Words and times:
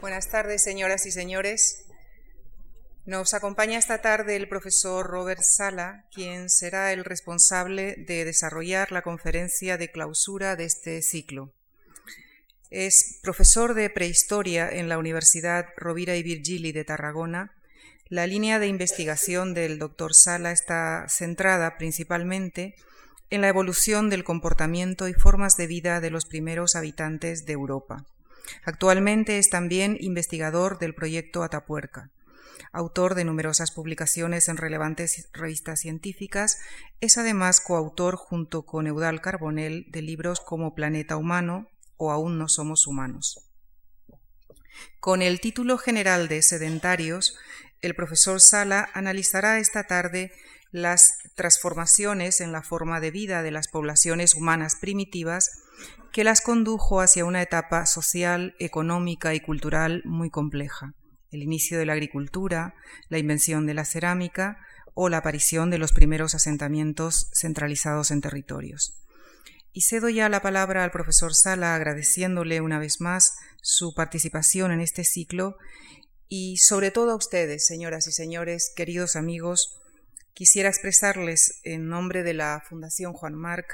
Buenas 0.00 0.30
tardes, 0.30 0.62
señoras 0.62 1.04
y 1.04 1.10
señores. 1.10 1.84
Nos 3.04 3.34
acompaña 3.34 3.78
esta 3.78 4.00
tarde 4.00 4.34
el 4.34 4.48
profesor 4.48 5.06
Robert 5.06 5.42
Sala, 5.42 6.06
quien 6.14 6.48
será 6.48 6.94
el 6.94 7.04
responsable 7.04 7.96
de 7.98 8.24
desarrollar 8.24 8.92
la 8.92 9.02
conferencia 9.02 9.76
de 9.76 9.90
clausura 9.90 10.56
de 10.56 10.64
este 10.64 11.02
ciclo. 11.02 11.52
Es 12.70 13.18
profesor 13.22 13.74
de 13.74 13.90
prehistoria 13.90 14.70
en 14.70 14.88
la 14.88 14.96
Universidad 14.96 15.66
Rovira 15.76 16.16
y 16.16 16.22
Virgili 16.22 16.72
de 16.72 16.86
Tarragona. 16.86 17.52
La 18.08 18.26
línea 18.26 18.58
de 18.58 18.68
investigación 18.68 19.52
del 19.52 19.78
doctor 19.78 20.14
Sala 20.14 20.50
está 20.50 21.04
centrada 21.10 21.76
principalmente 21.76 22.74
en 23.28 23.42
la 23.42 23.48
evolución 23.48 24.08
del 24.08 24.24
comportamiento 24.24 25.08
y 25.08 25.12
formas 25.12 25.58
de 25.58 25.66
vida 25.66 26.00
de 26.00 26.08
los 26.08 26.24
primeros 26.24 26.74
habitantes 26.74 27.44
de 27.44 27.52
Europa. 27.52 28.06
Actualmente 28.64 29.38
es 29.38 29.50
también 29.50 29.96
investigador 30.00 30.78
del 30.78 30.94
proyecto 30.94 31.42
Atapuerca. 31.42 32.10
Autor 32.72 33.14
de 33.14 33.24
numerosas 33.24 33.72
publicaciones 33.72 34.48
en 34.48 34.56
relevantes 34.56 35.28
revistas 35.32 35.80
científicas, 35.80 36.58
es 37.00 37.18
además 37.18 37.60
coautor 37.60 38.16
junto 38.16 38.62
con 38.62 38.86
Eudal 38.86 39.20
Carbonell 39.20 39.86
de 39.90 40.02
libros 40.02 40.40
como 40.40 40.74
Planeta 40.74 41.16
Humano 41.16 41.68
o 41.96 42.12
Aún 42.12 42.38
no 42.38 42.48
somos 42.48 42.86
humanos. 42.86 43.50
Con 45.00 45.22
el 45.22 45.40
título 45.40 45.78
general 45.78 46.28
de 46.28 46.42
Sedentarios, 46.42 47.36
el 47.80 47.94
profesor 47.94 48.40
Sala 48.40 48.88
analizará 48.94 49.58
esta 49.58 49.84
tarde 49.84 50.32
las 50.70 51.18
transformaciones 51.34 52.40
en 52.40 52.52
la 52.52 52.62
forma 52.62 53.00
de 53.00 53.10
vida 53.10 53.42
de 53.42 53.50
las 53.50 53.68
poblaciones 53.68 54.34
humanas 54.34 54.76
primitivas 54.80 55.50
que 56.12 56.24
las 56.24 56.40
condujo 56.40 57.00
hacia 57.00 57.24
una 57.24 57.42
etapa 57.42 57.86
social, 57.86 58.54
económica 58.58 59.34
y 59.34 59.40
cultural 59.40 60.02
muy 60.04 60.30
compleja. 60.30 60.94
El 61.30 61.42
inicio 61.42 61.78
de 61.78 61.86
la 61.86 61.92
agricultura, 61.92 62.74
la 63.08 63.18
invención 63.18 63.66
de 63.66 63.74
la 63.74 63.84
cerámica 63.84 64.58
o 64.94 65.08
la 65.08 65.18
aparición 65.18 65.70
de 65.70 65.78
los 65.78 65.92
primeros 65.92 66.34
asentamientos 66.34 67.30
centralizados 67.32 68.10
en 68.10 68.20
territorios. 68.20 69.00
Y 69.72 69.82
cedo 69.82 70.08
ya 70.08 70.28
la 70.28 70.42
palabra 70.42 70.82
al 70.82 70.90
profesor 70.90 71.34
Sala 71.34 71.76
agradeciéndole 71.76 72.60
una 72.60 72.80
vez 72.80 73.00
más 73.00 73.34
su 73.62 73.94
participación 73.94 74.72
en 74.72 74.80
este 74.80 75.04
ciclo 75.04 75.56
y 76.28 76.56
sobre 76.56 76.90
todo 76.90 77.12
a 77.12 77.16
ustedes, 77.16 77.66
señoras 77.66 78.06
y 78.08 78.12
señores, 78.12 78.72
queridos 78.74 79.14
amigos, 79.14 79.80
quisiera 80.32 80.68
expresarles 80.68 81.60
en 81.64 81.88
nombre 81.88 82.22
de 82.24 82.34
la 82.34 82.62
Fundación 82.68 83.12
Juan 83.12 83.34
Marc 83.34 83.66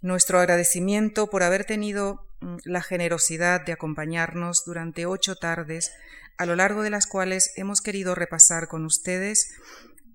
nuestro 0.00 0.38
agradecimiento 0.38 1.28
por 1.28 1.42
haber 1.42 1.64
tenido 1.64 2.26
mm, 2.40 2.56
la 2.64 2.82
generosidad 2.82 3.60
de 3.60 3.72
acompañarnos 3.72 4.64
durante 4.64 5.06
ocho 5.06 5.36
tardes, 5.36 5.92
a 6.38 6.46
lo 6.46 6.56
largo 6.56 6.82
de 6.82 6.90
las 6.90 7.06
cuales 7.06 7.52
hemos 7.56 7.80
querido 7.80 8.14
repasar 8.14 8.68
con 8.68 8.84
ustedes 8.84 9.52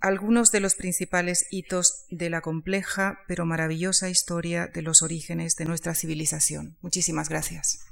algunos 0.01 0.51
de 0.51 0.59
los 0.59 0.75
principales 0.75 1.47
hitos 1.49 2.05
de 2.09 2.29
la 2.29 2.41
compleja 2.41 3.19
pero 3.27 3.45
maravillosa 3.45 4.09
historia 4.09 4.67
de 4.67 4.81
los 4.81 5.01
orígenes 5.01 5.55
de 5.55 5.65
nuestra 5.65 5.95
civilización. 5.95 6.77
Muchísimas 6.81 7.29
gracias. 7.29 7.85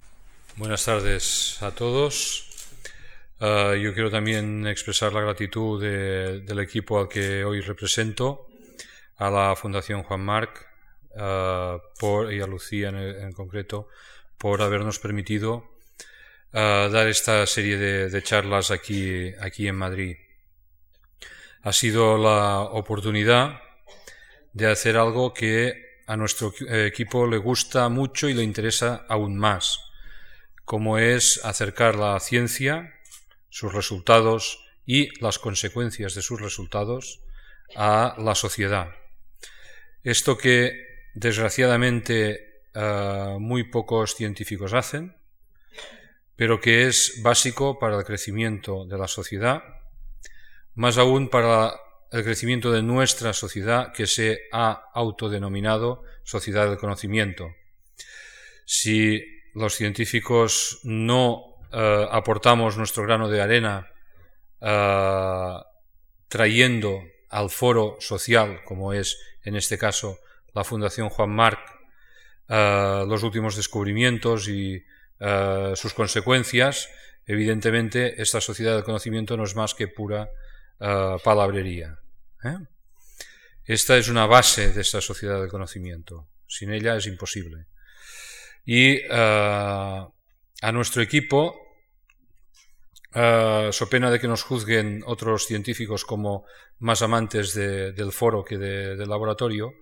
Buenas 0.57 0.85
tardes 0.85 1.57
a 1.61 1.71
todos. 1.71 2.49
Ah, 3.39 3.73
yo 3.75 3.93
quiero 3.93 4.09
también 4.09 4.65
expresar 4.67 5.11
la 5.11 5.21
gratitud 5.21 5.81
del 5.81 6.59
equipo 6.59 6.99
al 6.99 7.09
que 7.09 7.43
hoy 7.43 7.61
represento, 7.61 8.47
a 9.17 9.29
la 9.29 9.55
Fundación 9.55 10.03
Juan 10.03 10.21
Marc, 10.21 10.65
Ah, 11.17 11.77
por, 11.97 12.33
y 12.33 12.41
a 12.41 12.47
Lucía 12.47 12.89
en, 12.89 13.31
concreto 13.31 13.87
por 14.37 14.61
habernos 14.61 14.99
permitido 14.99 15.77
ah, 16.51 16.89
dar 16.91 17.07
esta 17.07 17.45
serie 17.47 17.77
de, 17.77 18.23
charlas 18.23 18.69
aquí, 18.69 19.31
aquí 19.39 19.67
en 19.67 19.75
Madrid. 19.75 20.17
Ha 21.61 21.71
sido 21.71 22.17
la 22.17 22.61
oportunidad 22.61 23.61
de 24.51 24.67
hacer 24.67 24.97
algo 24.97 25.33
que 25.33 26.01
a 26.05 26.17
nuestro 26.17 26.53
equipo 26.69 27.25
le 27.27 27.37
gusta 27.37 27.89
mucho 27.89 28.29
y 28.29 28.33
le 28.33 28.43
interesa 28.43 29.05
aún 29.07 29.37
más, 29.37 29.79
como 30.65 30.99
es 30.99 31.43
acercar 31.43 31.95
la 31.95 32.19
ciencia, 32.19 32.93
sus 33.49 33.73
resultados 33.73 34.63
y 34.85 35.17
las 35.21 35.39
consecuencias 35.39 36.13
de 36.13 36.21
sus 36.21 36.39
resultados 36.41 37.21
a 37.75 38.15
la 38.19 38.35
sociedad. 38.35 38.89
Esto 40.03 40.37
que 40.37 40.94
desgraciadamente 41.15 42.61
eh, 42.73 43.37
muy 43.39 43.63
pocos 43.63 44.15
científicos 44.15 44.73
hacen, 44.73 45.15
pero 46.35 46.59
que 46.59 46.87
es 46.87 47.21
básico 47.23 47.79
para 47.79 47.97
el 47.97 48.03
crecimiento 48.03 48.85
de 48.85 48.97
la 48.97 49.07
sociedad, 49.07 49.63
más 50.75 50.97
aún 50.97 51.29
para 51.29 51.73
el 52.11 52.23
crecimiento 52.23 52.71
de 52.71 52.83
nuestra 52.83 53.33
sociedad 53.33 53.93
que 53.93 54.07
se 54.07 54.41
ha 54.51 54.89
autodenominado 54.93 56.03
sociedad 56.23 56.67
del 56.67 56.77
conocimiento. 56.77 57.47
Si 58.65 59.23
los 59.53 59.75
científicos 59.75 60.79
no 60.83 61.55
eh, 61.71 62.07
aportamos 62.11 62.77
nuestro 62.77 63.03
grano 63.03 63.29
de 63.29 63.41
arena 63.41 63.89
eh, 64.59 65.53
trayendo 66.27 66.99
al 67.29 67.49
foro 67.49 67.95
social, 67.99 68.61
como 68.65 68.91
es 68.91 69.17
en 69.43 69.55
este 69.55 69.77
caso 69.77 70.19
la 70.55 70.63
Fundación 70.63 71.09
Juan 71.09 71.29
Marc 71.29 71.75
eh, 72.47 73.05
los 73.07 73.23
últimos 73.23 73.55
descubrimientos 73.55 74.47
y 74.47 74.83
eh, 75.19 75.73
sus 75.75 75.93
consecuencias, 75.93 76.89
evidentemente 77.25 78.21
esta 78.21 78.39
sociedad 78.39 78.75
del 78.75 78.83
conocimiento 78.83 79.35
no 79.35 79.43
es 79.43 79.55
más 79.55 79.73
que 79.73 79.87
pura 79.87 80.29
eh, 80.79 81.17
palabrería. 81.23 81.99
Esta 83.63 83.97
es 83.97 84.09
una 84.09 84.27
base 84.27 84.71
de 84.71 84.81
esta 84.81 85.01
sociedad 85.01 85.39
del 85.39 85.49
conocimiento. 85.49 86.27
Sin 86.47 86.71
ella 86.71 86.95
es 86.95 87.07
imposible. 87.07 87.65
Y 88.63 89.01
a 89.09 90.11
nuestro 90.71 91.01
equipo, 91.01 91.55
so 93.11 93.89
pena 93.89 94.11
de 94.11 94.19
que 94.19 94.27
nos 94.27 94.43
juzguen 94.43 95.01
otros 95.07 95.47
científicos 95.47 96.05
como 96.05 96.45
más 96.77 97.01
amantes 97.01 97.55
del 97.55 98.11
foro 98.11 98.45
que 98.45 98.59
del 98.59 99.09
laboratorio, 99.09 99.73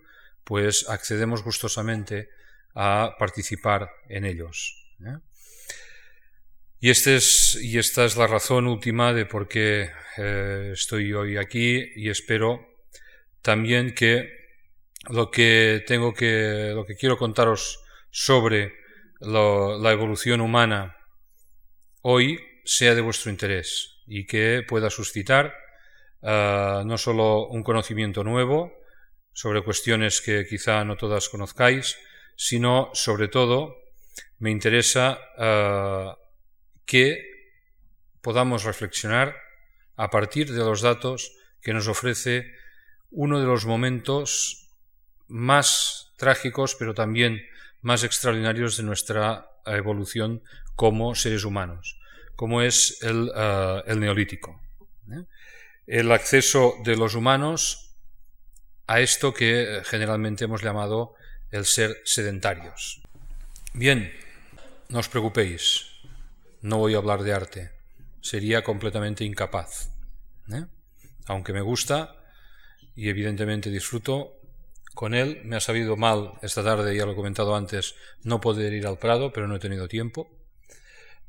pues 0.44 0.90
accedemos 0.90 1.44
gustosamente 1.44 2.30
a 2.76 3.16
participar 3.18 3.90
en 4.10 4.26
ellos. 4.26 4.76
¿eh? 5.06 5.18
Y, 6.80 6.90
este 6.90 7.16
es, 7.16 7.58
y, 7.62 7.78
esta 7.78 8.06
es 8.06 8.18
la 8.18 8.28
razón 8.28 8.68
última 8.68 9.14
de 9.14 9.26
por 9.26 9.48
qué 9.48 9.92
eh, 10.18 10.72
estoy 10.74 11.14
hoy 11.14 11.38
aquí 11.38 11.92
y 11.96 12.10
espero 12.10 12.68
también 13.42 13.94
que 13.94 14.30
lo 15.10 15.30
que 15.32 15.84
tengo 15.86 16.14
que, 16.14 16.72
lo 16.74 16.86
que 16.86 16.96
quiero 16.96 17.18
contaros 17.18 17.80
sobre 18.10 18.74
la 19.20 19.92
evolución 19.92 20.42
humana 20.42 20.98
hoy 22.02 22.40
sea 22.66 22.96
de 22.96 23.02
vuestro 23.02 23.32
interés 23.32 24.02
y 24.06 24.26
que 24.26 24.64
pueda 24.68 24.90
suscitar 24.90 25.54
uh, 26.22 26.84
no 26.86 26.98
solo 26.98 27.48
un 27.48 27.64
conocimiento 27.64 28.24
nuevo, 28.24 28.74
sobre 29.34 29.64
cuestiones 29.64 30.22
que 30.22 30.46
quizá 30.48 30.84
no 30.86 30.96
todas 30.96 31.30
conozcáis, 31.30 31.98
sino 32.36 32.90
sobre 32.94 33.28
todo 33.28 33.76
me 34.40 34.52
interesa 34.52 35.20
uh, 35.38 36.16
que 36.86 37.34
podamos 38.22 38.64
reflexionar 38.64 39.36
a 39.96 40.10
partir 40.10 40.52
de 40.52 40.60
los 40.60 40.82
datos 40.82 41.36
que 41.62 41.74
nos 41.74 41.88
ofrece 41.88 42.54
uno 43.12 43.40
de 43.40 43.46
los 43.46 43.66
momentos 43.66 44.70
más 45.28 46.14
trágicos, 46.18 46.76
pero 46.76 46.94
también 46.94 47.42
más 47.82 48.04
extraordinarios 48.04 48.78
de 48.78 48.84
nuestra 48.84 49.50
evolución 49.66 50.42
como 50.76 51.16
seres 51.16 51.44
humanos, 51.44 52.00
como 52.36 52.62
es 52.62 53.02
el, 53.04 53.32
el 53.86 54.00
neolítico. 54.00 54.60
¿eh? 55.12 55.26
El 55.86 56.12
acceso 56.12 56.76
de 56.84 56.96
los 56.96 57.16
humanos 57.16 57.93
a 58.88 59.00
esto 59.00 59.34
que 59.34 59.64
eh, 59.64 59.84
generalmente 59.84 60.46
hemos 60.46 60.62
llamado 60.62 61.16
el 61.52 61.66
ser 61.66 62.02
sedentarios. 62.06 63.02
Bien, 63.74 64.12
no 64.90 65.00
os 65.00 65.10
preocupéis, 65.10 65.88
no 66.62 66.78
voy 66.78 66.96
a 66.96 66.98
hablar 66.98 67.24
de 67.24 67.34
arte, 67.34 67.72
sería 68.22 68.64
completamente 68.64 69.24
incapaz. 69.24 69.90
¿eh? 70.52 70.66
Aunque 71.26 71.54
me 71.54 71.62
gusta 71.62 72.16
y 72.96 73.10
evidentemente 73.10 73.70
disfruto 73.70 74.40
con 74.94 75.16
él, 75.16 75.42
me 75.44 75.56
ha 75.56 75.60
sabido 75.60 75.98
mal 75.98 76.34
esta 76.42 76.64
tarde, 76.64 76.96
ya 76.96 77.06
lo 77.06 77.14
he 77.14 77.16
comentado 77.16 77.56
antes, 77.56 77.96
no 78.24 78.40
poder 78.40 78.74
ir 78.74 78.86
al 78.86 79.00
Prado, 79.00 79.34
pero 79.34 79.48
no 79.48 79.56
he 79.56 79.60
tenido 79.60 79.88
tiempo. 79.88 80.30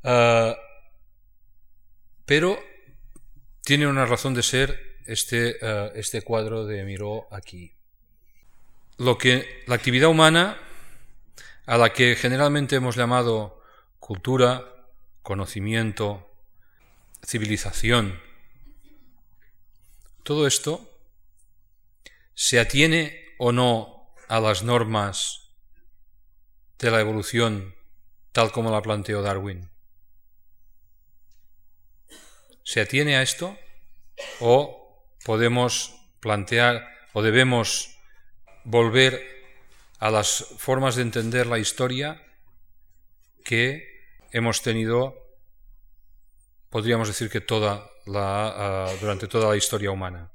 Ah, 0.03 0.55
pero 2.25 2.59
tiene 3.63 3.87
una 3.87 4.05
razón 4.05 4.35
de 4.35 4.43
ser 4.43 4.84
este, 5.05 5.57
eh, 5.61 5.91
este 5.95 6.21
cuadro 6.21 6.65
de 6.65 6.83
Miró 6.83 7.27
aquí. 7.31 7.73
Lo 8.97 9.17
que 9.17 9.63
la 9.67 9.75
actividad 9.75 10.09
humana, 10.09 10.57
a 11.65 11.77
la 11.77 11.93
que 11.93 12.15
generalmente 12.15 12.75
hemos 12.75 12.95
llamado 12.95 13.61
cultura, 13.99 14.63
conocimiento, 15.21 16.29
civilización. 17.25 18.21
Todo 20.23 20.47
esto 20.47 20.89
se 22.35 22.59
atiene 22.59 23.33
o 23.37 23.51
no 23.51 24.13
a 24.27 24.39
las 24.39 24.63
normas 24.63 25.49
de 26.77 26.91
la 26.91 26.99
evolución 26.99 27.75
tal 28.31 28.51
como 28.51 28.69
la 28.69 28.81
planteó 28.81 29.21
Darwin. 29.21 29.69
¿Se 32.63 32.81
atiene 32.81 33.15
a 33.15 33.21
esto 33.21 33.57
o 34.39 34.84
podemos 35.25 35.97
plantear 36.21 36.87
o 37.13 37.25
debemos 37.25 37.97
volver 38.63 39.25
a 39.97 40.11
las 40.11 40.53
formas 40.57 40.95
de 40.95 41.01
entender 41.01 41.47
la 41.47 41.57
historia 41.57 42.21
que 43.43 43.83
hemos 44.31 44.61
tenido, 44.61 45.17
podríamos 46.69 47.07
decir 47.07 47.29
que 47.29 47.41
toda 47.41 47.89
la, 48.05 48.85
ah, 48.85 48.93
durante 49.01 49.27
toda 49.27 49.49
la 49.49 49.57
historia 49.57 49.89
humana. 49.89 50.31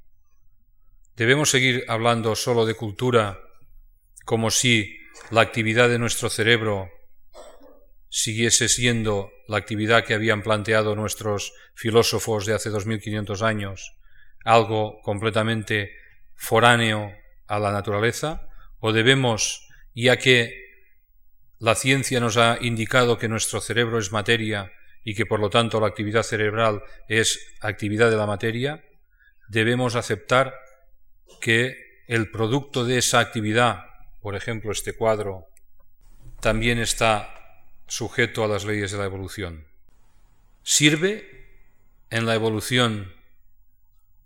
Debemos 1.15 1.51
seguir 1.51 1.85
hablando 1.87 2.35
solo 2.35 2.67
de 2.67 2.75
cultura 2.75 3.39
como 4.25 4.51
si 4.51 4.99
la 5.31 5.43
actividad 5.43 5.89
de 5.89 5.99
nuestro 5.99 6.31
cerebro 6.31 6.91
siguiese 8.09 8.69
siendo 8.69 9.31
la 9.47 9.59
actividad 9.59 10.05
que 10.05 10.15
habían 10.15 10.43
planteado 10.43 10.97
nuestros 10.97 11.53
filósofos 11.75 12.45
de 12.47 12.55
hace 12.55 12.71
2500 12.71 13.43
años, 13.43 14.00
algo 14.45 15.01
completamente 15.03 15.93
foráneo 16.35 17.13
a 17.47 17.59
la 17.59 17.73
naturaleza, 17.73 18.49
o 18.79 18.93
debemos, 18.93 19.69
ya 19.95 20.17
que 20.17 20.71
la 21.59 21.75
ciencia 21.75 22.21
nos 22.21 22.37
ha 22.37 22.59
indicado 22.61 23.19
que 23.19 23.29
nuestro 23.29 23.61
cerebro 23.61 23.99
es 23.99 24.13
materia 24.13 24.73
y 25.05 25.15
que 25.15 25.27
por 25.27 25.41
lo 25.41 25.51
tanto 25.51 25.81
la 25.81 25.89
actividad 25.89 26.23
cerebral 26.23 26.83
es 27.09 27.55
actividad 27.61 28.11
de 28.11 28.17
la 28.17 28.27
materia, 28.27 28.85
debemos 29.49 29.95
aceptar 29.95 30.55
que 31.41 32.05
el 32.07 32.31
producto 32.31 32.85
de 32.85 32.99
esa 32.99 33.21
actividad, 33.21 33.85
por 34.21 34.37
ejemplo 34.37 34.73
este 34.73 34.95
cuadro, 34.95 35.49
también 36.41 36.79
está 36.79 37.35
sujeto 37.87 38.45
a 38.45 38.49
las 38.49 38.65
leyes 38.65 38.93
de 38.93 38.99
la 38.99 39.05
evolución. 39.05 39.67
¿Sirve 40.63 41.49
en 42.11 42.27
la 42.27 42.35
evolución 42.35 43.13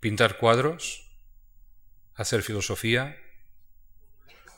pintar 0.05 0.37
cuadros, 0.37 1.09
hacer 2.13 2.43
filosofía, 2.43 3.17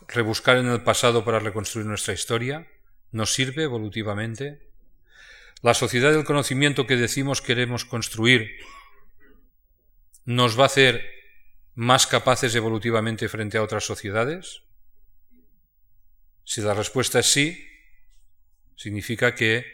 rebuscar 0.10 0.58
en 0.58 0.68
el 0.68 0.84
pasado 0.84 1.24
para 1.24 1.40
reconstruir 1.40 1.88
nuestra 1.88 2.14
historia? 2.14 2.68
¿Nos 3.14 3.34
sirve 3.34 3.64
evolutivamente? 3.64 4.68
¿La 5.62 5.74
sociedad 5.74 6.12
del 6.12 6.26
conocimiento 6.26 6.86
que 6.86 6.98
decimos 6.98 7.42
queremos 7.42 7.86
construir 7.86 8.58
nos 10.26 10.60
va 10.60 10.64
a 10.64 10.66
hacer 10.66 11.10
más 11.76 12.08
capaces 12.08 12.54
evolutivamente 12.54 13.30
frente 13.30 13.58
a 13.58 13.64
otras 13.64 13.86
sociedades? 13.86 14.64
Si 16.44 16.60
la 16.60 16.74
respuesta 16.74 17.20
es 17.20 17.32
sí, 17.32 17.66
significa 18.76 19.34
que 19.34 19.66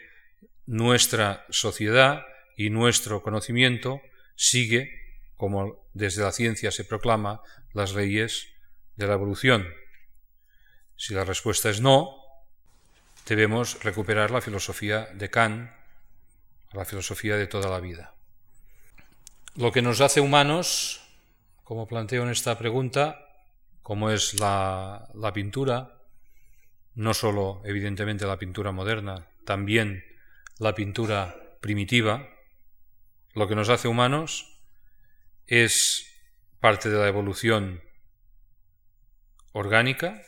nuestra 0.66 1.44
sociedad 1.50 2.24
y 2.56 2.70
nuestro 2.70 3.24
conocimiento 3.24 4.00
sigue, 4.36 5.03
como 5.36 5.88
desde 5.92 6.22
la 6.22 6.32
ciencia 6.32 6.70
se 6.70 6.84
proclama, 6.84 7.42
las 7.72 7.94
leyes 7.94 8.48
de 8.96 9.06
la 9.06 9.14
evolución. 9.14 9.66
Si 10.96 11.14
la 11.14 11.24
respuesta 11.24 11.70
es 11.70 11.80
no, 11.80 12.16
debemos 13.26 13.82
recuperar 13.82 14.30
la 14.30 14.40
filosofía 14.40 15.06
de 15.14 15.30
Kant, 15.30 15.70
la 16.72 16.84
filosofía 16.84 17.36
de 17.36 17.46
toda 17.46 17.68
la 17.68 17.80
vida. 17.80 18.14
Lo 19.56 19.72
que 19.72 19.82
nos 19.82 20.00
hace 20.00 20.20
humanos, 20.20 21.00
como 21.62 21.86
planteo 21.86 22.22
en 22.22 22.30
esta 22.30 22.58
pregunta, 22.58 23.20
como 23.82 24.10
es 24.10 24.40
la, 24.40 25.08
la 25.14 25.32
pintura, 25.32 26.00
no 26.94 27.14
solo 27.14 27.60
evidentemente 27.64 28.26
la 28.26 28.38
pintura 28.38 28.72
moderna, 28.72 29.28
también 29.44 30.04
la 30.58 30.74
pintura 30.74 31.36
primitiva, 31.60 32.28
lo 33.34 33.48
que 33.48 33.54
nos 33.54 33.68
hace 33.68 33.88
humanos 33.88 34.53
es 35.46 36.06
parte 36.60 36.88
de 36.88 36.98
la 36.98 37.08
evolución 37.08 37.82
orgánica, 39.52 40.22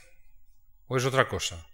¿O 0.89 0.97
es 0.97 1.05
otra 1.05 1.29
cosa? 1.29 1.67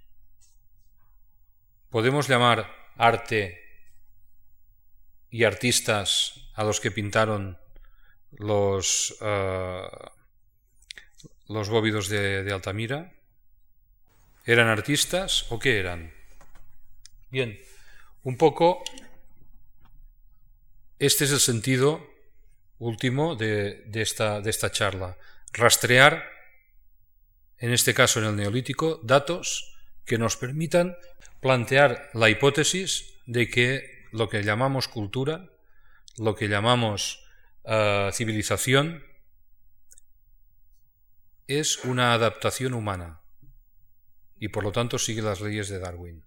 ¿Podemos 1.90 2.28
llamar 2.28 2.74
arte 2.96 3.60
y 5.28 5.44
artistas 5.44 6.50
a 6.54 6.64
los 6.64 6.80
que 6.80 6.90
pintaron 6.90 7.58
los, 8.30 9.14
uh, 9.20 9.86
los 11.48 11.68
bóvidos 11.68 12.08
de 12.08 12.50
Altamira? 12.50 13.12
¿Eran 14.46 14.68
artistas 14.68 15.46
o 15.50 15.58
qué 15.58 15.78
eran? 15.78 16.14
Bien, 17.30 17.60
un 18.22 18.38
poco 18.38 18.82
este 20.98 21.24
es 21.24 21.32
el 21.32 21.40
sentido 21.40 22.11
último 22.82 23.36
de, 23.36 23.84
esta, 23.94 24.40
de 24.40 24.50
esta 24.50 24.70
charla. 24.70 25.16
Rastrear 25.52 26.32
en 27.62 27.72
este 27.72 27.94
caso 27.94 28.18
en 28.18 28.26
el 28.26 28.36
neolítico, 28.36 29.00
datos 29.04 29.76
que 30.04 30.18
nos 30.18 30.36
permitan 30.36 30.96
plantear 31.40 32.10
la 32.12 32.28
hipótesis 32.28 33.14
de 33.26 33.48
que 33.48 34.08
lo 34.10 34.28
que 34.28 34.42
llamamos 34.42 34.88
cultura, 34.88 35.48
lo 36.18 36.34
que 36.34 36.48
llamamos 36.48 37.24
uh, 37.62 38.10
civilización, 38.10 39.04
es 41.46 41.84
una 41.84 42.14
adaptación 42.14 42.74
humana 42.74 43.20
y 44.40 44.48
por 44.48 44.64
lo 44.64 44.72
tanto 44.72 44.98
sigue 44.98 45.22
las 45.22 45.40
leyes 45.40 45.68
de 45.68 45.78
Darwin. 45.78 46.24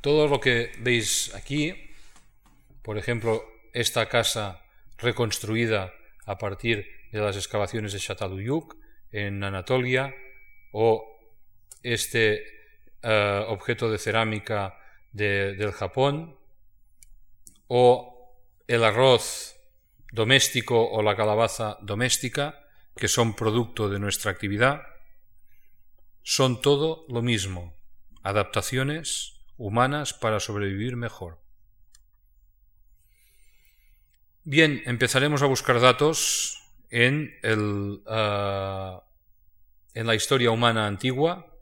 Todo 0.00 0.28
lo 0.28 0.40
que 0.40 0.70
veis 0.78 1.34
aquí, 1.34 1.90
por 2.82 2.98
ejemplo, 2.98 3.44
esta 3.72 4.08
casa 4.08 4.62
reconstruida 4.98 5.92
a 6.24 6.38
partir 6.38 6.86
de 7.12 7.20
las 7.20 7.36
excavaciones 7.36 7.92
de 7.92 8.00
Çatalhöyük 8.00 8.76
en 9.12 9.44
Anatolia, 9.44 10.14
o 10.72 11.04
este 11.82 12.42
uh, 13.02 13.48
objeto 13.48 13.90
de 13.90 13.98
cerámica 13.98 14.78
de, 15.12 15.54
del 15.54 15.72
Japón, 15.72 16.36
o 17.68 18.16
el 18.66 18.84
arroz 18.84 19.56
doméstico 20.12 20.90
o 20.90 21.02
la 21.02 21.16
calabaza 21.16 21.78
doméstica, 21.80 22.66
que 22.96 23.08
son 23.08 23.34
producto 23.34 23.88
de 23.88 23.98
nuestra 23.98 24.30
actividad, 24.30 24.82
son 26.22 26.60
todo 26.60 27.04
lo 27.08 27.22
mismo, 27.22 27.74
adaptaciones 28.22 29.44
humanas 29.56 30.12
para 30.12 30.40
sobrevivir 30.40 30.96
mejor. 30.96 31.38
Bien, 34.48 34.80
empezaremos 34.86 35.42
a 35.42 35.46
buscar 35.46 35.80
datos 35.80 36.70
uh, 36.92 36.92
en 36.92 37.26
la 40.06 40.14
historia 40.14 40.52
humana 40.52 40.86
antigua 40.86 41.52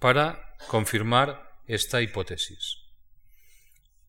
para 0.00 0.56
confirmar 0.66 1.60
esta 1.68 2.02
hipótesis. 2.02 2.78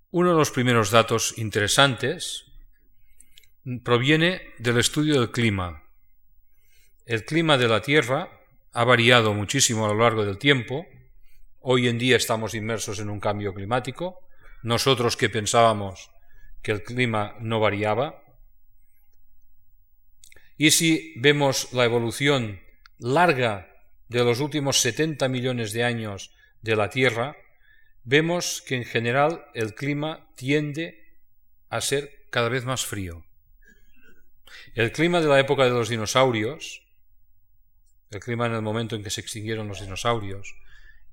Uno 0.10 0.32
de 0.32 0.38
los 0.38 0.50
primeros 0.50 0.90
datos 0.90 1.38
interesantes 1.38 2.46
proviene 3.84 4.42
del 4.58 4.80
estudio 4.80 5.20
del 5.20 5.30
clima. 5.30 5.84
El 7.06 7.26
clima 7.26 7.60
de 7.60 7.68
la 7.68 7.84
Tierra 7.84 8.32
ha 8.72 8.84
variado 8.86 9.36
muchísimo 9.36 9.86
a 9.86 9.90
lo 9.90 10.00
largo 10.00 10.26
del 10.26 10.40
tiempo. 10.40 10.88
Hoy 11.60 11.88
en 11.88 12.00
día 12.00 12.18
estamos 12.18 12.56
inmersos 12.56 12.98
en 12.98 13.12
un 13.12 13.20
cambio 13.20 13.54
climático. 13.54 14.28
Nosotros 14.64 15.16
que 15.16 15.30
pensábamos 15.30 16.10
que 16.66 16.72
el 16.72 16.82
clima 16.82 17.36
no 17.42 17.60
variaba. 17.60 18.24
Y 20.58 20.72
si 20.72 21.14
vemos 21.16 21.72
la 21.74 21.86
evolución 21.86 22.60
larga 22.98 23.72
de 24.10 24.24
los 24.24 24.40
últimos 24.40 24.82
70 24.82 25.30
millones 25.30 25.74
de 25.74 25.84
años 25.84 26.34
de 26.64 26.76
la 26.76 26.90
Tierra, 26.90 27.38
vemos 28.04 28.64
que 28.66 28.78
en 28.78 28.84
general 28.84 29.46
el 29.54 29.76
clima 29.76 30.28
tiende 30.36 31.06
a 31.70 31.82
ser 31.82 32.26
cada 32.32 32.50
vez 32.50 32.66
más 32.66 32.84
frío. 32.84 33.24
El 34.74 34.92
clima 34.92 35.22
de 35.22 35.28
la 35.28 35.40
época 35.40 35.66
de 35.66 35.70
los 35.70 35.90
dinosaurios, 35.90 36.82
el 38.10 38.22
clima 38.22 38.48
en 38.48 38.54
el 38.54 38.64
momento 38.64 38.96
en 38.96 39.04
que 39.04 39.12
se 39.12 39.22
extinguieron 39.22 39.68
los 39.68 39.82
dinosaurios, 39.82 40.56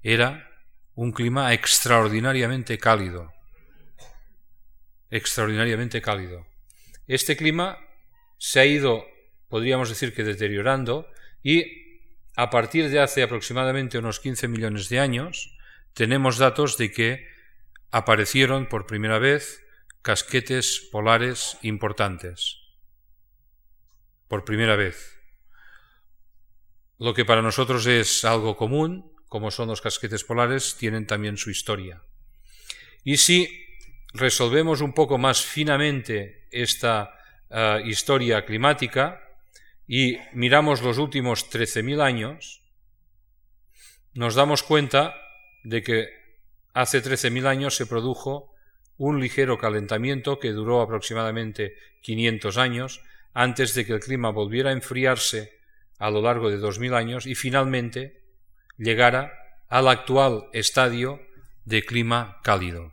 era 0.02 0.48
un 0.94 1.12
clima 1.12 1.52
extraordinariamente 1.52 2.78
cálido. 2.78 3.34
Extraordinariamente 5.12 6.00
cálido. 6.00 6.46
Este 7.06 7.36
clima 7.36 7.78
se 8.38 8.60
ha 8.60 8.64
ido, 8.64 9.04
podríamos 9.48 9.90
decir 9.90 10.14
que 10.14 10.24
deteriorando, 10.24 11.06
y 11.42 12.00
a 12.34 12.48
partir 12.48 12.88
de 12.88 12.98
hace 12.98 13.22
aproximadamente 13.22 13.98
unos 13.98 14.20
15 14.20 14.48
millones 14.48 14.88
de 14.88 15.00
años, 15.00 15.54
tenemos 15.92 16.38
datos 16.38 16.78
de 16.78 16.90
que 16.90 17.28
aparecieron 17.90 18.70
por 18.70 18.86
primera 18.86 19.18
vez 19.18 19.62
casquetes 20.00 20.88
polares 20.90 21.58
importantes. 21.60 22.56
Por 24.28 24.46
primera 24.46 24.76
vez. 24.76 25.18
Lo 26.98 27.12
que 27.12 27.26
para 27.26 27.42
nosotros 27.42 27.84
es 27.84 28.24
algo 28.24 28.56
común, 28.56 29.12
como 29.28 29.50
son 29.50 29.68
los 29.68 29.82
casquetes 29.82 30.24
polares, 30.24 30.76
tienen 30.78 31.06
también 31.06 31.36
su 31.36 31.50
historia. 31.50 32.00
Y 33.04 33.18
si 33.18 33.61
resolvemos 34.12 34.80
un 34.80 34.92
poco 34.92 35.18
más 35.18 35.42
finamente 35.42 36.46
esta 36.50 37.14
eh, 37.50 37.82
historia 37.84 38.44
climática 38.44 39.20
y 39.86 40.18
miramos 40.32 40.82
los 40.82 40.98
últimos 40.98 41.50
13.000 41.50 42.02
años, 42.02 42.62
nos 44.14 44.34
damos 44.34 44.62
cuenta 44.62 45.14
de 45.64 45.82
que 45.82 46.08
hace 46.74 47.02
13.000 47.02 47.46
años 47.46 47.76
se 47.76 47.86
produjo 47.86 48.54
un 48.98 49.20
ligero 49.20 49.58
calentamiento 49.58 50.38
que 50.38 50.52
duró 50.52 50.80
aproximadamente 50.80 51.76
500 52.02 52.56
años 52.58 53.02
antes 53.34 53.74
de 53.74 53.86
que 53.86 53.94
el 53.94 54.00
clima 54.00 54.30
volviera 54.30 54.70
a 54.70 54.74
enfriarse 54.74 55.58
a 55.98 56.10
lo 56.10 56.20
largo 56.20 56.50
de 56.50 56.58
2.000 56.58 56.94
años 56.94 57.26
y 57.26 57.34
finalmente 57.34 58.22
llegara 58.76 59.32
al 59.68 59.88
actual 59.88 60.48
estadio 60.52 61.20
de 61.64 61.84
clima 61.84 62.40
cálido. 62.42 62.91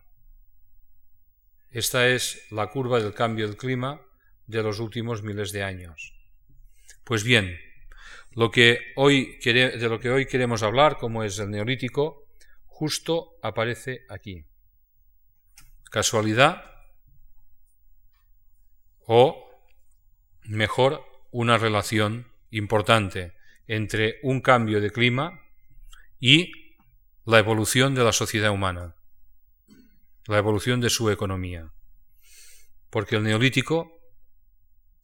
Esta 1.71 2.07
es 2.07 2.47
la 2.51 2.67
curva 2.67 2.99
del 2.99 3.13
cambio 3.13 3.47
del 3.47 3.57
clima 3.57 4.01
de 4.47 4.63
los 4.63 4.79
últimos 4.79 5.21
miles 5.21 5.51
de 5.51 5.63
años. 5.63 6.15
Pues 7.03 7.23
bien, 7.23 7.59
lo 8.31 8.49
que 8.49 8.93
hoy, 8.95 9.37
de 9.43 9.89
lo 9.89 9.99
que 9.99 10.09
hoy 10.09 10.25
queremos 10.25 10.63
hablar, 10.63 10.97
como 10.97 11.23
es 11.23 11.37
el 11.37 11.51
neolítico, 11.51 12.27
justo 12.65 13.37
aparece 13.43 14.05
aquí. 14.09 14.45
¿Casualidad? 15.91 16.63
O, 19.05 19.61
mejor, 20.45 21.03
una 21.31 21.57
relación 21.57 22.31
importante 22.49 23.33
entre 23.67 24.19
un 24.23 24.41
cambio 24.41 24.81
de 24.81 24.91
clima 24.91 25.41
y 26.19 26.51
la 27.25 27.39
evolución 27.39 27.93
de 27.93 28.03
la 28.03 28.11
sociedad 28.11 28.51
humana, 28.51 28.95
la 30.29 30.37
evolución 30.37 30.79
de 30.79 30.91
su 30.91 31.09
economía. 31.09 31.73
Porque 32.91 33.15
el 33.15 33.23
neolítico, 33.23 33.99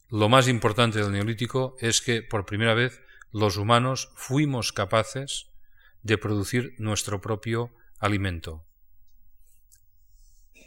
lo 0.08 0.28
más 0.28 0.46
importante 0.46 1.00
del 1.00 1.10
neolítico 1.10 1.76
es 1.80 2.00
que 2.00 2.22
por 2.22 2.46
primera 2.46 2.74
vez 2.74 3.02
los 3.32 3.56
humanos 3.56 4.12
fuimos 4.14 4.72
capaces 4.72 5.50
de 6.02 6.16
producir 6.16 6.76
nuestro 6.78 7.20
propio 7.20 7.74
alimento, 7.98 8.64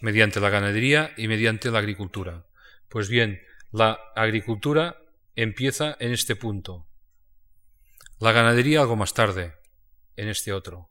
mediante 0.02 0.42
la 0.42 0.50
ganadería 0.50 1.14
y 1.16 1.30
mediante 1.30 1.72
la 1.72 1.80
agricultura. 1.80 2.46
Pues 2.90 3.08
bien, 3.08 3.42
la 3.72 3.98
agricultura 4.14 4.98
empieza 5.36 5.96
en 6.02 6.12
este 6.12 6.36
punto, 6.36 6.86
la 8.20 8.34
ganadería 8.34 8.82
algo 8.82 8.98
más 8.98 9.14
tarde, 9.14 9.56
en 10.18 10.28
este 10.28 10.52
otro. 10.52 10.90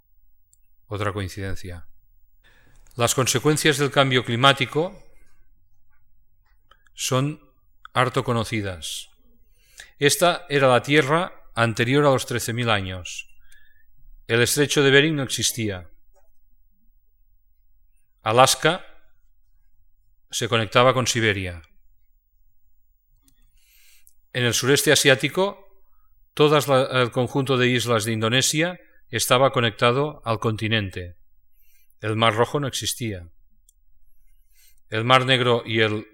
Otra 0.86 1.12
coincidencia. 1.12 1.87
Las 2.98 3.14
consecuencias 3.14 3.78
del 3.78 3.92
cambio 3.92 4.24
climático 4.24 5.00
son 6.94 7.40
harto 7.92 8.24
conocidas. 8.24 9.10
Esta 10.00 10.46
era 10.48 10.66
la 10.66 10.82
Tierra 10.82 11.44
anterior 11.54 12.04
a 12.04 12.10
los 12.10 12.28
13.000 12.28 12.68
años. 12.68 13.28
El 14.26 14.42
estrecho 14.42 14.82
de 14.82 14.90
Bering 14.90 15.14
no 15.14 15.22
existía. 15.22 15.88
Alaska 18.22 18.84
se 20.32 20.48
conectaba 20.48 20.92
con 20.92 21.06
Siberia. 21.06 21.62
En 24.32 24.44
el 24.44 24.54
sureste 24.54 24.90
asiático, 24.90 25.86
todo 26.34 26.58
el 27.00 27.12
conjunto 27.12 27.58
de 27.58 27.68
islas 27.68 28.04
de 28.04 28.10
Indonesia 28.10 28.80
estaba 29.08 29.52
conectado 29.52 30.20
al 30.24 30.40
continente. 30.40 31.18
El 32.00 32.16
Mar 32.16 32.34
Rojo 32.34 32.60
no 32.60 32.68
existía. 32.68 33.28
El 34.88 35.04
Mar 35.04 35.26
Negro 35.26 35.62
y 35.66 35.80
el 35.80 36.06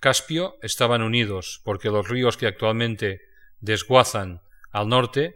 Caspio 0.00 0.56
estaban 0.62 1.02
unidos 1.02 1.60
porque 1.64 1.90
los 1.90 2.08
ríos 2.08 2.36
que 2.36 2.46
actualmente 2.46 3.22
desguazan 3.60 4.42
al 4.70 4.88
norte 4.88 5.34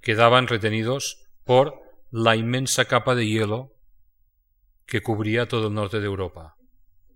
quedaban 0.00 0.46
retenidos 0.46 1.26
por 1.44 1.80
la 2.10 2.36
inmensa 2.36 2.86
capa 2.86 3.14
de 3.14 3.26
hielo 3.26 3.72
que 4.86 5.02
cubría 5.02 5.46
todo 5.46 5.68
el 5.68 5.74
norte 5.74 6.00
de 6.00 6.06
Europa, 6.06 6.56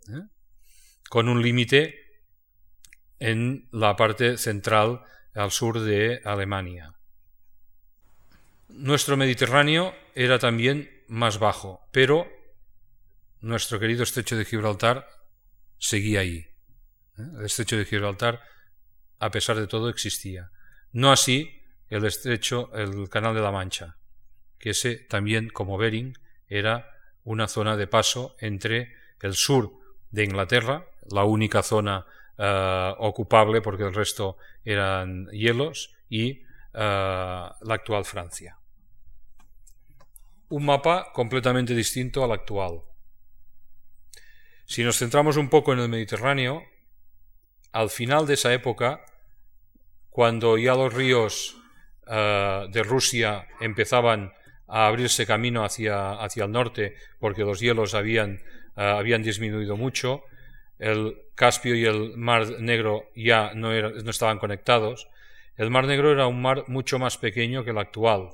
¿eh? 0.08 0.22
con 1.08 1.28
un 1.28 1.42
límite 1.42 2.04
en 3.18 3.68
la 3.72 3.96
parte 3.96 4.38
central 4.38 5.02
al 5.34 5.50
sur 5.50 5.80
de 5.80 6.20
Alemania. 6.24 6.94
Nuestro 8.68 9.16
Mediterráneo 9.16 9.94
era 10.14 10.38
también 10.38 10.93
más 11.08 11.38
bajo, 11.38 11.86
pero 11.90 12.26
nuestro 13.40 13.78
querido 13.78 14.02
estrecho 14.02 14.36
de 14.36 14.44
Gibraltar 14.44 15.08
seguía 15.78 16.20
ahí. 16.20 16.46
¿eh? 17.18 17.28
El 17.38 17.44
estrecho 17.44 17.76
de 17.76 17.84
Gibraltar, 17.84 18.40
a 19.18 19.30
pesar 19.30 19.56
de 19.56 19.66
todo, 19.66 19.88
existía. 19.88 20.50
No 20.92 21.12
así 21.12 21.62
el 21.88 22.04
estrecho, 22.04 22.74
el 22.74 23.08
canal 23.08 23.34
de 23.34 23.42
la 23.42 23.52
Mancha, 23.52 23.96
que 24.58 24.70
ese 24.70 24.96
también, 24.96 25.48
como 25.50 25.78
Bering, 25.78 26.16
era 26.48 26.90
una 27.22 27.48
zona 27.48 27.76
de 27.76 27.86
paso 27.86 28.36
entre 28.38 28.94
el 29.20 29.34
sur 29.34 29.72
de 30.10 30.24
Inglaterra, 30.24 30.86
la 31.10 31.24
única 31.24 31.62
zona 31.62 32.06
eh, 32.38 32.94
ocupable 32.98 33.60
porque 33.60 33.84
el 33.84 33.94
resto 33.94 34.38
eran 34.64 35.26
hielos, 35.28 35.94
y 36.08 36.30
eh, 36.30 36.42
la 36.72 37.74
actual 37.74 38.04
Francia. 38.04 38.58
Un 40.48 40.64
mapa 40.64 41.12
completamente 41.12 41.74
distinto 41.74 42.22
al 42.22 42.32
actual. 42.32 42.82
Si 44.66 44.82
nos 44.82 44.98
centramos 44.98 45.36
un 45.36 45.48
poco 45.48 45.72
en 45.72 45.80
el 45.80 45.88
Mediterráneo, 45.88 46.62
al 47.72 47.90
final 47.90 48.26
de 48.26 48.34
esa 48.34 48.52
época, 48.52 49.04
cuando 50.10 50.56
ya 50.58 50.74
los 50.74 50.92
ríos 50.92 51.56
eh, 52.06 52.66
de 52.70 52.82
Rusia 52.82 53.48
empezaban 53.60 54.32
a 54.68 54.86
abrirse 54.86 55.26
camino 55.26 55.64
hacia, 55.64 56.12
hacia 56.12 56.44
el 56.44 56.52
norte 56.52 56.94
porque 57.18 57.42
los 57.42 57.60
hielos 57.60 57.94
habían, 57.94 58.40
eh, 58.76 58.82
habían 58.82 59.22
disminuido 59.22 59.76
mucho, 59.76 60.22
el 60.78 61.18
Caspio 61.34 61.74
y 61.74 61.84
el 61.84 62.16
Mar 62.16 62.60
Negro 62.60 63.10
ya 63.16 63.52
no, 63.54 63.70
no 63.72 64.10
estaban 64.10 64.38
conectados. 64.38 65.08
El 65.56 65.70
Mar 65.70 65.86
Negro 65.86 66.12
era 66.12 66.26
un 66.26 66.40
mar 66.42 66.64
mucho 66.68 66.98
más 66.98 67.18
pequeño 67.18 67.64
que 67.64 67.70
el 67.70 67.78
actual. 67.78 68.30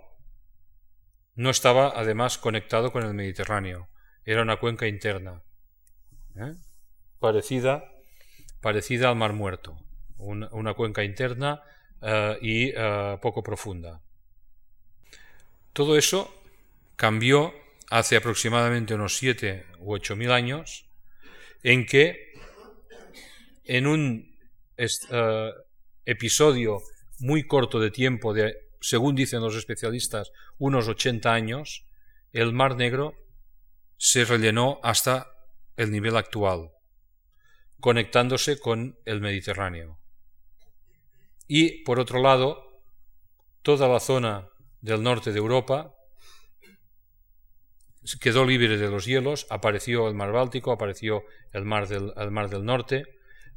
No 1.40 1.48
estaba 1.48 1.94
además 1.96 2.36
conectado 2.36 2.92
con 2.92 3.02
el 3.02 3.14
Mediterráneo. 3.14 3.88
Era 4.26 4.42
una 4.42 4.56
cuenca 4.56 4.86
interna. 4.86 5.40
¿eh? 6.36 6.52
Parecida, 7.18 7.82
parecida 8.60 9.08
al 9.08 9.16
Mar 9.16 9.32
Muerto. 9.32 9.74
una 10.18 10.74
cuenca 10.74 11.02
interna 11.02 11.62
eh, 12.02 12.36
y 12.42 12.72
eh, 12.76 13.18
poco 13.22 13.42
profunda. 13.42 14.02
Todo 15.72 15.96
eso 15.96 16.30
cambió 16.96 17.54
hace 17.88 18.16
aproximadamente 18.16 18.92
unos 18.92 19.16
siete 19.16 19.64
u 19.78 19.94
ocho 19.94 20.16
mil 20.16 20.32
años, 20.32 20.84
en 21.62 21.86
que 21.86 22.34
en 23.64 23.86
un 23.86 24.36
episodio 26.04 26.82
muy 27.20 27.46
corto 27.46 27.80
de 27.80 27.90
tiempo, 27.90 28.34
de, 28.34 28.68
según 28.80 29.14
dicen 29.14 29.40
los 29.40 29.56
especialistas, 29.56 30.32
unos 30.58 30.88
80 30.88 31.32
años, 31.32 31.86
el 32.32 32.52
Mar 32.52 32.76
Negro 32.76 33.14
se 33.96 34.24
rellenó 34.24 34.80
hasta 34.82 35.28
el 35.76 35.90
nivel 35.90 36.16
actual, 36.16 36.70
conectándose 37.80 38.58
con 38.58 38.98
el 39.04 39.20
Mediterráneo. 39.20 39.98
Y, 41.46 41.82
por 41.84 41.98
otro 41.98 42.22
lado, 42.22 42.82
toda 43.62 43.88
la 43.88 44.00
zona 44.00 44.48
del 44.80 45.02
norte 45.02 45.32
de 45.32 45.38
Europa 45.38 45.94
quedó 48.20 48.44
libre 48.44 48.78
de 48.78 48.88
los 48.88 49.04
hielos, 49.04 49.46
apareció 49.50 50.08
el 50.08 50.14
mar 50.14 50.32
Báltico, 50.32 50.72
apareció 50.72 51.24
el 51.52 51.64
mar 51.64 51.88
del, 51.88 52.12
mar 52.30 52.48
del 52.48 52.64
norte, 52.64 53.04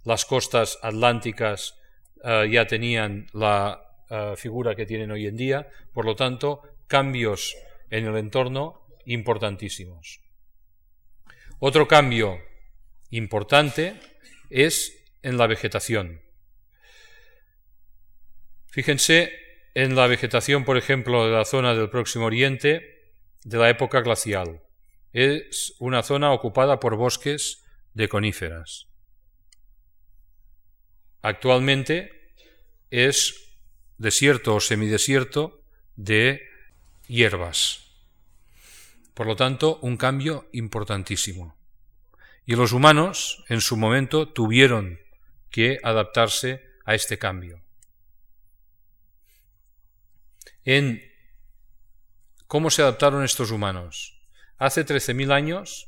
las 0.03 0.25
costas 0.25 0.77
atlánticas 0.81 1.75
eh, 2.23 2.49
ya 2.51 2.67
tenían 2.67 3.27
la 3.33 3.82
eh, 4.09 4.33
figura 4.37 4.75
que 4.75 4.85
tienen 4.85 5.11
hoy 5.11 5.27
en 5.27 5.37
día, 5.37 5.67
por 5.93 6.05
lo 6.05 6.15
tanto, 6.15 6.61
cambios 6.87 7.55
en 7.89 8.05
el 8.05 8.17
entorno 8.17 8.85
importantísimos. 9.05 10.21
Otro 11.59 11.87
cambio 11.87 12.39
importante 13.09 13.95
es 14.49 14.95
en 15.21 15.37
la 15.37 15.47
vegetación. 15.47 16.21
Fíjense 18.67 19.31
en 19.75 19.95
la 19.95 20.07
vegetación, 20.07 20.65
por 20.65 20.77
ejemplo, 20.77 21.25
de 21.25 21.31
la 21.31 21.45
zona 21.45 21.73
del 21.73 21.89
Próximo 21.89 22.25
Oriente 22.25 23.11
de 23.43 23.57
la 23.57 23.69
época 23.69 24.01
glacial. 24.01 24.61
Es 25.11 25.75
una 25.79 26.03
zona 26.03 26.31
ocupada 26.31 26.79
por 26.79 26.95
bosques 26.95 27.63
de 27.93 28.09
coníferas. 28.09 28.87
Actualmente 31.21 32.11
es 32.89 33.42
desierto 34.03 34.55
o 34.55 34.59
semidesierto 34.59 35.63
de 35.95 36.43
hierbas. 37.07 37.87
Por 39.13 39.27
lo 39.27 39.35
tanto, 39.35 39.79
un 39.81 39.95
cambio 39.95 40.49
importantísimo. 40.51 41.55
Y 42.45 42.55
los 42.55 42.73
humanos, 42.73 43.43
en 43.47 43.61
su 43.61 43.77
momento, 43.77 44.27
tuvieron 44.27 44.99
que 45.49 45.79
adaptarse 45.83 46.61
a 46.83 46.95
este 46.95 47.17
cambio. 47.17 47.61
En 50.65 51.01
cómo 52.47 52.69
se 52.69 52.81
adaptaron 52.81 53.23
estos 53.23 53.51
humanos. 53.51 54.19
Hace 54.57 54.85
13.000 54.85 55.31
años, 55.31 55.87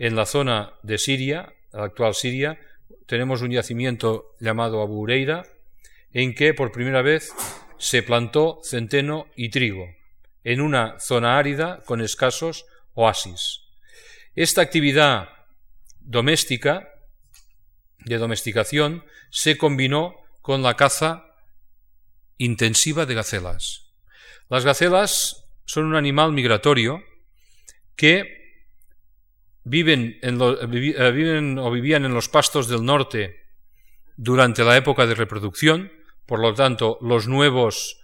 en 0.00 0.16
la 0.16 0.26
zona 0.26 0.74
de 0.82 0.98
Siria, 0.98 1.54
la 1.72 1.84
actual 1.84 2.14
Siria, 2.14 2.58
tenemos 3.06 3.42
un 3.42 3.52
yacimiento 3.52 4.34
llamado 4.40 4.82
Abu 4.82 5.00
Ureira, 5.00 5.44
en 6.12 6.34
que 6.34 6.54
por 6.54 6.72
primera 6.72 7.02
vez 7.02 7.32
se 7.78 8.02
plantó 8.02 8.60
centeno 8.62 9.26
y 9.36 9.50
trigo, 9.50 9.86
en 10.44 10.60
una 10.60 10.98
zona 11.00 11.38
árida 11.38 11.82
con 11.86 12.00
escasos 12.00 12.66
oasis. 12.94 13.60
Esta 14.34 14.62
actividad 14.62 15.28
doméstica, 16.00 16.88
de 17.98 18.18
domesticación, 18.18 19.04
se 19.30 19.56
combinó 19.56 20.16
con 20.42 20.62
la 20.62 20.74
caza 20.74 21.26
intensiva 22.38 23.06
de 23.06 23.14
gacelas. 23.14 23.92
Las 24.48 24.64
gacelas 24.64 25.44
son 25.64 25.84
un 25.84 25.94
animal 25.94 26.32
migratorio 26.32 27.04
que 27.94 28.40
viven, 29.64 30.18
en 30.22 30.40
eh, 30.40 30.66
viven 30.66 31.58
o 31.58 31.70
vivían 31.70 32.04
en 32.04 32.14
los 32.14 32.28
pastos 32.28 32.68
del 32.68 32.84
norte 32.84 33.44
durante 34.16 34.64
la 34.64 34.76
época 34.76 35.06
de 35.06 35.14
reproducción, 35.14 35.92
por 36.30 36.38
lo 36.38 36.54
tanto 36.54 36.96
los 37.00 37.26
nuevos 37.26 37.98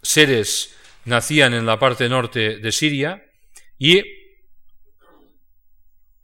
seres 0.00 0.72
nacían 1.04 1.52
en 1.52 1.66
la 1.66 1.80
parte 1.80 2.08
norte 2.08 2.58
de 2.58 2.70
Siria 2.70 3.26
y 3.76 4.04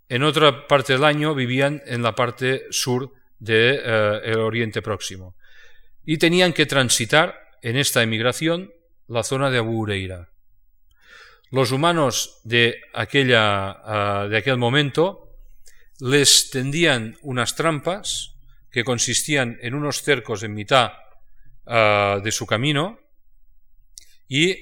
en 0.09 0.23
otra 0.23 0.69
parte 0.69 0.93
del 0.93 1.03
año 1.03 1.35
vivían 1.35 1.83
en 1.85 2.05
la 2.05 2.15
parte 2.15 2.67
sur 2.71 3.11
del 3.41 3.83
de, 3.83 4.23
eh, 4.25 4.37
Oriente 4.37 4.83
Próximo. 4.83 5.35
Y 6.07 6.19
tenían 6.19 6.53
que 6.53 6.65
transitar 6.65 7.37
en 7.61 7.77
esta 7.77 8.05
emigración 8.05 8.71
la 9.09 9.25
zona 9.25 9.51
de 9.51 9.59
Abu 9.59 9.81
Ureira. 9.81 10.29
Los 11.51 11.73
humanos 11.73 12.39
de, 12.45 12.83
aquella, 12.95 13.81
ah, 13.83 14.29
de 14.31 14.37
aquel 14.37 14.59
momento 14.59 15.35
les 15.99 16.51
tendían 16.51 17.17
unas 17.23 17.57
trampas 17.57 18.37
que 18.71 18.85
consistían 18.85 19.59
en 19.61 19.75
unos 19.75 20.03
cercos 20.03 20.45
en 20.45 20.55
mitad 20.55 20.93
ah, 21.67 22.21
de 22.23 22.33
su 22.33 22.47
camino 22.47 22.99
y 24.29 24.57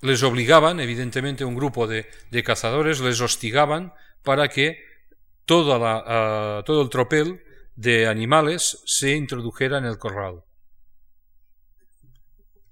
les 0.00 0.22
obligaban, 0.22 0.80
evidentemente 0.80 1.44
un 1.44 1.54
grupo 1.54 1.86
de, 1.86 2.06
cazadores 2.44 3.00
les 3.00 3.20
hostigaban 3.20 3.92
para 4.22 4.48
que 4.48 4.78
la, 5.48 6.04
ah, 6.06 6.62
todo 6.64 6.82
el 6.82 6.88
tropel 6.88 7.42
de 7.74 8.06
animales 8.06 8.82
se 8.86 9.14
introdujera 9.14 9.78
en 9.78 9.84
el 9.84 9.98
corral. 9.98 10.44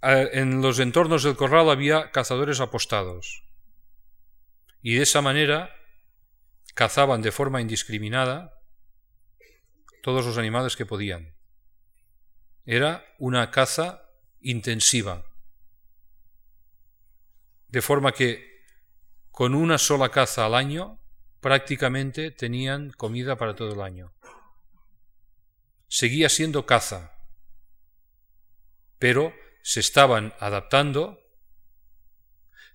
En 0.02 0.62
los 0.62 0.78
entornos 0.78 1.24
del 1.24 1.36
corral 1.36 1.68
había 1.68 2.10
cazadores 2.12 2.60
apostados 2.60 3.42
y 4.82 4.94
de 4.94 5.02
esa 5.02 5.20
manera 5.20 5.74
cazaban 6.74 7.22
de 7.22 7.32
forma 7.32 7.60
indiscriminada 7.60 8.60
todos 10.02 10.24
los 10.24 10.38
animales 10.38 10.76
que 10.76 10.86
podían. 10.86 11.35
Era 12.68 13.06
una 13.18 13.52
caza 13.52 14.10
intensiva, 14.40 15.24
de 17.68 17.80
forma 17.80 18.10
que 18.10 18.64
con 19.30 19.54
una 19.54 19.78
sola 19.78 20.08
caza 20.08 20.44
al 20.44 20.56
año 20.56 20.98
prácticamente 21.40 22.32
tenían 22.32 22.90
comida 22.90 23.36
para 23.36 23.54
todo 23.54 23.72
el 23.72 23.80
año. 23.80 24.12
Seguía 25.86 26.28
siendo 26.28 26.66
caza, 26.66 27.16
pero 28.98 29.32
se 29.62 29.78
estaban 29.78 30.34
adaptando, 30.40 31.20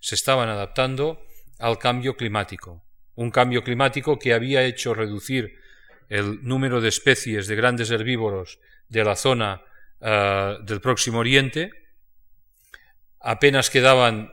se 0.00 0.14
estaban 0.14 0.48
adaptando 0.48 1.22
al 1.58 1.78
cambio 1.78 2.16
climático, 2.16 2.82
un 3.14 3.30
cambio 3.30 3.62
climático 3.62 4.18
que 4.18 4.32
había 4.32 4.64
hecho 4.64 4.94
reducir 4.94 5.60
el 6.08 6.42
número 6.42 6.80
de 6.80 6.88
especies 6.88 7.46
de 7.46 7.56
grandes 7.56 7.90
herbívoros 7.90 8.58
de 8.88 9.04
la 9.04 9.16
zona 9.16 9.66
eh, 10.02 10.58
del 10.64 10.80
Próximo 10.80 11.20
Oriente, 11.20 11.70
apenas 13.20 13.70
quedaban 13.70 14.32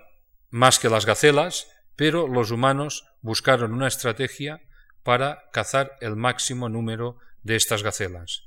más 0.49 0.79
que 0.79 0.89
las 0.89 1.05
gacelas, 1.05 1.67
pero 1.95 2.27
los 2.27 2.49
humanos 2.49 3.05
buscaron 3.21 3.73
una 3.73 3.87
estrategia 3.87 4.61
para 5.03 5.49
cazar 5.53 5.95
el 6.01 6.15
máximo 6.15 6.69
número 6.69 7.17
de 7.43 7.55
estas 7.55 7.83
gacelas. 7.83 8.43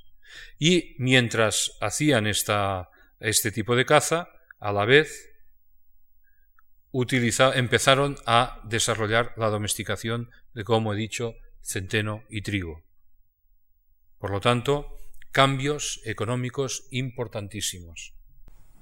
Y 0.59 0.97
mientras 0.99 1.77
hacían 1.81 2.27
esta, 2.27 2.91
este 3.21 3.53
tipo 3.53 3.77
de 3.77 3.87
caza, 3.87 4.29
a 4.59 4.73
la 4.73 4.85
vez 4.85 5.29
empezaron 6.93 8.17
a 8.27 8.61
desarrollar 8.65 9.33
la 9.37 9.49
domesticación 9.49 10.31
de, 10.55 10.65
como 10.65 10.93
he 10.93 10.97
dicho, 10.97 11.37
centeno 11.63 12.25
y 12.29 12.43
trigo. 12.43 12.83
Por 14.19 14.31
lo 14.31 14.41
tanto, 14.41 14.99
cambios 15.33 16.01
económicos 16.05 16.87
importantísimos. 16.91 18.15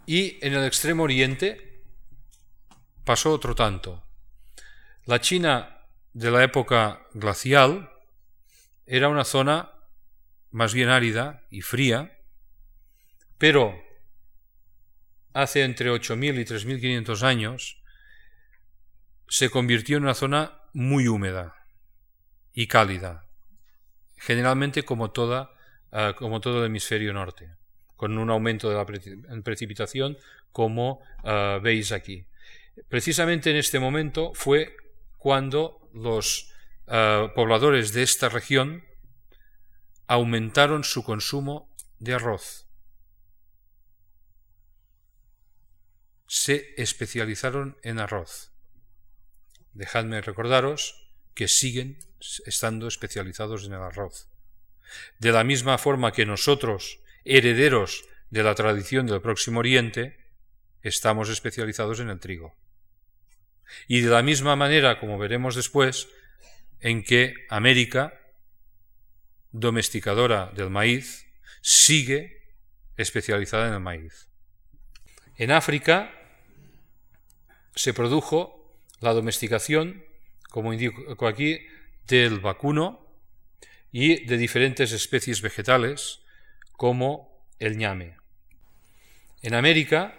Y 0.05 0.45
en 0.45 0.55
el 0.55 0.65
extremo 0.65 1.05
oriente 1.05 1.83
pasó 3.05 3.33
otro 3.33 3.55
tanto. 3.55 4.05
La 5.05 5.21
China 5.21 5.87
de 6.13 6.31
la 6.31 6.43
época 6.43 7.07
glacial 7.15 7.91
era 8.87 9.09
una 9.09 9.25
zona 9.25 9.71
más 10.51 10.75
bien 10.75 10.89
árida 10.89 11.45
y 11.51 11.63
fría, 11.63 12.19
pero 13.39 13.81
hace 15.33 15.63
entre 15.63 15.91
8.000 15.91 16.41
y 16.41 16.45
3.500 16.45 17.23
años 17.23 17.83
se 19.29 19.49
convirtió 19.49 19.97
en 19.97 20.03
una 20.03 20.15
zona 20.15 20.61
muy 20.73 21.07
húmeda 21.07 21.55
y 22.53 22.67
cálida, 22.67 23.29
generalmente 24.17 24.83
como, 24.83 25.13
toda, 25.13 25.55
ah, 25.92 26.14
como 26.16 26.40
todo 26.40 26.61
el 26.61 26.66
hemisferio 26.66 27.12
norte, 27.12 27.50
con 27.96 28.18
un 28.18 28.31
aumento 28.31 28.68
de 28.68 28.76
la 28.76 29.42
precipitación 29.42 30.16
como 30.53 31.00
ah, 31.24 31.59
veis 31.62 31.92
aquí. 31.92 32.26
Precisamente 32.88 33.50
en 33.50 33.57
este 33.57 33.79
momento 33.79 34.33
fue 34.35 34.76
cuando 35.18 35.88
los 35.92 36.53
ah, 36.87 37.33
pobladores 37.35 37.92
de 37.92 38.03
esta 38.03 38.29
región 38.29 38.85
aumentaron 40.07 40.85
su 40.85 41.05
consumo 41.05 41.68
de 41.98 42.14
arroz. 42.14 42.66
Se 46.26 46.74
especializaron 46.76 47.76
en 47.83 47.98
arroz 47.98 48.50
dejadme 49.72 50.20
recordaros 50.20 51.09
que 51.35 51.48
siguen 51.48 51.98
estando 52.44 52.88
especializados 52.88 53.64
en 53.64 53.74
el 53.74 53.83
arroz. 53.83 54.29
De 55.18 55.33
la 55.33 55.44
misma 55.44 55.79
forma 55.79 56.12
que 56.12 56.26
nosotros, 56.26 57.00
herederos 57.24 58.05
de 58.31 58.42
la 58.42 58.55
tradición 58.55 59.07
del 59.07 59.20
Próximo 59.20 59.61
Oriente, 59.61 60.18
estamos 60.83 61.29
especializados 61.29 62.00
en 62.00 62.09
el 62.11 62.20
trigo. 62.20 62.57
Y 63.87 64.00
de 64.00 64.11
la 64.11 64.22
misma 64.22 64.57
manera, 64.57 64.98
como 64.98 65.18
veremos 65.18 65.55
después, 65.55 66.09
en 66.81 67.05
que 67.05 67.35
América, 67.48 68.14
domesticadora 69.53 70.50
del 70.55 70.70
maíz, 70.70 71.26
sigue 71.61 72.42
especializada 72.96 73.68
en 73.68 73.74
el 73.74 73.81
maíz. 73.81 74.29
En 75.37 75.50
África 75.50 76.12
se 77.74 77.94
produjo 77.94 78.74
la 79.00 79.12
domesticación, 79.12 80.05
como 80.50 80.72
indico 80.72 81.26
aquí, 81.26 81.66
del 82.07 82.40
vacuno 82.40 83.10
y 83.92 84.24
de 84.24 84.37
diferentes 84.37 84.92
especies 84.92 85.42
vegetales, 85.42 86.20
como 86.72 87.46
el 87.59 87.76
ñame. 87.76 88.16
En 89.42 89.55
América, 89.55 90.14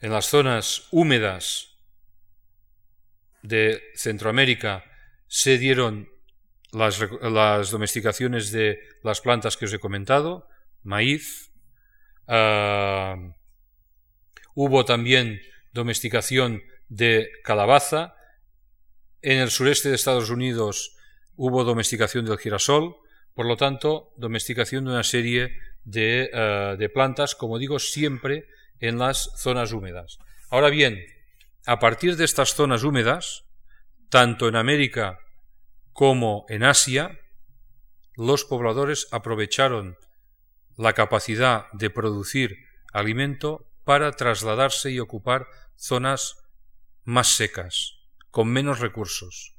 en 0.00 0.12
las 0.12 0.26
zonas 0.26 0.88
húmedas 0.90 1.76
de 3.42 3.82
Centroamérica, 3.94 4.84
se 5.28 5.58
dieron 5.58 6.08
las, 6.72 7.70
domesticaciones 7.70 8.50
de 8.50 8.80
las 9.02 9.20
plantas 9.20 9.56
que 9.56 9.66
os 9.66 9.72
he 9.72 9.78
comentado, 9.78 10.48
maíz, 10.82 11.50
ah, 12.26 13.16
hubo 14.54 14.84
también 14.84 15.40
domesticación 15.72 16.62
de 16.88 17.30
calabaza. 17.44 18.14
En 19.22 19.38
el 19.38 19.50
sureste 19.50 19.88
de 19.88 19.94
Estados 19.94 20.30
Unidos 20.30 20.96
hubo 21.42 21.64
domesticación 21.64 22.26
del 22.26 22.36
girasol, 22.36 22.96
por 23.34 23.46
lo 23.46 23.56
tanto, 23.56 24.12
domesticación 24.18 24.84
de 24.84 24.90
una 24.90 25.02
serie 25.02 25.56
de, 25.84 26.28
eh, 26.30 26.76
de 26.78 26.88
plantas, 26.90 27.34
como 27.34 27.58
digo, 27.58 27.78
siempre 27.78 28.46
en 28.78 28.98
las 28.98 29.30
zonas 29.38 29.72
húmedas. 29.72 30.18
Ahora 30.50 30.68
bien, 30.68 31.02
a 31.64 31.78
partir 31.78 32.16
de 32.16 32.26
estas 32.26 32.54
zonas 32.54 32.84
húmedas, 32.84 33.44
tanto 34.10 34.48
en 34.48 34.56
América 34.56 35.18
como 35.94 36.44
en 36.50 36.62
Asia, 36.62 37.18
los 38.16 38.44
pobladores 38.44 39.08
aprovecharon 39.10 39.96
la 40.76 40.92
capacidad 40.92 41.72
de 41.72 41.88
producir 41.88 42.58
alimento 42.92 43.66
para 43.84 44.12
trasladarse 44.12 44.90
y 44.90 45.00
ocupar 45.00 45.46
zonas 45.74 46.36
más 47.04 47.28
secas, 47.28 47.94
con 48.30 48.48
menos 48.48 48.80
recursos. 48.80 49.54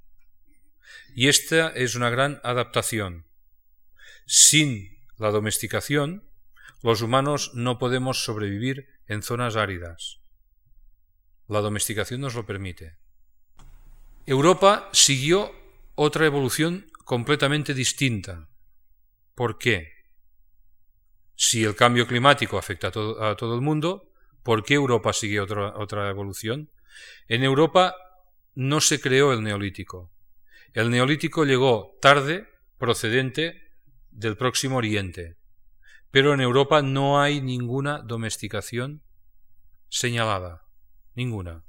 Y 1.16 1.28
esta 1.28 1.70
es 1.70 1.96
una 1.96 2.10
gran 2.10 2.40
adaptación. 2.44 3.26
Sin 4.26 4.98
la 5.18 5.30
domesticación, 5.30 6.24
los 6.82 7.02
humanos 7.02 7.52
no 7.54 7.78
podemos 7.78 8.24
sobrevivir 8.24 8.88
en 9.08 9.22
zonas 9.22 9.56
áridas. 9.56 10.20
La 11.48 11.60
domesticación 11.60 12.22
nos 12.22 12.34
lo 12.34 12.46
permite. 12.46 12.98
Europa 14.26 14.90
siguió 14.94 15.52
otra 15.96 16.26
evolución 16.26 16.90
completamente 17.06 17.74
distinta. 17.74 18.48
¿Por 19.36 19.58
qué? 19.58 19.92
Si 21.36 21.64
el 21.64 21.76
cambio 21.76 22.08
climático 22.08 22.58
afecta 22.58 22.88
a 22.88 22.92
todo, 22.92 23.56
el 23.56 23.62
mundo, 23.62 24.12
¿por 24.44 24.64
qué 24.64 24.76
Europa 24.76 25.12
sigue 25.12 25.40
otra, 25.40 25.78
otra 25.78 26.10
evolución? 26.10 26.72
En 27.28 27.44
Europa 27.44 27.96
no 28.56 28.80
se 28.80 29.02
creó 29.02 29.34
el 29.34 29.44
neolítico. 29.44 30.12
El 30.74 30.90
neolítico 30.90 31.44
llegó 31.44 31.98
tarde, 32.02 32.48
procedente 32.78 33.72
del 34.10 34.38
próximo 34.38 34.78
Oriente. 34.78 35.36
Pero 36.12 36.34
en 36.34 36.42
Europa 36.42 36.82
no 36.82 37.22
hay 37.22 37.42
ninguna 37.42 38.00
domesticación 38.00 39.02
señalada. 39.90 40.64
Ninguna. 41.14 41.64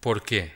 ¿Por 0.00 0.22
qué? 0.22 0.52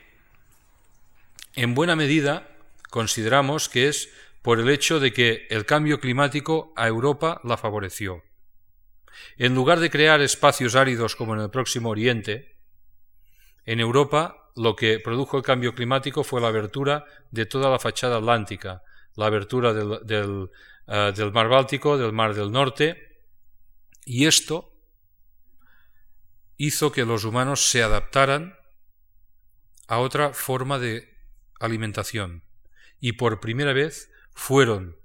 En 1.55 1.75
buena 1.75 1.97
medida 1.97 2.49
consideramos 2.91 3.69
que 3.69 3.89
es 3.89 4.09
por 4.41 4.59
el 4.59 4.71
hecho 4.71 4.99
de 4.99 5.13
que 5.13 5.47
el 5.51 5.67
cambio 5.67 6.01
climático 6.01 6.73
a 6.77 6.89
Europa 6.89 7.41
la 7.45 7.57
favoreció. 7.57 8.23
En 9.37 9.55
lugar 9.55 9.81
de 9.81 9.91
crear 9.91 10.21
espacios 10.21 10.75
áridos 10.75 11.15
como 11.15 11.35
en 11.35 11.41
el 11.41 11.51
próximo 11.51 11.91
Oriente, 11.91 12.57
en 13.65 13.81
Europa 13.81 14.44
lo 14.57 14.77
que 14.77 15.01
produjo 15.01 15.37
el 15.37 15.43
cambio 15.43 15.75
climático 15.75 16.25
fue 16.25 16.41
la 16.41 16.49
abertura 16.49 17.05
de 17.31 17.47
toda 17.47 17.71
la 17.71 17.79
fachada 17.79 18.17
atlántica, 18.17 18.83
la 19.17 19.27
abertura 19.27 19.73
del, 19.73 20.51
eh, 20.87 21.13
del 21.15 21.33
mar 21.33 21.49
Báltico, 21.49 21.99
del 21.99 22.13
mar 22.13 22.35
del 22.35 22.53
Norte, 22.53 23.21
y 24.05 24.27
esto 24.27 24.73
hizo 26.57 26.93
que 26.93 27.05
los 27.05 27.25
humanos 27.25 27.71
se 27.71 27.83
adaptaran 27.83 28.57
a 29.89 29.99
otra 29.99 30.33
forma 30.33 30.79
de 30.79 31.15
alimentación 31.61 32.45
y 33.01 33.13
por 33.13 33.41
primera 33.41 33.73
vez 33.73 34.11
fueron 34.35 34.97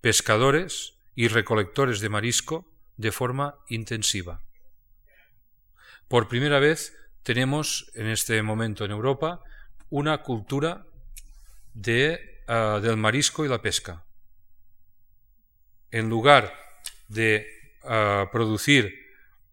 pescadores 0.00 0.94
y 1.14 1.28
recolectores 1.28 2.00
de 2.00 2.08
marisco 2.08 2.70
de 2.96 3.12
forma 3.12 3.58
intensiva. 3.68 4.42
Por 6.08 6.28
primera 6.28 6.58
vez 6.58 6.96
tenemos 7.24 7.90
en 7.94 8.06
este 8.06 8.40
momento 8.42 8.84
en 8.84 8.92
Europa 8.92 9.42
una 9.90 10.22
cultura 10.22 10.86
de, 11.72 12.42
ah, 12.46 12.78
del 12.80 12.96
marisco 12.96 13.44
y 13.44 13.48
la 13.48 13.60
pesca. 13.60 14.04
En 15.90 16.08
lugar 16.08 16.54
de 17.08 17.46
ah, 17.82 18.28
producir 18.30 18.94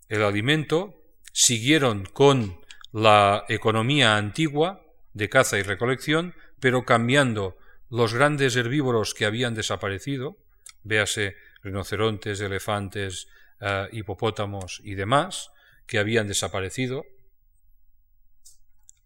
el 0.10 0.22
alimento, 0.22 1.02
siguieron 1.32 2.06
con 2.06 2.60
la 2.92 3.46
economía 3.48 4.18
antigua 4.18 4.86
de 5.14 5.30
caza 5.30 5.58
y 5.58 5.64
recolección, 5.64 6.36
pero 6.60 6.84
cambiando 6.84 7.58
los 7.90 8.14
grandes 8.14 8.56
herbívoros 8.56 9.14
que 9.14 9.26
habían 9.26 9.56
desaparecido, 9.56 10.38
véase 10.84 11.38
rinocerontes, 11.64 12.42
elefantes, 12.42 13.28
eh, 13.62 13.88
hipopótamos 13.92 14.82
y 14.84 14.96
demás, 14.96 15.52
que 15.88 16.00
habían 16.00 16.28
desaparecido, 16.28 17.06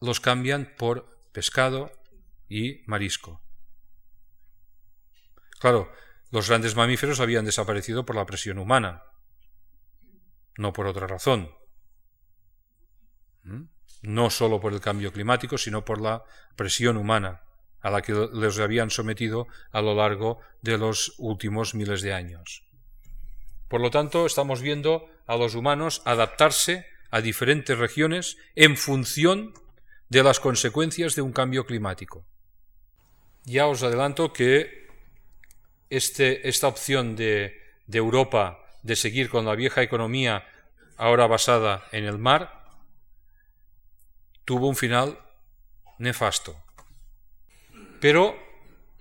los 0.05 0.19
cambian 0.19 0.73
por 0.77 1.19
pescado 1.31 1.91
y 2.47 2.83
marisco. 2.85 3.41
Claro, 5.59 5.91
los 6.31 6.47
grandes 6.49 6.75
mamíferos 6.75 7.19
habían 7.19 7.45
desaparecido 7.45 8.05
por 8.05 8.15
la 8.15 8.25
presión 8.25 8.57
humana, 8.57 9.03
no 10.57 10.73
por 10.73 10.87
otra 10.87 11.07
razón. 11.07 11.51
¿Mm? 13.43 13.65
no 14.05 14.29
solo 14.29 14.59
por 14.59 14.73
el 14.73 14.81
cambio 14.81 15.11
climático, 15.11 15.57
sino 15.57 15.83
por 15.83 15.99
la 15.99 16.23
presión 16.55 16.97
humana 16.97 17.41
a 17.81 17.89
la 17.89 18.01
que 18.01 18.29
les 18.33 18.59
habían 18.59 18.89
sometido 18.89 19.47
a 19.71 19.81
lo 19.81 19.95
largo 19.95 20.39
de 20.61 20.77
los 20.77 21.13
últimos 21.17 21.75
miles 21.75 22.01
de 22.01 22.13
años. 22.13 22.63
Por 23.67 23.81
lo 23.81 23.91
tanto, 23.91 24.25
estamos 24.25 24.61
viendo 24.61 25.07
a 25.27 25.37
los 25.37 25.55
humanos 25.55 26.01
adaptarse 26.05 26.85
a 27.11 27.21
diferentes 27.21 27.77
regiones 27.77 28.37
en 28.55 28.77
función 28.77 29.53
de 30.09 30.23
las 30.23 30.39
consecuencias 30.39 31.15
de 31.15 31.21
un 31.21 31.31
cambio 31.31 31.65
climático. 31.65 32.25
Ya 33.43 33.67
os 33.67 33.83
adelanto 33.83 34.33
que 34.33 34.87
este, 35.89 36.47
esta 36.47 36.67
opción 36.67 37.15
de, 37.15 37.61
de 37.87 37.97
Europa 37.97 38.59
de 38.83 38.95
seguir 38.95 39.29
con 39.29 39.45
la 39.45 39.55
vieja 39.55 39.81
economía 39.81 40.45
ahora 40.97 41.27
basada 41.27 41.87
en 41.91 42.05
el 42.05 42.17
mar 42.17 42.65
tuvo 44.45 44.67
un 44.67 44.75
final 44.75 45.19
nefasto. 45.97 46.55
Pero 47.99 48.37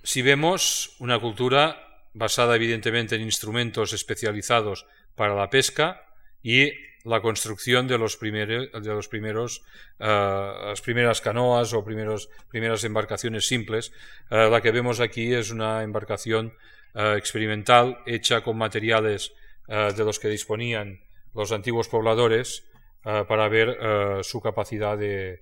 si 0.03 0.21
vemos 0.21 0.95
una 0.99 1.19
cultura 1.19 1.81
basada 2.13 2.55
evidentemente 2.55 3.15
en 3.15 3.21
instrumentos 3.21 3.93
especializados 3.93 4.85
para 5.15 5.35
la 5.35 5.49
pesca 5.49 6.01
y 6.41 6.71
la 7.05 7.21
construcción 7.21 7.87
de 7.87 7.97
los, 7.97 8.17
primeros, 8.17 8.71
de 8.71 8.93
los 8.93 9.07
primeros 9.07 9.63
eh, 9.99 10.05
las 10.05 10.81
primeras 10.81 11.21
canoas 11.21 11.73
o 11.73 11.85
primeros, 11.85 12.29
primeras 12.49 12.83
embarcaciones 12.83 13.47
simples. 13.47 13.93
Eh, 14.31 14.49
la 14.49 14.59
que 14.59 14.71
vemos 14.71 14.99
aquí 14.99 15.33
es 15.33 15.51
una 15.51 15.83
embarcación 15.83 16.53
eh, 16.95 17.13
experimental 17.17 17.99
hecha 18.05 18.41
con 18.41 18.57
materiales 18.57 19.33
de 19.67 20.03
los 20.03 20.19
que 20.19 20.27
disponían 20.29 20.99
los 21.33 21.51
antiguos 21.51 21.87
pobladores 21.87 22.67
para 23.01 23.47
ver 23.49 24.23
su 24.23 24.39
capacidad 24.39 24.95
de, 24.95 25.41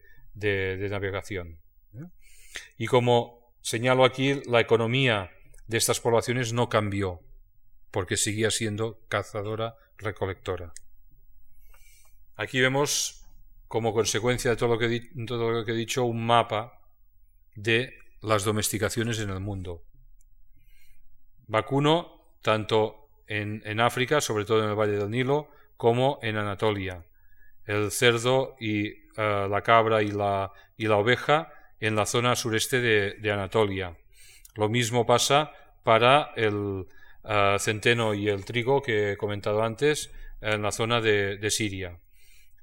navegación. 0.89 1.60
Y 2.78 2.88
como 2.88 3.52
señalo 3.60 4.06
aquí, 4.06 4.41
la 4.45 4.62
economía 4.62 5.30
de 5.67 5.78
estas 5.78 5.99
poblaciones 5.99 6.54
no 6.54 6.69
cambió, 6.69 7.19
porque 7.91 8.15
seguía 8.15 8.49
siendo 8.49 9.02
cazadora-recolectora. 9.10 10.71
Aquí 12.36 12.60
vemos, 12.60 13.26
como 13.67 13.93
consecuencia 13.93 14.52
de 14.52 14.58
todo 14.58 14.69
lo, 14.69 14.80
que, 14.80 15.72
he 15.72 15.76
dicho, 15.76 16.06
un 16.06 16.26
mapa 16.26 16.80
de 17.56 17.98
las 18.22 18.43
domesticaciones 18.43 19.19
en 19.19 19.30
el 19.30 19.39
mundo. 19.39 19.84
Vacuno, 21.48 22.38
tanto 22.41 23.10
en, 23.28 23.80
África, 23.80 24.22
sobre 24.22 24.46
todo 24.46 24.63
en 24.63 24.69
el 24.69 24.76
Valle 24.76 24.98
del 24.98 25.10
Nilo, 25.10 25.50
como 25.78 26.19
en 26.22 26.38
Anatolia 26.38 27.06
el 27.65 27.91
cerdo 27.91 28.56
y 28.60 28.88
eh, 28.88 29.48
la 29.50 29.62
cabra 29.62 30.02
y 30.02 30.12
la, 30.12 30.52
y 30.78 30.88
la, 30.88 30.98
oveja 30.98 31.52
en 31.80 31.96
la 31.96 32.06
zona 32.06 32.36
sureste 32.36 32.82
de, 32.82 33.32
Anatolia. 33.32 33.96
Lo 34.56 34.69
mismo 34.69 35.06
pasa 35.06 35.52
para 35.84 36.32
el 36.36 36.88
eh, 37.24 37.56
centeno 37.60 38.13
y 38.13 38.30
el 38.30 38.46
trigo 38.46 38.82
que 38.82 39.13
he 39.13 39.17
comentado 39.17 39.63
antes 39.63 40.12
en 40.41 40.62
la 40.62 40.72
zona 40.72 41.02
de, 41.02 41.50
Siria. 41.50 42.00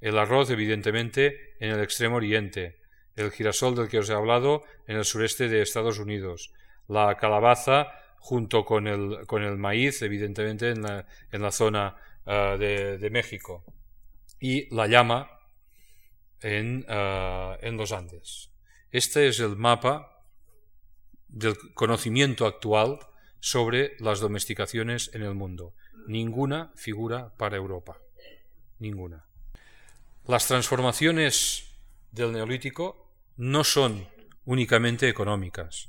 El 0.01 0.19
arroz, 0.19 0.51
evidentemente, 0.51 1.55
en 1.61 1.71
el 1.71 1.83
extremo 1.83 2.17
oriente. 2.17 2.81
El 3.17 3.31
girasol 3.31 3.75
del 3.75 3.89
que 3.89 3.99
os 3.99 4.09
he 4.09 4.15
hablado 4.15 4.63
en 4.87 4.97
el 4.97 5.05
sureste 5.05 5.49
de 5.49 5.63
Estados 5.63 5.99
Unidos. 5.99 6.53
La 6.89 7.17
calabaza 7.17 7.89
junto 8.19 8.65
con 8.65 8.87
el, 8.87 9.27
con 9.27 9.43
el 9.43 9.57
maíz, 9.57 10.03
evidentemente, 10.03 10.71
en 10.71 10.83
la, 10.83 11.07
en 11.31 11.43
la 11.43 11.51
zona 11.51 11.97
eh, 12.27 12.99
de 13.01 13.11
México 13.11 13.65
y 14.41 14.75
la 14.75 14.87
llama 14.87 15.31
en, 16.41 16.85
eh, 16.89 17.59
en 17.61 17.77
los 17.77 17.93
Andes. 17.93 18.51
Este 18.91 19.29
es 19.29 19.39
el 19.39 19.57
mapa 19.57 20.25
del 21.29 21.57
conocimiento 21.75 22.47
actual 22.47 22.99
sobre 23.39 23.97
las 24.01 24.21
domesticaciones 24.21 25.15
en 25.15 25.23
el 25.23 25.35
mundo. 25.35 25.75
Ninguna 26.09 26.73
figura 26.75 27.33
para 27.37 27.57
Europa. 27.57 27.99
Ninguna. 28.79 29.30
Las 30.31 30.47
transformaciones 30.47 31.65
del 32.13 32.31
neolítico 32.31 33.13
no 33.37 33.65
son 33.65 34.07
únicamente 34.45 35.09
económicas. 35.09 35.89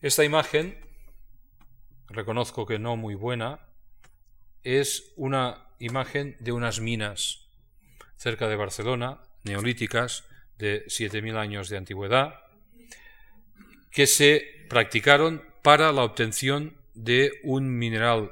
Esta 0.00 0.22
imagen, 0.22 0.78
reconozco 2.06 2.64
que 2.64 2.78
no 2.78 2.96
muy 2.96 3.16
buena, 3.16 3.66
es 4.62 5.12
una 5.16 5.66
imagen 5.80 6.36
de 6.38 6.52
unas 6.52 6.78
minas 6.78 7.48
cerca 8.14 8.46
de 8.46 8.54
Barcelona, 8.54 9.20
neolíticas, 9.42 10.22
de 10.58 10.86
7.000 10.86 11.36
años 11.38 11.68
de 11.68 11.78
antigüedad, 11.78 12.34
que 13.90 14.06
se 14.06 14.64
practicaron 14.68 15.42
para 15.64 15.90
la 15.90 16.04
obtención 16.04 16.76
de 16.94 17.32
un 17.42 17.76
mineral 17.76 18.30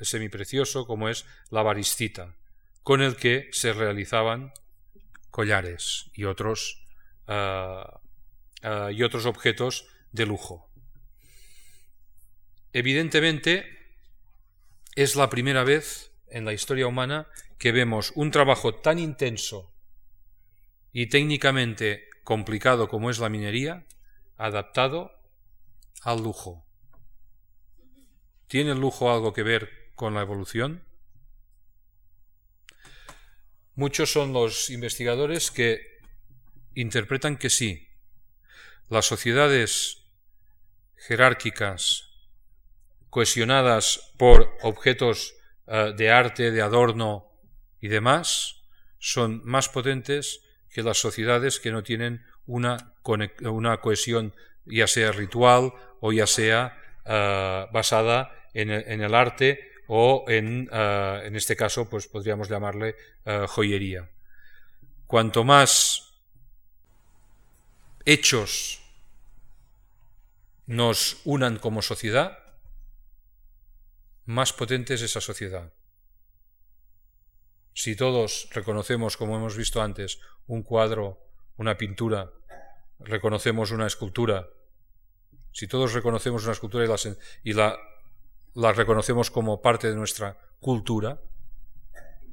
semiprecioso 0.00 0.86
como 0.86 1.10
es 1.10 1.26
la 1.50 1.60
varistita, 1.60 2.34
con 2.84 3.02
el 3.02 3.16
que 3.16 3.48
se 3.50 3.72
realizaban 3.72 4.52
collares 5.30 6.10
y 6.14 6.24
otros, 6.24 6.84
ah, 7.26 8.00
ah, 8.62 8.90
y 8.92 9.02
otros 9.02 9.26
objetos 9.26 9.88
de 10.12 10.26
lujo. 10.26 10.70
Evidentemente, 12.72 13.66
es 14.94 15.16
la 15.16 15.30
primera 15.30 15.64
vez 15.64 16.12
en 16.28 16.44
la 16.44 16.52
historia 16.52 16.86
humana 16.86 17.26
que 17.58 17.72
vemos 17.72 18.12
un 18.14 18.30
trabajo 18.30 18.74
tan 18.74 18.98
intenso 18.98 19.72
y 20.92 21.06
técnicamente 21.06 22.08
complicado 22.22 22.88
como 22.88 23.10
es 23.10 23.18
la 23.18 23.28
minería, 23.28 23.86
adaptado 24.36 25.10
al 26.02 26.22
lujo. 26.22 26.66
¿Tiene 28.46 28.72
el 28.72 28.80
lujo 28.80 29.10
algo 29.10 29.32
que 29.32 29.42
ver 29.42 29.70
con 29.94 30.14
la 30.14 30.20
evolución? 30.20 30.84
Muchos 33.76 34.12
son 34.12 34.32
los 34.32 34.70
investigadores 34.70 35.50
que 35.50 35.98
interpretan 36.74 37.36
que 37.36 37.50
sí. 37.50 37.88
Las 38.88 39.06
sociedades 39.06 40.04
jerárquicas, 40.96 42.10
cohesionadas 43.10 44.12
por 44.16 44.56
objetos 44.62 45.34
eh, 45.66 45.92
de 45.96 46.10
arte, 46.10 46.50
de 46.50 46.62
adorno 46.62 47.30
y 47.80 47.88
demás, 47.88 48.62
son 48.98 49.42
más 49.44 49.68
potentes 49.68 50.40
que 50.70 50.82
las 50.82 50.98
sociedades 50.98 51.60
que 51.60 51.70
no 51.70 51.82
tienen 51.82 52.24
una, 52.46 52.94
una 53.42 53.80
cohesión 53.80 54.34
ya 54.66 54.86
sea 54.86 55.12
ritual 55.12 55.72
o 56.00 56.12
ya 56.12 56.26
sea 56.26 56.78
eh, 57.04 57.66
basada 57.72 58.32
en 58.54 58.70
el, 58.70 59.14
arte 59.14 59.72
o 59.88 60.24
en, 60.28 60.68
eh, 60.72 61.22
en, 61.24 61.36
este 61.36 61.56
caso 61.56 61.88
pues 61.88 62.06
podríamos 62.06 62.48
llamarle 62.48 62.96
joyería. 63.48 64.08
Cuanto 65.06 65.44
más 65.44 66.14
hechos 68.04 68.80
nos 70.66 71.20
unan 71.24 71.58
como 71.58 71.82
sociedad, 71.82 72.38
más 74.26 74.52
potente 74.52 74.94
es 74.94 75.02
esa 75.02 75.20
sociedad. 75.20 75.72
Si 77.74 77.96
todos 77.96 78.48
reconocemos, 78.52 79.16
como 79.16 79.36
hemos 79.36 79.56
visto 79.56 79.82
antes, 79.82 80.20
un 80.46 80.62
cuadro, 80.62 81.18
una 81.56 81.76
pintura, 81.76 82.32
reconocemos 83.00 83.72
una 83.72 83.86
escultura, 83.86 84.48
si 85.52 85.66
todos 85.66 85.92
reconocemos 85.92 86.44
una 86.44 86.52
escultura 86.52 86.84
y, 87.42 87.52
la 87.52 87.78
reconocemos 88.54 89.30
como 89.30 89.60
parte 89.60 89.88
de 89.88 89.96
nuestra 89.96 90.38
cultura, 90.60 91.20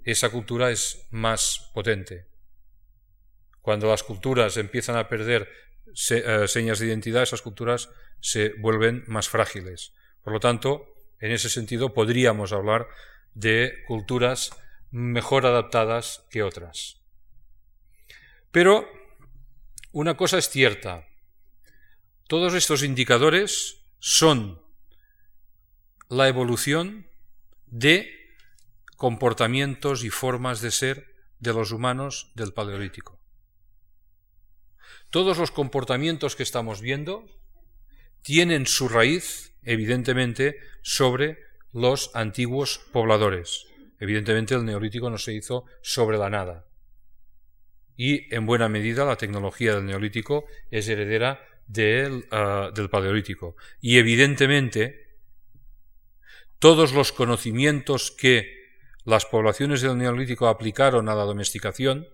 esa 0.04 0.30
cultura 0.30 0.72
es 0.72 1.08
más 1.12 1.72
potente. 1.74 2.26
Cuando 3.62 3.88
las 3.88 4.04
culturas 4.04 4.58
empiezan 4.58 4.98
a 4.98 5.08
perder 5.08 5.50
eh, 6.10 6.48
señas 6.48 6.80
de 6.80 6.88
identidad, 6.88 7.24
esas 7.24 7.42
culturas 7.42 7.90
se 8.20 8.54
vuelven 8.60 9.04
más 9.08 9.30
frágiles. 9.30 9.94
Por 10.24 10.34
lo 10.34 10.40
tanto, 10.40 10.96
en 11.20 11.32
ese 11.32 11.50
sentido, 11.50 11.94
podríamos 11.94 12.54
hablar 12.54 12.88
de 13.34 13.84
culturas 13.88 14.52
mejor 14.92 15.46
adaptadas 15.46 16.26
que 16.30 16.44
otras. 16.44 17.02
Pero 18.52 18.88
una 19.92 20.18
cosa 20.18 20.38
es 20.38 20.50
cierta, 20.50 21.08
todos 22.28 22.54
estos 22.54 22.84
indicadores 22.84 23.84
son 24.00 24.61
la 26.12 26.28
evolución 26.28 27.08
de 27.68 28.12
comportamientos 28.98 30.04
y 30.04 30.10
formas 30.10 30.60
de 30.60 30.70
ser 30.70 31.16
de 31.40 31.54
los 31.54 31.72
humanos 31.72 32.34
del 32.36 32.52
Paleolítico. 32.52 33.18
Todos 35.10 35.38
los 35.38 35.52
comportamientos 35.52 36.36
que 36.36 36.44
estamos 36.44 36.82
viendo 36.82 37.26
tienen 38.24 38.68
su 38.68 38.90
raíz, 38.90 39.56
evidentemente, 39.64 40.60
sobre 40.82 41.40
los 41.72 42.12
antiguos 42.14 42.82
pobladores. 42.92 43.68
Evidentemente 43.98 44.54
el 44.54 44.66
neolítico 44.66 45.10
no 45.10 45.18
se 45.18 45.34
hizo 45.34 45.64
sobre 45.82 46.18
la 46.18 46.30
nada. 46.30 46.68
Y 47.96 48.36
en 48.36 48.46
buena 48.46 48.68
medida 48.68 49.06
la 49.06 49.16
tecnología 49.16 49.76
del 49.76 49.86
neolítico 49.86 50.44
es 50.72 50.90
heredera 50.90 51.40
del, 51.68 52.26
ah, 52.32 52.70
del 52.76 52.90
paleolítico. 52.90 53.56
Y 53.80 53.98
evidentemente 53.98 55.01
todos 56.62 56.94
los 56.94 57.12
conocimientos 57.12 58.12
que 58.12 58.78
las 59.04 59.26
poblaciones 59.26 59.82
del 59.82 59.98
neolítico 59.98 60.48
aplicaron 60.48 61.10
a 61.10 61.16
la 61.16 61.24
domesticación 61.24 62.08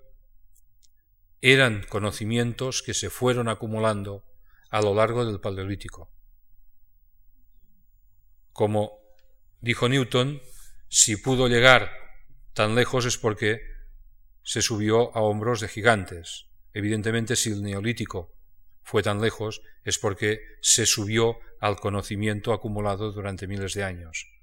eran 1.41 1.83
conocimientos 1.89 2.81
que 2.81 2.93
se 2.93 3.09
fueron 3.09 3.49
acumulando 3.49 4.23
a 4.69 4.81
lo 4.81 4.95
largo 4.95 5.25
del 5.25 5.41
Paleolítico. 5.41 6.09
Como 8.53 9.01
dijo 9.59 9.89
Newton, 9.89 10.41
si 10.87 11.17
pudo 11.17 11.49
llegar 11.49 11.91
tan 12.53 12.73
lejos 12.73 13.03
es 13.03 13.17
porque 13.17 13.59
se 14.43 14.61
subió 14.61 15.13
a 15.13 15.19
hombros 15.23 15.59
de 15.59 15.67
gigantes. 15.67 16.45
Evidentemente, 16.73 17.35
si 17.35 17.49
el 17.49 17.63
Neolítico 17.63 18.33
fue 18.81 19.03
tan 19.03 19.19
lejos 19.19 19.61
es 19.83 19.99
porque 19.99 20.39
se 20.61 20.85
subió 20.85 21.37
al 21.59 21.81
conocimiento 21.81 22.53
acumulado 22.53 23.11
durante 23.11 23.45
miles 23.45 23.73
de 23.73 23.83
años. 23.83 24.36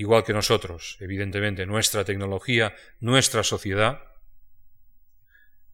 Igual 0.00 0.24
que 0.24 0.32
nosotros, 0.32 0.96
evidentemente, 1.00 1.66
nuestra 1.66 2.06
tecnología, 2.06 2.74
nuestra 3.00 3.42
sociedad, 3.42 4.00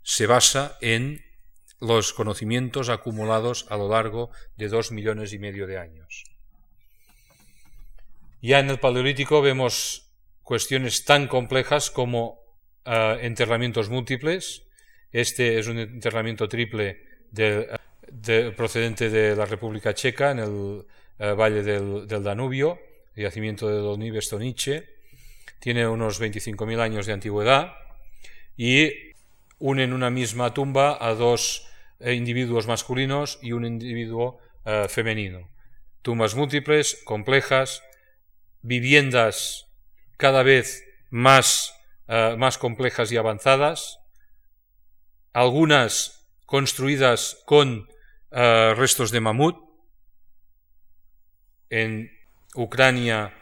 se 0.02 0.26
basa 0.26 0.76
en 0.80 1.24
los 1.78 2.12
conocimientos 2.12 2.88
acumulados 2.88 3.66
a 3.70 3.76
lo 3.76 3.88
largo 3.88 4.32
de 4.56 4.66
dos 4.66 4.90
millones 4.90 5.32
y 5.32 5.38
medio 5.38 5.68
de 5.68 5.78
años. 5.78 6.24
Ya 8.42 8.58
en 8.58 8.68
el 8.68 8.80
Paleolítico 8.80 9.42
vemos 9.42 10.10
cuestiones 10.42 11.04
tan 11.04 11.28
complejas 11.28 11.92
como 11.92 12.40
eh, 12.84 13.18
enterramientos 13.22 13.90
múltiples. 13.90 14.64
Este 15.12 15.60
es 15.60 15.68
un 15.68 15.78
enterramiento 15.78 16.48
triple 16.48 17.00
procedente 18.56 19.08
de 19.08 19.36
la 19.36 19.46
República 19.46 19.94
Checa 19.94 20.32
en 20.32 20.40
el 20.40 20.86
eh, 21.20 21.30
valle 21.30 21.62
del, 21.62 22.24
Danubio, 22.24 22.80
el 23.16 23.24
yacimiento 23.24 23.68
de 23.68 23.76
Dolní 23.76 24.20
Stonice. 24.20 24.94
Tiene 25.58 25.88
unos 25.88 26.20
25.000 26.20 26.80
años 26.80 27.06
de 27.06 27.14
antigüedad 27.14 27.72
y 28.56 28.92
une 29.58 29.84
en 29.84 29.92
una 29.92 30.10
misma 30.10 30.52
tumba 30.52 30.98
a 31.00 31.14
dos 31.14 31.66
eh, 31.98 32.12
individuos 32.12 32.66
masculinos 32.66 33.38
y 33.42 33.52
un 33.52 33.64
individuo 33.64 34.38
eh, 34.64 34.86
femenino. 34.88 35.48
Tumbas 36.02 36.34
múltiples, 36.34 37.00
complejas, 37.04 37.82
viviendas 38.60 39.66
cada 40.18 40.42
vez 40.42 40.84
más, 41.08 41.74
eh, 42.08 42.36
más 42.38 42.58
complejas 42.58 43.10
y 43.12 43.16
avanzadas, 43.16 43.98
algunas 45.32 46.28
construidas 46.44 47.42
con 47.46 47.88
restos 48.30 49.12
de 49.12 49.20
mamut. 49.20 49.56
En 51.70 52.15
Ucrania 52.56 53.34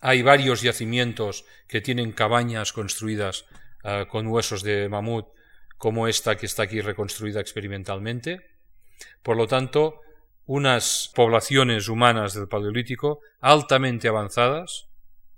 hay 0.00 0.22
varios 0.22 0.62
yacimientos 0.62 1.44
que 1.66 1.80
tienen 1.80 2.12
cabañas 2.12 2.72
construidas 2.72 3.46
con 4.08 4.26
huesos 4.28 4.62
de 4.62 4.88
mamut 4.88 5.26
como 5.76 6.08
esta 6.08 6.36
que 6.36 6.46
está 6.46 6.62
aquí 6.62 6.80
reconstruida 6.80 7.40
experimentalmente. 7.40 8.40
Por 9.22 9.36
lo 9.36 9.46
tanto, 9.46 10.00
unas 10.46 11.10
poblaciones 11.14 11.88
humanas 11.88 12.34
del 12.34 12.48
Paleolítico 12.48 13.20
altamente 13.40 14.08
avanzadas, 14.08 14.88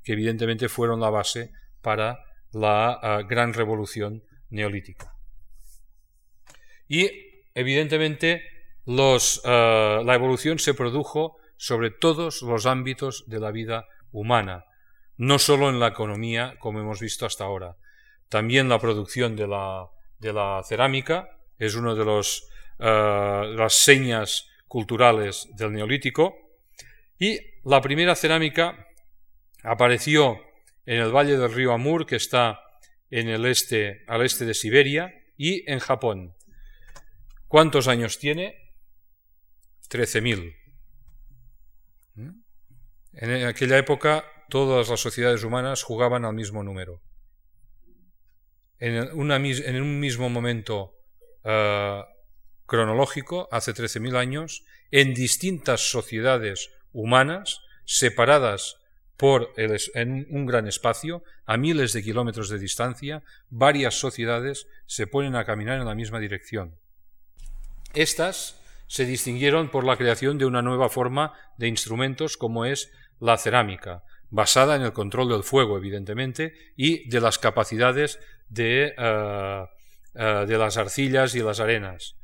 que 0.02 0.12
evidentemente 0.12 0.68
fueron 0.68 1.00
la 1.00 1.10
base 1.10 1.52
para 1.80 2.24
la 2.52 2.92
ah, 2.92 3.22
gran 3.22 3.54
revolución 3.54 4.24
neolítica. 4.50 5.16
Y 6.88 7.10
evidentemente 7.54 8.42
ah, 8.86 10.02
la 10.04 10.14
evolución 10.14 10.58
se 10.58 10.74
produjo 10.74 11.38
sobre 11.56 11.90
todos 11.90 12.42
los 12.42 12.66
ámbitos 12.66 13.24
de 13.26 13.40
la 13.40 13.50
vida 13.50 13.86
humana, 14.12 14.64
no 15.16 15.38
solo 15.38 15.70
en 15.70 15.80
la 15.80 15.88
economía, 15.88 16.56
como 16.58 16.80
hemos 16.80 17.00
visto 17.00 17.26
hasta 17.26 17.44
ahora, 17.44 17.76
también 18.28 18.68
la 18.68 18.78
producción 18.78 19.36
de 19.36 19.46
la 19.46 19.88
de 20.18 20.32
la 20.32 20.62
cerámica, 20.64 21.28
es 21.58 21.74
una 21.74 21.94
de 21.94 22.04
los, 22.04 22.48
eh, 22.78 23.52
las 23.56 23.74
señas 23.74 24.48
culturales 24.68 25.48
del 25.54 25.72
Neolítico 25.72 26.34
y 27.18 27.38
la 27.64 27.80
primera 27.80 28.14
cerámica 28.14 28.86
apareció 29.62 30.40
en 30.84 31.00
el 31.00 31.14
valle 31.14 31.36
del 31.36 31.52
río 31.52 31.72
Amur, 31.72 32.06
que 32.06 32.16
está 32.16 32.60
en 33.10 33.28
el 33.28 33.46
este, 33.46 34.04
al 34.06 34.24
este 34.24 34.44
de 34.44 34.54
Siberia, 34.54 35.12
y 35.36 35.70
en 35.70 35.80
Japón. 35.80 36.34
¿Cuántos 37.48 37.88
años 37.88 38.18
tiene? 38.18 38.72
13.000. 39.90 40.55
En 43.16 43.46
aquella 43.46 43.78
época 43.78 44.24
todas 44.48 44.88
las 44.88 45.00
sociedades 45.00 45.42
humanas 45.42 45.82
jugaban 45.82 46.24
al 46.24 46.34
mismo 46.34 46.62
número. 46.62 47.00
En, 48.78 49.18
un 49.18 50.00
mismo 50.00 50.28
momento 50.28 50.94
eh, 51.42 52.02
cronológico, 52.66 53.48
hace 53.50 53.72
13.000 53.72 54.16
años, 54.16 54.64
en 54.90 55.14
distintas 55.14 55.90
sociedades 55.90 56.70
humanas, 56.92 57.60
separadas 57.86 58.76
por 59.16 59.54
en 59.56 60.26
un 60.28 60.44
gran 60.44 60.66
espacio, 60.66 61.24
a 61.46 61.56
miles 61.56 61.94
de 61.94 62.02
kilómetros 62.02 62.50
de 62.50 62.58
distancia, 62.58 63.22
varias 63.48 63.98
sociedades 63.98 64.66
se 64.84 65.06
ponen 65.06 65.36
a 65.36 65.46
caminar 65.46 65.78
en 65.78 65.86
la 65.86 65.94
misma 65.94 66.20
dirección. 66.20 66.76
Estas 67.94 68.60
se 68.88 69.06
distinguieron 69.06 69.70
por 69.70 69.84
la 69.84 69.96
creación 69.96 70.36
de 70.36 70.44
una 70.44 70.62
nueva 70.62 70.90
forma 70.90 71.32
de 71.56 71.68
instrumentos 71.68 72.36
como 72.36 72.66
es 72.66 72.92
la 73.20 73.36
cerámica, 73.36 74.04
basada 74.30 74.76
en 74.76 74.82
el 74.82 74.92
control 74.92 75.28
del 75.28 75.42
fuego, 75.42 75.76
evidentemente, 75.76 76.54
y 76.76 77.08
de 77.08 77.20
las 77.20 77.38
capacidades 77.38 78.18
de, 78.48 78.94
eh, 78.96 79.66
eh, 80.14 80.44
de 80.46 80.58
las 80.58 80.76
arcillas 80.76 81.34
y 81.34 81.40
las 81.40 81.60
arenas. 81.60 82.16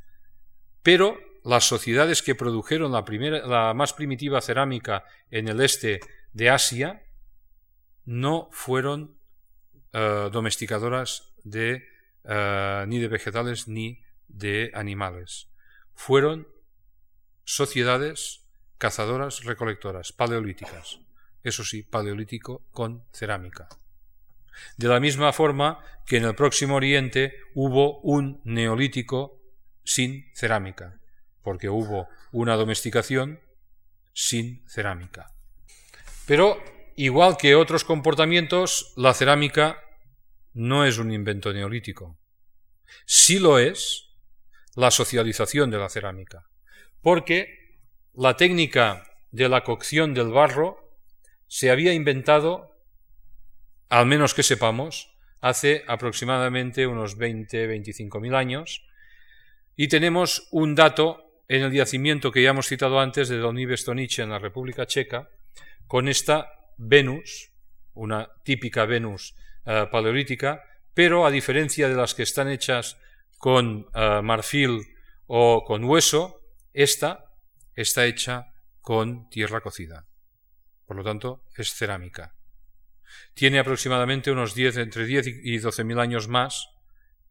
Pero 0.83 1.19
las 1.45 1.65
sociedades 1.65 2.23
que 2.23 2.35
produjeron 2.35 2.93
la, 2.93 3.05
primera, 3.05 3.47
la 3.47 3.75
más 3.75 3.93
primitiva 3.93 4.41
cerámica 4.41 5.05
en 5.31 5.49
el 5.49 5.61
este 5.61 6.01
de 6.33 6.51
Asia 6.51 7.03
no 8.05 8.49
fueron 8.53 9.17
eh, 9.93 10.29
domesticadoras 10.33 11.35
de, 11.45 11.85
ni 12.87 12.99
de 12.99 13.09
vegetales 13.09 13.67
ni 13.69 14.03
de 14.29 14.71
animales. 14.75 15.49
Fueron 15.95 16.49
sociedades 17.45 18.42
cazadoras 18.83 19.45
recolectoras, 19.45 20.12
paleolíticas 20.12 20.99
eso 21.45 21.64
sí, 21.64 21.83
paleolítico 21.83 22.62
con 22.73 23.05
cerámica. 23.12 23.68
De 24.77 24.88
la 24.88 25.01
misma 25.01 25.33
forma 25.33 25.81
que 26.07 26.18
en 26.18 26.25
el 26.25 26.35
próximo 26.35 26.77
Oriente 26.77 27.35
hubo 27.55 28.01
un 28.01 28.40
neolítico 28.45 29.40
sin 29.85 30.31
cerámica, 30.35 31.01
porque 31.42 31.68
hubo 31.68 32.09
una 32.31 32.57
domesticación 32.57 33.40
sin 34.12 34.62
cerámica. 34.68 35.33
Pero, 36.27 36.62
igual 36.97 37.37
que 37.37 37.57
otros 37.57 37.85
comportamientos, 37.85 38.92
la 38.97 39.14
cerámica 39.14 39.81
no 40.55 40.85
es 40.85 40.99
un 40.99 41.12
invento 41.12 41.53
neolítico. 41.53 42.18
Sí 43.07 43.38
lo 43.38 43.59
es 43.59 44.11
la 44.77 44.90
socialización 44.90 45.71
de 45.71 45.79
la 45.79 45.88
cerámica, 45.88 46.47
porque 47.01 47.62
la 48.14 48.37
técnica 48.37 49.05
de 49.31 49.48
la 49.48 49.64
cocción 49.64 50.12
del 50.12 50.31
barro 50.31 50.92
se 51.48 51.70
había 51.70 51.94
inventado, 51.94 52.77
al 53.88 54.07
menos 54.07 54.35
que 54.35 54.42
sepamos, 54.42 55.14
hace 55.40 55.85
aproximadamente 55.88 56.87
unos 56.87 57.18
20-25 57.18 58.20
mil 58.20 58.35
años, 58.35 58.87
y 59.77 59.88
tenemos 59.88 60.48
un 60.51 60.75
dato 60.75 61.42
en 61.48 61.62
el 61.62 61.72
yacimiento 61.72 62.31
que 62.31 62.42
ya 62.42 62.51
hemos 62.51 62.66
citado 62.66 63.01
antes 63.01 63.29
de 63.29 63.38
Don 63.38 63.57
Stonice 63.77 64.22
en 64.22 64.31
la 64.31 64.38
República 64.38 64.87
Checa, 64.87 65.29
con 65.87 66.09
esta 66.09 66.53
Venus, 66.77 67.51
una 67.94 68.31
típica 68.44 68.85
Venus 68.85 69.35
eh, 69.66 69.87
paleolítica, 69.90 70.62
pero 70.94 71.27
a 71.27 71.31
diferencia 71.31 71.88
de 71.88 71.94
las 71.94 72.14
que 72.14 72.22
están 72.22 72.48
hechas 72.48 72.98
con 73.38 73.87
eh, 73.94 74.20
marfil 74.22 74.81
o 75.27 75.64
con 75.64 75.85
hueso, 75.85 76.40
esta 76.72 77.32
está 77.75 78.07
hecha 78.07 78.53
con 78.81 79.29
tierra 79.31 79.61
cocida. 79.61 80.07
Por 80.87 80.97
lo 80.97 81.05
tanto, 81.05 81.45
es 81.57 81.73
cerámica. 81.75 82.35
Tiene 83.35 83.59
aproximadamente 83.59 84.31
unos 84.31 84.55
10, 84.55 84.77
entre 84.79 85.07
10 85.07 85.27
y 85.43 85.59
12 85.59 85.85
mil 85.85 85.99
años 85.99 86.29
más 86.29 86.69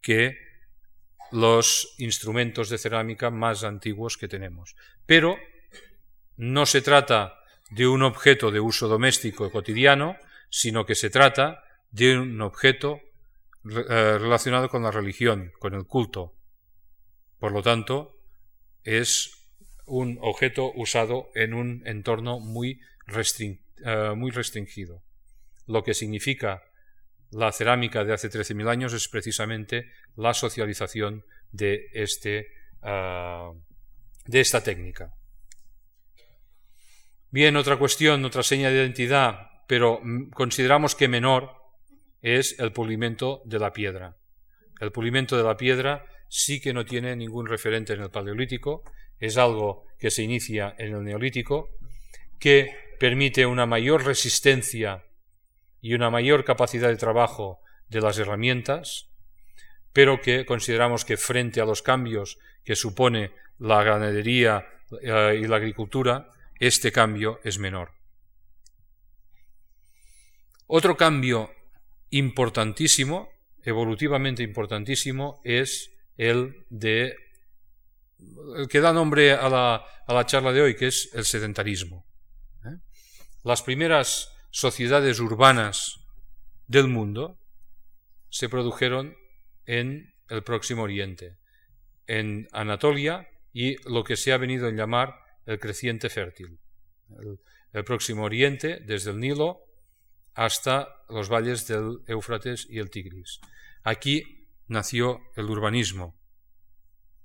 que 0.00 0.36
los 1.30 1.94
instrumentos 1.98 2.68
de 2.68 2.78
cerámica 2.78 3.30
más 3.30 3.64
antiguos 3.64 4.16
que 4.16 4.28
tenemos. 4.28 4.76
Pero 5.06 5.38
no 6.36 6.66
se 6.66 6.82
trata 6.82 7.38
de 7.70 7.86
un 7.86 8.02
objeto 8.02 8.50
de 8.50 8.60
uso 8.60 8.88
doméstico 8.88 9.46
y 9.46 9.50
cotidiano, 9.50 10.16
sino 10.50 10.84
que 10.84 10.94
se 10.94 11.08
trata 11.08 11.64
de 11.90 12.18
un 12.18 12.40
objeto 12.42 13.00
eh, 13.64 14.18
relacionado 14.18 14.68
con 14.68 14.82
la 14.82 14.90
religión, 14.90 15.52
con 15.58 15.74
el 15.74 15.86
culto. 15.86 16.34
Por 17.38 17.52
lo 17.52 17.62
tanto, 17.62 18.18
es 18.84 19.41
un 19.92 20.16
objeto 20.22 20.72
usado 20.74 21.28
en 21.34 21.52
un 21.52 21.82
entorno 21.84 22.40
muy 22.40 22.80
eh, 23.84 24.12
muy 24.16 24.30
restringido. 24.30 25.02
Lo 25.66 25.84
que 25.84 25.92
significa 25.92 26.62
la 27.30 27.52
cerámica 27.52 28.02
de 28.02 28.14
hace 28.14 28.30
13.000 28.30 28.70
años 28.70 28.94
es 28.94 29.08
precisamente 29.08 29.92
la 30.16 30.32
socialización 30.32 31.26
de, 31.50 31.90
este, 31.92 32.52
eh, 32.82 33.50
de 34.24 34.40
esta 34.40 34.64
técnica. 34.64 35.12
Bien, 37.30 37.54
otra 37.56 37.76
cuestión, 37.76 38.24
otra 38.24 38.42
seña 38.42 38.70
de 38.70 38.76
identidad, 38.76 39.50
pero 39.66 40.00
consideramos 40.32 40.94
que 40.94 41.08
menor 41.08 41.50
es 42.22 42.58
el 42.58 42.72
pulimento 42.72 43.42
de 43.44 43.58
la 43.58 43.74
piedra. 43.74 44.16
El 44.80 44.90
pulimento 44.90 45.36
de 45.36 45.44
la 45.44 45.58
piedra 45.58 46.06
sí 46.28 46.62
que 46.62 46.72
no 46.72 46.86
tiene 46.86 47.14
ningún 47.14 47.46
referente 47.46 47.92
en 47.92 48.00
el 48.00 48.10
Paleolítico, 48.10 48.84
es 49.22 49.36
algo 49.36 49.86
que 50.00 50.10
se 50.10 50.24
inicia 50.24 50.74
en 50.78 50.94
el 50.96 51.04
Neolítico, 51.04 51.70
que 52.40 52.74
permite 52.98 53.46
una 53.46 53.66
mayor 53.66 54.04
resistencia 54.04 55.04
y 55.80 55.94
una 55.94 56.10
mayor 56.10 56.44
capacidad 56.44 56.88
de 56.88 56.96
trabajo 56.96 57.60
de 57.88 58.00
las 58.00 58.18
herramientas, 58.18 59.06
pero 59.92 60.20
que 60.20 60.44
consideramos 60.44 61.04
que 61.04 61.16
frente 61.16 61.60
a 61.60 61.64
los 61.64 61.82
cambios 61.82 62.40
que 62.64 62.74
supone 62.74 63.30
la 63.60 63.84
ganadería 63.84 64.66
eh, 65.00 65.40
y 65.40 65.46
la 65.46 65.56
agricultura, 65.56 66.32
este 66.58 66.90
cambio 66.90 67.38
es 67.44 67.60
menor. 67.60 67.92
Otro 70.66 70.96
cambio 70.96 71.52
importantísimo, 72.10 73.30
evolutivamente 73.62 74.42
importantísimo, 74.42 75.40
es 75.44 75.92
el 76.16 76.66
de 76.70 77.14
que 78.68 78.80
da 78.80 78.92
nombre 78.92 79.32
a 79.32 79.48
la, 79.48 79.84
a 80.06 80.14
la 80.14 80.26
charla 80.26 80.52
de 80.52 80.62
hoy, 80.62 80.76
que 80.76 80.88
es 80.88 81.10
el 81.14 81.24
sedentarismo. 81.24 82.06
Las 83.44 83.62
primeras 83.62 84.32
sociedades 84.50 85.18
urbanas 85.18 85.98
del 86.68 86.86
mundo 86.86 87.40
se 88.28 88.48
produjeron 88.48 89.16
en 89.66 90.14
el 90.28 90.42
Próximo 90.42 90.82
Oriente, 90.82 91.38
en 92.06 92.48
Anatolia 92.52 93.28
y 93.52 93.76
lo 93.90 94.04
que 94.04 94.16
se 94.16 94.32
ha 94.32 94.38
venido 94.38 94.68
a 94.68 94.72
llamar 94.72 95.16
el 95.46 95.58
creciente 95.58 96.08
fértil. 96.08 96.58
El, 97.72 97.84
Próximo 97.84 98.24
Oriente, 98.24 98.80
desde 98.84 99.10
el 99.10 99.18
Nilo 99.18 99.60
hasta 100.34 100.88
los 101.08 101.28
valles 101.28 101.66
del 101.66 102.00
Éufrates 102.06 102.66
y 102.68 102.78
el 102.78 102.90
Tigris. 102.90 103.40
Aquí 103.82 104.46
nació 104.68 105.20
el 105.36 105.46
urbanismo 105.46 106.21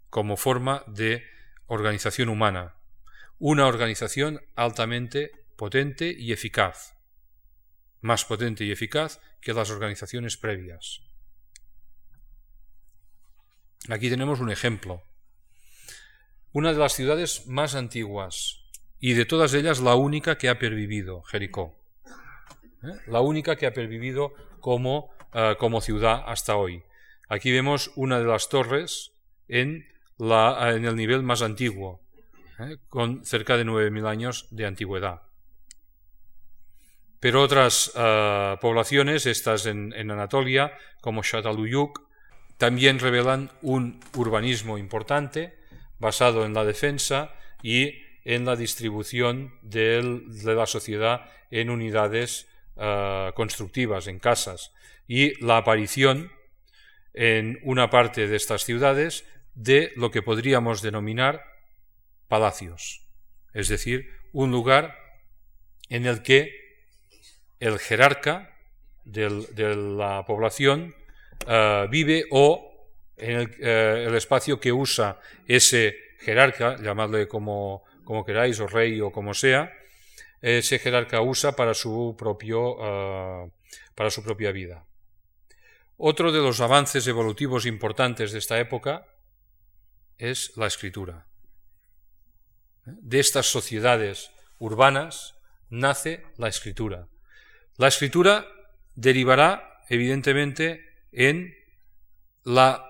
como 0.10 0.38
forma 0.38 0.84
de 0.88 1.24
organización 1.68 2.30
humana, 2.30 2.76
una 3.40 3.68
organización 3.68 4.42
altamente 4.56 5.32
potente 5.56 6.16
y 6.18 6.32
eficaz, 6.32 6.96
más 8.02 8.26
potente 8.26 8.64
y 8.64 8.72
eficaz 8.72 9.20
que 9.42 9.54
las 9.54 9.70
organizaciones 9.70 10.38
previas. 10.38 11.02
Aquí 13.90 14.10
tenemos 14.10 14.40
un 14.40 14.52
ejemplo. 14.52 15.04
Una 16.52 16.74
de 16.74 16.80
las 16.80 16.94
ciudades 16.94 17.48
más 17.48 17.76
antiguas 17.76 18.64
y 19.00 19.14
de 19.14 19.26
todas 19.26 19.54
ellas 19.54 19.80
la 19.80 19.96
única 19.96 20.38
que 20.38 20.50
ha 20.50 20.60
pervivido, 20.60 21.22
Jericó. 21.24 21.78
¿Eh? 22.84 22.94
La 23.08 23.22
única 23.22 23.56
que 23.56 23.68
ha 23.68 23.74
pervivido 23.74 24.34
como, 24.60 25.12
eh, 25.34 25.56
como 25.60 25.82
ciudad 25.82 26.24
hasta 26.26 26.56
hoy. 26.56 26.84
Aquí 27.30 27.52
vemos 27.52 27.92
una 27.96 28.20
de 28.20 28.26
las 28.26 28.50
torres 28.50 29.14
en, 29.48 29.88
la, 30.18 30.72
en 30.76 30.86
el 30.86 30.96
nivel 30.96 31.24
más 31.24 31.42
antiguo, 31.42 32.02
¿eh? 32.60 32.78
con 32.90 33.26
cerca 33.26 33.58
de 33.58 33.66
9.000 33.66 34.08
años 34.08 34.48
de 34.52 34.66
antigüedad. 34.66 35.22
Pero 37.20 37.42
otras 37.42 37.92
eh, 37.96 38.58
poblaciones, 38.62 39.26
estas 39.26 39.66
en, 39.66 39.94
Anatolia, 40.12 40.78
como 41.02 41.24
Shataluyuk, 41.24 42.08
también 42.58 43.00
revelan 43.00 43.52
un 43.62 44.00
urbanismo 44.16 44.78
importante 44.78 45.58
basado 46.00 46.46
en 46.46 46.54
la 46.54 46.64
defensa, 46.64 47.34
y 47.62 48.04
en 48.24 48.46
la 48.46 48.56
distribución 48.56 49.54
de 49.62 50.22
la 50.44 50.66
sociedad 50.66 51.30
en 51.50 51.70
unidades 51.70 52.48
eh, 52.76 53.32
constructivas, 53.36 54.08
en 54.08 54.20
casas, 54.20 54.74
y 55.08 55.44
la 55.44 55.58
aparición 55.58 56.32
en 57.14 57.60
una 57.64 57.90
parte 57.90 58.28
de 58.28 58.36
estas 58.36 58.64
ciudades 58.64 59.26
de 59.58 59.92
lo 59.96 60.12
que 60.12 60.22
podríamos 60.22 60.84
denominar 60.84 61.44
palacios, 62.28 63.02
es 63.54 63.68
decir, 63.68 64.08
un 64.32 64.52
lugar 64.52 64.96
en 65.90 66.06
el 66.06 66.22
que 66.22 66.54
el 67.60 67.80
jerarca 67.80 68.54
de 69.04 69.76
la 69.76 70.26
población 70.28 70.94
eh, 71.48 71.88
vive 71.90 72.26
o 72.30 72.72
en 73.18 73.52
eh, 73.60 74.06
el, 74.08 74.16
espacio 74.16 74.60
que 74.60 74.72
usa 74.72 75.20
ese 75.48 75.96
jerarca, 76.20 76.76
llamadle 76.78 77.28
como, 77.28 77.84
como 78.04 78.24
queráis, 78.24 78.60
o 78.60 78.68
rey 78.68 79.02
o 79.02 79.12
como 79.12 79.34
sea, 79.34 79.74
ese 80.40 80.78
jerarca 80.78 81.22
usa 81.22 81.54
para 81.54 81.74
su, 81.74 82.16
propio, 82.16 82.78
eh, 82.80 83.50
para 83.96 84.12
su 84.12 84.24
propia 84.24 84.52
vida. 84.52 84.86
Otro 85.98 86.32
de 86.32 86.42
los 86.42 86.62
avances 86.62 87.08
evolutivos 87.08 87.66
importantes 87.66 88.32
de 88.32 88.38
esta 88.38 88.60
época 88.60 89.08
es 90.18 90.56
la 90.58 90.68
escritura. 90.68 91.28
De 92.86 93.20
estas 93.20 93.48
sociedades 93.48 94.32
urbanas 94.60 95.36
nace 95.70 96.24
la 96.38 96.48
escritura. 96.48 97.08
La 97.78 97.88
escritura 97.88 98.48
derivará, 98.96 99.84
evidentemente, 99.90 100.86
en 101.12 101.54
la 102.44 102.88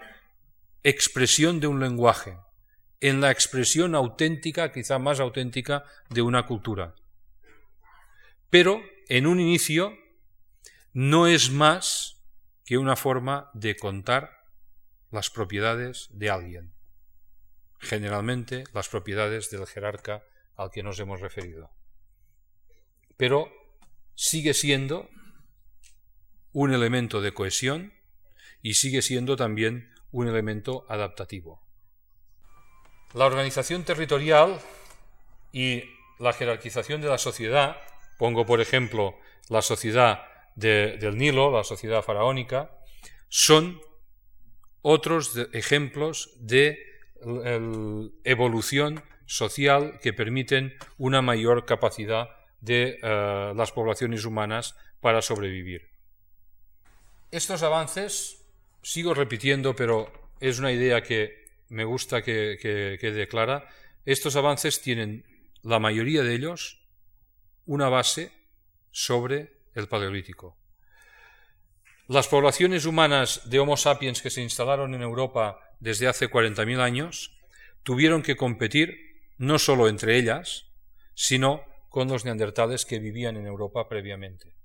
expresión 0.84 1.60
de 1.60 1.68
un 1.68 1.80
lenguaje, 1.80 2.38
en 3.02 3.22
la 3.22 3.32
expresión 3.32 3.96
auténtica, 3.96 4.72
quizá 4.72 5.00
más 5.00 5.20
auténtica, 5.20 5.84
de 6.10 6.22
una 6.22 6.46
cultura. 6.46 6.96
Pero, 8.50 8.82
en 9.10 9.28
un 9.28 9.40
inicio, 9.40 9.94
no 10.94 11.28
es 11.28 11.52
más 11.52 12.22
que 12.66 12.78
una 12.78 12.96
forma 12.96 13.50
de 13.54 13.76
contar 13.76 14.46
las 15.12 15.30
propiedades 15.30 16.08
de 16.12 16.30
alguien, 16.30 16.74
generalmente 17.80 18.64
las 18.74 18.90
propiedades 18.90 19.50
del 19.50 19.66
jerarca 19.68 20.24
al 20.56 20.72
que 20.72 20.84
nos 20.84 21.00
hemos 21.00 21.22
referido. 21.22 21.72
Pero 23.16 23.52
sigue 24.16 24.54
siendo 24.54 25.10
un 26.54 26.74
elemento 26.74 27.22
de 27.22 27.34
cohesión 27.34 27.94
y 28.62 28.74
sigue 28.74 29.02
siendo 29.02 29.36
también 29.36 29.94
un 30.12 30.28
elemento 30.28 30.86
adaptativo. 30.90 31.62
La 33.14 33.26
organización 33.26 33.84
territorial 33.84 34.60
y 35.52 35.84
la 36.20 36.34
jerarquización 36.34 37.02
de 37.02 37.10
la 37.10 37.18
sociedad, 37.18 37.78
pongo 38.18 38.46
por 38.46 38.60
ejemplo 38.60 39.18
la 39.50 39.62
sociedad 39.62 40.24
del 40.56 41.18
Nilo, 41.18 41.52
la 41.52 41.64
sociedad 41.64 42.02
faraónica, 42.02 42.72
son 43.30 43.80
otros 44.82 45.38
ejemplos 45.54 46.32
de 46.40 46.87
evolución 48.24 49.04
social 49.26 50.00
que 50.02 50.14
permiten 50.14 50.74
una 50.98 51.22
mayor 51.22 51.66
capacidad 51.66 52.30
de 52.62 53.00
eh, 53.02 53.54
las 53.56 53.72
poblaciones 53.72 54.26
humanas 54.26 54.76
para 55.02 55.22
sobrevivir. 55.22 55.90
Estos 57.32 57.62
avances, 57.62 58.46
sigo 58.82 59.14
repitiendo, 59.14 59.76
pero 59.76 60.12
es 60.40 60.60
una 60.60 60.72
idea 60.72 61.04
que 61.04 61.46
me 61.70 61.84
gusta 61.84 62.22
que, 62.22 62.58
quede 62.60 63.28
clara, 63.28 63.68
estos 64.06 64.36
avances 64.36 64.82
tienen, 64.82 65.26
la 65.62 65.80
mayoría 65.80 66.24
de 66.24 66.34
ellos, 66.34 66.88
una 67.66 67.90
base 67.90 68.32
sobre 68.92 69.58
el 69.76 69.88
Paleolítico. 69.88 70.57
Las 72.08 72.30
poblaciones 72.30 72.86
humanas 72.86 73.42
de 73.50 73.60
Homo 73.60 73.76
sapiens 73.76 74.22
que 74.22 74.30
se 74.30 74.42
instalaron 74.42 74.96
en 74.96 75.02
Europa 75.02 75.60
desde 75.82 76.08
hace 76.08 76.30
40.000 76.30 76.80
años 76.80 77.38
tuvieron 77.84 78.24
que 78.24 78.38
competir 78.38 78.96
no 79.38 79.60
solo 79.60 79.90
entre 79.90 80.18
ellas, 80.18 80.68
sino 81.14 81.66
con 81.90 82.08
los 82.08 82.24
neandertales 82.24 82.86
que 82.86 83.00
vivían 83.00 83.36
en 83.36 83.46
Europa 83.46 83.90
previamente. 83.90 84.56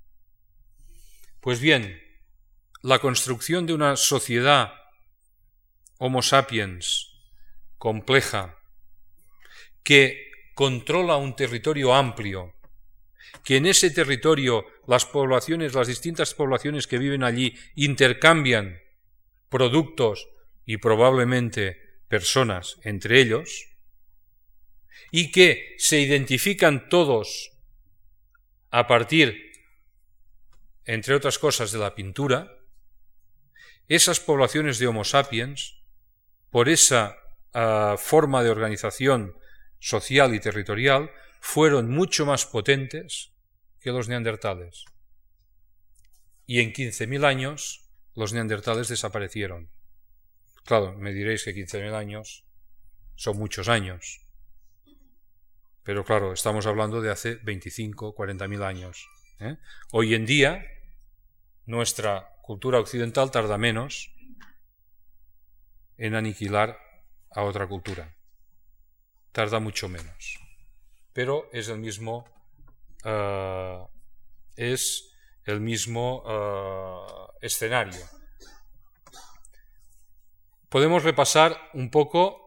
Pues 1.40 1.59
bien, 1.59 2.01
la 2.80 3.01
construcción 3.01 3.66
de 3.66 3.74
una 3.74 3.97
sociedad 3.97 4.74
Homo 5.99 6.22
sapiens 6.22 7.11
compleja 7.76 8.57
que 9.82 10.30
controla 10.55 11.16
un 11.16 11.34
territorio 11.34 11.93
amplio, 11.93 12.55
que 13.43 13.57
en 13.57 13.66
ese 13.66 13.90
territorio 13.90 14.64
las 14.87 15.07
poblaciones, 15.07 15.74
las 15.74 15.87
distintas 15.87 16.35
poblaciones 16.35 16.87
que 16.87 16.99
viven 16.99 17.22
allí 17.22 17.57
intercambian 17.74 18.80
productos 19.49 20.28
y 20.64 20.78
probablemente 20.78 22.01
personas 22.09 22.78
entre 22.83 23.20
ellos, 23.20 23.68
y 25.11 25.30
que 25.30 25.74
se 25.78 26.01
identifican 26.01 26.89
todos 26.89 27.53
a 28.70 28.87
partir, 28.87 29.53
entre 30.85 31.14
otras 31.14 31.39
cosas, 31.39 31.72
de 31.72 31.78
la 31.78 31.95
pintura, 31.95 32.59
esas 33.89 34.20
poblaciones 34.20 34.78
de 34.78 34.87
Homo 34.87 35.05
sapiens, 35.05 35.83
por 36.51 36.68
esa 36.68 37.16
ah, 37.53 37.97
forma 37.99 38.43
de 38.43 38.51
organización 38.51 39.37
social 39.78 40.35
y 40.35 40.41
territorial, 40.41 41.11
fueron 41.41 41.91
mucho 41.91 42.24
más 42.24 42.47
potentes 42.47 43.33
que 43.83 43.91
los 43.91 44.09
neandertales. 44.09 44.85
Y 46.47 46.61
en 46.61 46.72
15.000 46.72 47.24
años 47.24 47.89
los 48.14 48.33
neandertales 48.33 48.89
desaparecieron. 48.89 49.70
Claro, 50.64 50.95
me 50.97 51.12
diréis 51.12 51.45
que 51.45 51.55
15.000 51.55 51.95
años 51.95 52.45
son 53.16 53.39
muchos 53.39 53.68
años. 53.68 54.20
Pero 55.83 56.05
claro, 56.05 56.33
estamos 56.33 56.66
hablando 56.66 57.01
de 57.01 57.11
hace 57.11 57.35
25, 57.37 58.14
40.000 58.14 58.64
años. 58.64 59.09
¿eh? 59.41 59.57
Hoy 59.91 60.14
en 60.14 60.26
día, 60.26 60.64
nuestra 61.66 62.37
cultura 62.43 62.78
occidental 62.78 63.30
tarda 63.30 63.59
menos 63.59 64.12
en 65.97 66.14
aniquilar 66.14 66.78
a 67.30 67.43
otra 67.43 67.66
cultura. 67.66 68.14
Tarda 69.33 69.59
mucho 69.59 69.89
menos. 69.89 70.39
Pero 71.12 71.49
es 71.53 71.68
el 71.68 71.78
mismo, 71.78 72.28
eh, 73.05 73.78
es 74.57 75.12
el 75.44 75.61
mismo 75.61 76.22
eh, 76.26 77.46
escenario. 77.46 78.00
Podemos 80.68 81.03
repasar 81.03 81.70
un 81.74 81.90
poco 81.90 82.42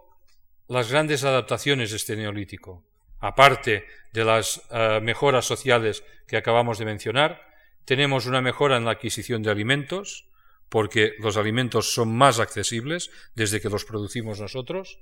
las 0.68 0.90
grandes 0.90 1.24
adaptaciones 1.24 1.92
de 1.92 1.98
este 1.98 2.16
neolítico. 2.16 2.84
Aparte 3.20 3.86
de 4.14 4.26
las 4.26 4.62
eh, 4.72 5.00
mejoras 5.02 5.46
sociales 5.46 6.04
que 6.28 6.38
acabamos 6.38 6.80
de 6.80 6.86
mencionar, 6.86 7.42
tenemos 7.86 8.26
una 8.26 8.42
mejora 8.42 8.78
en 8.78 8.86
la 8.86 8.92
adquisición 8.92 9.44
de 9.44 9.52
alimentos, 9.52 10.28
porque 10.70 11.14
los 11.20 11.38
alimentos 11.38 11.94
son 11.94 12.16
más 12.16 12.40
accesibles 12.40 13.12
desde 13.36 13.62
que 13.62 13.70
los 13.70 13.86
producimos 13.86 14.40
nosotros, 14.40 15.00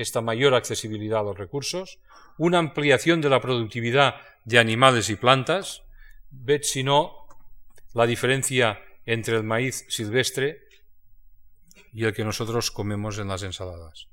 esta 0.00 0.20
mayor 0.20 0.54
accesibilidad 0.54 1.20
a 1.20 1.24
los 1.24 1.38
recursos, 1.38 1.98
una 2.38 2.58
ampliación 2.58 3.20
de 3.20 3.28
la 3.28 3.40
productividad 3.40 4.16
de 4.44 4.58
animales 4.58 5.10
y 5.10 5.16
plantas, 5.16 5.82
ved 6.30 6.62
si 6.62 6.82
no 6.82 7.26
la 7.92 8.06
diferencia 8.06 8.80
entre 9.04 9.36
el 9.36 9.42
maíz 9.42 9.84
silvestre 9.88 10.62
y 11.92 12.04
el 12.04 12.14
que 12.14 12.24
nosotros 12.24 12.70
comemos 12.70 13.18
en 13.18 13.28
las 13.28 13.42
ensaladas, 13.42 14.08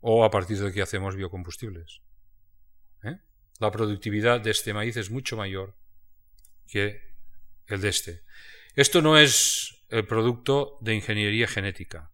o 0.00 0.24
a 0.24 0.30
partir 0.30 0.58
del 0.58 0.72
que 0.72 0.82
hacemos 0.82 1.16
biocombustibles. 1.16 2.00
¿Eh? 3.04 3.18
La 3.60 3.70
productividad 3.70 4.40
de 4.40 4.50
este 4.50 4.72
maíz 4.72 4.96
es 4.96 5.10
mucho 5.10 5.36
mayor 5.36 5.74
que 6.66 7.00
el 7.66 7.80
de 7.80 7.88
este. 7.88 8.22
Esto 8.74 9.02
no 9.02 9.18
es 9.18 9.76
el 9.90 10.06
producto 10.06 10.78
de 10.80 10.94
ingeniería 10.94 11.46
genética. 11.46 12.10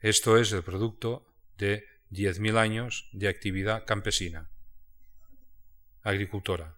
Esto 0.00 0.38
es 0.38 0.52
el 0.52 0.62
producto 0.62 1.26
de 1.58 1.84
10.000 2.10 2.56
años 2.56 3.08
de 3.12 3.28
actividad 3.28 3.84
campesina, 3.84 4.48
agricultora. 6.02 6.76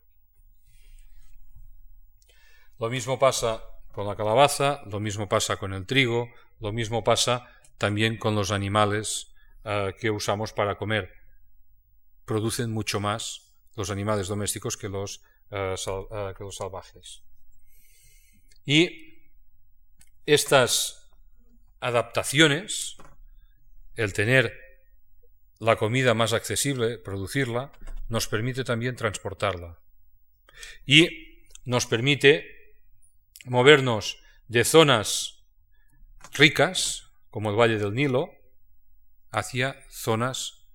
Lo 2.79 2.91
mismo 2.91 3.19
pasa 3.19 3.63
con 3.93 4.07
la 4.07 4.17
calabaza, 4.17 4.83
lo 4.87 5.01
mismo 5.01 5.29
pasa 5.29 5.57
con 5.57 5.73
el 5.73 5.87
trigo, 5.87 6.29
lo 6.61 6.73
mismo 6.73 7.03
pasa 7.03 7.49
también 7.77 8.17
con 8.17 8.35
los 8.35 8.51
animales 8.51 9.33
eh, 9.65 9.95
que 9.99 10.11
usamos 10.11 10.53
para 10.53 10.77
comer. 10.77 11.13
Producen 12.25 12.71
mucho 12.71 13.01
más 13.01 13.53
los 13.75 13.91
animales 13.91 14.29
domésticos 14.29 14.77
que 14.77 14.89
los, 14.89 15.23
eh, 15.51 15.75
eh, 15.77 16.35
que 16.37 16.45
los 16.45 16.57
salvajes. 16.57 17.23
Y 18.65 19.25
estas 20.27 21.11
adaptaciones, 21.81 22.97
el 23.97 24.13
tener 24.13 24.68
la 25.59 25.77
comida 25.77 26.15
más 26.15 26.33
accesible, 26.33 26.99
producirla, 26.99 27.73
nos 28.09 28.29
permite 28.29 28.65
también 28.65 28.97
transportarla. 28.97 29.79
Y 30.87 31.45
nos 31.65 31.87
permite 31.87 32.75
movernos 33.45 34.23
de 34.49 34.65
zonas 34.65 35.45
ricas, 36.33 37.11
como 37.31 37.51
el 37.51 37.57
Valle 37.57 37.79
del 37.79 37.95
Nilo, 37.95 38.31
hacia 39.31 39.77
zonas 39.91 40.67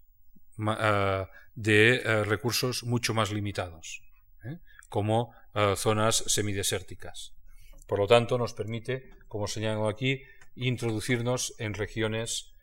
eh, 0.60 1.26
de 1.56 1.96
eh, 1.96 2.24
recursos 2.24 2.84
mucho 2.84 3.14
más 3.14 3.32
limitados, 3.32 4.04
¿eh? 4.44 4.60
como 4.90 5.34
zonas 5.76 6.24
semidesérticas. 6.26 7.36
Por 7.86 8.00
lo 8.00 8.08
tanto, 8.08 8.40
nos 8.40 8.56
permite, 8.56 9.12
como 9.28 9.46
señalo 9.46 9.88
aquí, 9.88 10.24
introducirnos 10.56 11.54
en 11.60 11.76
regiones 11.76 12.56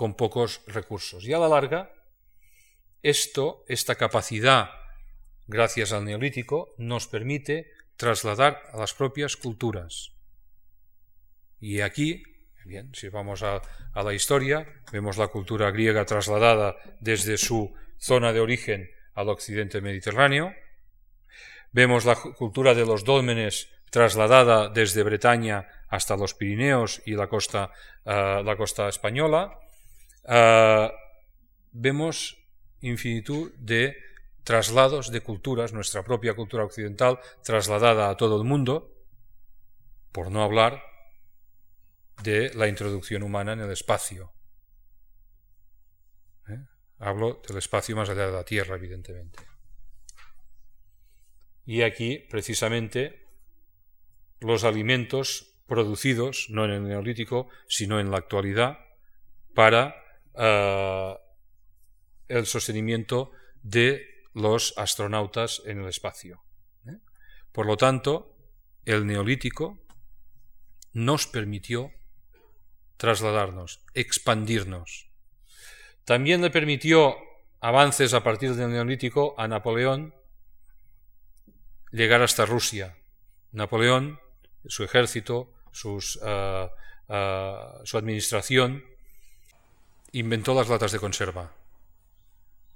con 0.00 0.14
pocos 0.14 0.62
recursos. 0.66 1.26
Y 1.26 1.34
a 1.34 1.38
la 1.38 1.46
larga, 1.46 1.92
esto, 3.02 3.66
esta 3.68 3.96
capacidad, 3.96 4.70
gracias 5.46 5.92
al 5.92 6.06
neolítico, 6.06 6.74
nos 6.78 7.06
permite 7.06 7.70
trasladar 7.98 8.62
a 8.72 8.78
las 8.78 8.94
propias 8.94 9.36
culturas. 9.36 10.12
Y 11.60 11.82
aquí, 11.82 12.22
bien, 12.64 12.94
si 12.94 13.10
vamos 13.10 13.42
a, 13.42 13.60
la 13.94 14.14
historia, 14.14 14.66
vemos 14.90 15.18
la 15.18 15.28
cultura 15.28 15.70
griega 15.70 16.06
trasladada 16.06 16.76
desde 17.00 17.36
su 17.36 17.74
zona 17.98 18.32
de 18.32 18.40
origen 18.40 18.88
al 19.12 19.28
occidente 19.28 19.82
mediterráneo, 19.82 20.54
vemos 21.72 22.06
la 22.06 22.16
cultura 22.16 22.72
de 22.72 22.86
los 22.86 23.04
dólmenes 23.04 23.68
trasladada 23.90 24.70
desde 24.70 25.02
Bretaña 25.02 25.68
hasta 25.90 26.16
los 26.16 26.32
Pirineos 26.32 27.02
y 27.04 27.16
la 27.16 27.26
costa, 27.26 27.70
la 28.06 28.54
costa 28.56 28.88
española, 28.88 29.58
uh, 30.24 30.90
vemos 31.72 32.38
infinitud 32.80 33.52
de 33.58 33.96
traslados 34.44 35.10
de 35.10 35.20
culturas, 35.20 35.72
nuestra 35.72 36.02
propia 36.02 36.34
cultura 36.34 36.64
occidental 36.64 37.20
trasladada 37.44 38.10
a 38.10 38.16
todo 38.16 38.36
el 38.36 38.44
mundo, 38.44 38.96
por 40.12 40.30
no 40.30 40.42
hablar 40.42 40.82
de 42.22 42.52
la 42.54 42.68
introducción 42.68 43.22
humana 43.22 43.52
en 43.52 43.60
el 43.60 43.70
espacio. 43.70 44.32
¿Eh? 46.48 46.58
Hablo 46.98 47.40
del 47.46 47.58
espacio 47.58 47.96
más 47.96 48.08
allá 48.08 48.26
de 48.26 48.32
la 48.32 48.44
Tierra, 48.44 48.76
evidentemente. 48.76 49.38
Y 51.64 51.82
aquí, 51.82 52.18
precisamente, 52.28 53.26
los 54.40 54.64
alimentos 54.64 55.54
producidos, 55.66 56.48
no 56.50 56.64
en 56.64 56.72
el 56.72 56.88
neolítico, 56.88 57.48
sino 57.68 58.00
en 58.00 58.10
la 58.10 58.16
actualidad, 58.16 58.78
para 59.54 59.94
uh, 60.40 61.18
el 62.28 62.46
sostenimiento 62.46 63.32
de 63.62 64.06
los 64.32 64.74
astronautas 64.78 65.62
en 65.66 65.80
el 65.80 65.88
espacio. 65.88 66.42
¿eh? 66.86 66.98
Por 67.52 67.66
lo 67.66 67.76
tanto, 67.76 68.36
el 68.84 69.06
neolítico 69.06 69.78
nos 70.92 71.26
permitió 71.26 71.92
trasladarnos, 72.96 73.84
expandirnos. 73.94 75.10
También 76.04 76.42
le 76.42 76.50
permitió 76.50 77.16
avances 77.60 78.14
a 78.14 78.22
partir 78.22 78.54
del 78.54 78.70
neolítico 78.70 79.34
a 79.38 79.46
Napoleón 79.46 80.14
llegar 81.92 82.22
hasta 82.22 82.46
Rusia. 82.46 82.96
Napoleón, 83.52 84.20
su 84.66 84.84
ejército, 84.84 85.52
sus, 85.72 86.16
uh, 86.16 86.68
su 87.84 87.98
administración, 87.98 88.84
inventó 90.12 90.54
las 90.54 90.68
latas 90.68 90.92
de 90.92 90.98
conserva 90.98 91.54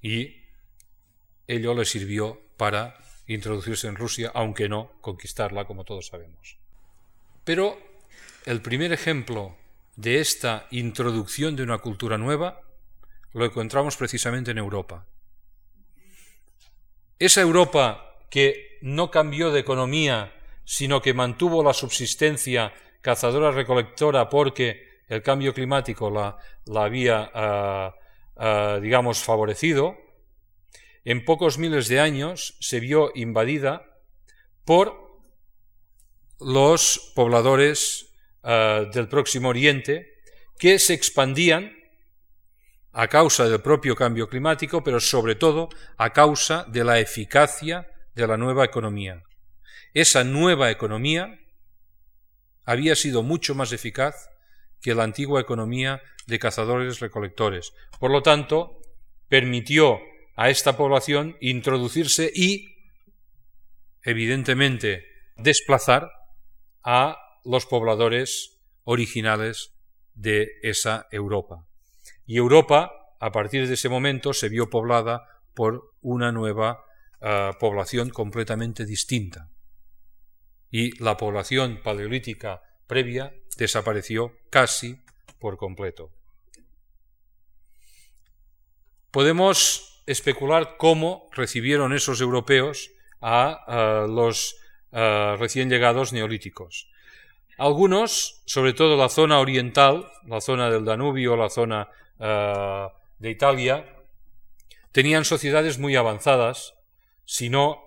y 0.00 0.42
ello 1.46 1.74
le 1.74 1.84
sirvió 1.84 2.40
para 2.56 2.96
introducirse 3.26 3.88
en 3.88 3.96
Rusia, 3.96 4.30
aunque 4.34 4.68
no 4.68 4.92
conquistarla, 5.00 5.66
como 5.66 5.84
todos 5.84 6.08
sabemos. 6.08 6.58
Pero 7.44 7.78
el 8.44 8.60
primer 8.60 8.92
ejemplo 8.92 9.56
de 9.96 10.20
esta 10.20 10.66
introducción 10.70 11.56
de 11.56 11.62
una 11.62 11.78
cultura 11.78 12.18
nueva 12.18 12.60
lo 13.32 13.44
encontramos 13.44 13.96
precisamente 13.96 14.50
en 14.50 14.58
Europa. 14.58 15.06
Esa 17.18 17.40
Europa 17.40 18.18
que 18.30 18.78
no 18.82 19.10
cambió 19.10 19.50
de 19.50 19.60
economía, 19.60 20.34
sino 20.64 21.00
que 21.00 21.14
mantuvo 21.14 21.62
la 21.62 21.72
subsistencia 21.72 22.74
cazadora-recolectora 23.00 24.28
porque 24.28 24.93
el 25.08 25.22
cambio 25.22 25.54
climático 25.54 26.10
la, 26.10 26.38
había, 26.82 27.30
ah, 27.34 27.94
ah, 28.36 28.78
digamos, 28.80 29.18
favorecido, 29.22 29.96
en 31.04 31.24
pocos 31.24 31.58
miles 31.58 31.88
de 31.88 32.00
años 32.00 32.56
se 32.60 32.80
vio 32.80 33.12
invadida 33.14 34.00
por 34.64 35.20
los 36.40 37.12
pobladores 37.14 38.12
ah, 38.42 38.84
del 38.92 39.08
Próximo 39.08 39.48
Oriente 39.48 40.14
que 40.58 40.78
se 40.78 40.94
expandían 40.94 41.72
a 42.92 43.08
causa 43.08 43.48
del 43.48 43.60
propio 43.60 43.96
cambio 43.96 44.28
climático, 44.28 44.84
pero 44.84 45.00
sobre 45.00 45.34
todo 45.34 45.68
a 45.98 46.12
causa 46.12 46.64
de 46.68 46.84
la 46.84 47.00
eficacia 47.00 47.88
de 48.14 48.26
la 48.26 48.36
nueva 48.36 48.64
economía. 48.64 49.24
Esa 49.92 50.22
nueva 50.22 50.70
economía 50.70 51.40
había 52.64 52.94
sido 52.94 53.22
mucho 53.22 53.54
más 53.54 53.72
eficaz 53.72 54.30
que 54.84 54.94
la 54.94 55.04
antigua 55.04 55.40
economía 55.40 56.02
de 56.26 56.38
cazadores-recolectores. 56.38 57.72
Por 57.98 58.10
lo 58.10 58.22
tanto, 58.22 58.82
permitió 59.30 59.98
a 60.36 60.50
esta 60.50 60.76
población 60.76 61.38
introducirse 61.40 62.30
y, 62.34 62.76
evidentemente, 64.02 65.06
desplazar 65.38 66.10
a 66.82 67.16
los 67.46 67.64
pobladores 67.64 68.60
originales 68.82 69.72
de 70.12 70.50
esa 70.62 71.06
Europa. 71.10 71.66
Y 72.26 72.36
Europa, 72.36 72.92
a 73.20 73.32
partir 73.32 73.66
de 73.66 73.74
ese 73.74 73.88
momento, 73.88 74.34
se 74.34 74.50
vio 74.50 74.68
poblada 74.68 75.26
por 75.54 75.94
una 76.02 76.30
nueva 76.30 76.84
eh, 77.22 77.52
población 77.58 78.10
completamente 78.10 78.84
distinta. 78.84 79.48
Y 80.70 81.02
la 81.02 81.16
población 81.16 81.80
paleolítica 81.82 82.60
previa 82.86 83.32
desapareció 83.56 84.32
casi 84.50 85.02
por 85.38 85.56
completo. 85.56 86.10
Podemos 89.10 90.02
especular 90.06 90.76
cómo 90.76 91.28
recibieron 91.32 91.92
esos 91.92 92.20
europeos 92.20 92.90
a, 93.20 94.06
los 94.08 94.56
recién 94.90 95.70
llegados 95.70 96.12
neolíticos. 96.12 96.88
Algunos, 97.58 98.42
sobre 98.46 98.74
todo 98.74 98.96
la 98.96 99.08
zona 99.08 99.40
oriental, 99.40 100.10
la 100.26 100.40
zona 100.40 100.70
del 100.70 100.84
Danubio, 100.84 101.36
la 101.36 101.48
zona 101.48 101.88
de 102.18 103.30
Italia, 103.30 103.84
tenían 104.92 105.24
sociedades 105.24 105.78
muy 105.78 105.96
avanzadas. 105.96 106.74
Si 107.24 107.48
no, 107.48 107.82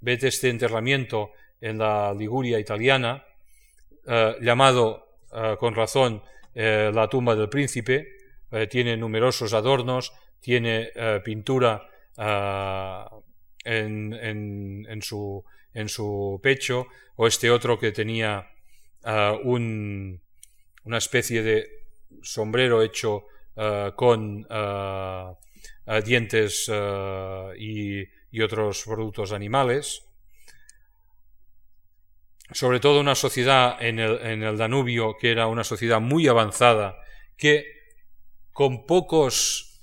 vete 0.00 0.28
este 0.28 0.50
enterramiento 0.50 1.32
en 1.60 1.78
la 1.78 2.12
Liguria 2.12 2.58
italiana, 2.58 3.24
eh, 4.06 4.36
llamado 4.40 5.18
eh, 5.32 5.56
con 5.60 5.74
razón 5.74 6.22
eh, 6.54 6.90
la 6.92 7.08
tumba 7.08 7.34
del 7.36 7.48
príncipe, 7.48 8.20
tiene 8.68 8.98
numerosos 8.98 9.54
adornos, 9.54 10.12
tiene 10.38 10.90
pintura 11.24 11.88
en, 13.64 14.12
en, 14.12 15.00
su, 15.00 15.42
en, 15.72 15.88
su, 15.88 16.38
pecho, 16.42 16.86
o 17.16 17.26
este 17.26 17.50
otro 17.50 17.78
que 17.78 17.92
tenía 17.92 18.46
un, 19.44 20.20
una 20.84 20.98
especie 20.98 21.42
de 21.42 21.66
sombrero 22.20 22.82
hecho 22.82 23.24
con 23.96 24.46
dientes 26.04 26.70
y, 27.58 28.42
otros 28.42 28.84
productos 28.84 29.32
animales 29.32 30.11
sobre 32.52 32.80
todo 32.80 33.00
una 33.00 33.14
sociedad 33.14 33.76
en 33.80 33.98
el, 33.98 34.56
Danubio 34.56 35.16
que 35.18 35.30
era 35.30 35.46
una 35.46 35.64
sociedad 35.64 36.00
muy 36.00 36.28
avanzada, 36.28 36.96
que 37.36 37.64
con 38.52 38.86
pocos 38.86 39.80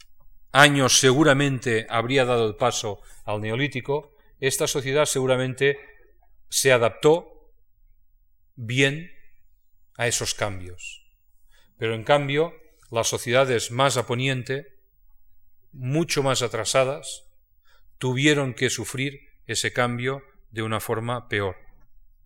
años 0.51 0.99
seguramente 0.99 1.87
habría 1.89 2.25
dado 2.25 2.47
el 2.47 2.55
paso 2.55 3.01
al 3.25 3.41
neolítico, 3.41 4.15
esta 4.39 4.67
sociedad 4.67 5.05
seguramente 5.05 5.77
se 6.49 6.71
adaptó 6.71 7.51
bien 8.55 9.11
a 9.95 10.07
esos 10.07 10.33
cambios. 10.33 11.05
Pero 11.77 11.93
en 11.93 12.03
cambio, 12.03 12.53
las 12.91 13.07
sociedades 13.07 13.71
más 13.71 13.97
a 13.97 14.05
poniente, 14.05 14.79
mucho 15.71 16.23
más 16.23 16.41
atrasadas, 16.41 17.25
tuvieron 17.97 18.53
que 18.53 18.69
sufrir 18.69 19.19
ese 19.45 19.73
cambio 19.73 20.23
de 20.51 20.63
una 20.63 20.79
forma 20.79 21.27
peor 21.27 21.68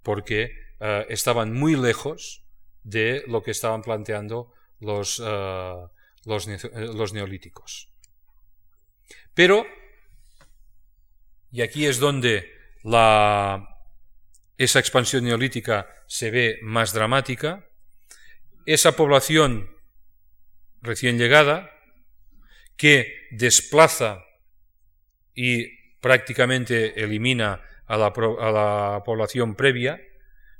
porque 0.03 0.51
eh, 0.79 1.05
estaban 1.09 1.53
muy 1.53 1.75
lejos 1.75 2.43
de 2.83 3.23
lo 3.27 3.41
que 3.41 3.51
estaban 3.51 3.81
planteando 3.81 4.53
los, 4.79 5.21
eh, 5.25 5.73
los, 6.25 6.47
los 6.73 7.13
neolíticos. 7.13 7.89
Pero, 9.33 9.65
y 11.51 11.61
aquí 11.61 11.85
es 11.85 11.99
donde 11.99 12.51
esa 14.57 14.79
expansión 14.79 15.23
neolítica 15.23 15.87
se 16.05 16.29
ve 16.29 16.59
más 16.61 16.93
dramática, 16.93 17.65
esa 18.65 18.95
población 18.95 19.69
recién 20.81 21.17
llegada, 21.17 21.71
que 22.75 23.27
desplaza 23.31 24.23
y 25.33 25.69
prácticamente 25.99 27.01
elimina 27.01 27.63
a 27.85 27.97
la, 27.97 28.07
a 28.07 28.51
la 28.51 29.03
población 29.03 29.55
previa, 29.55 30.01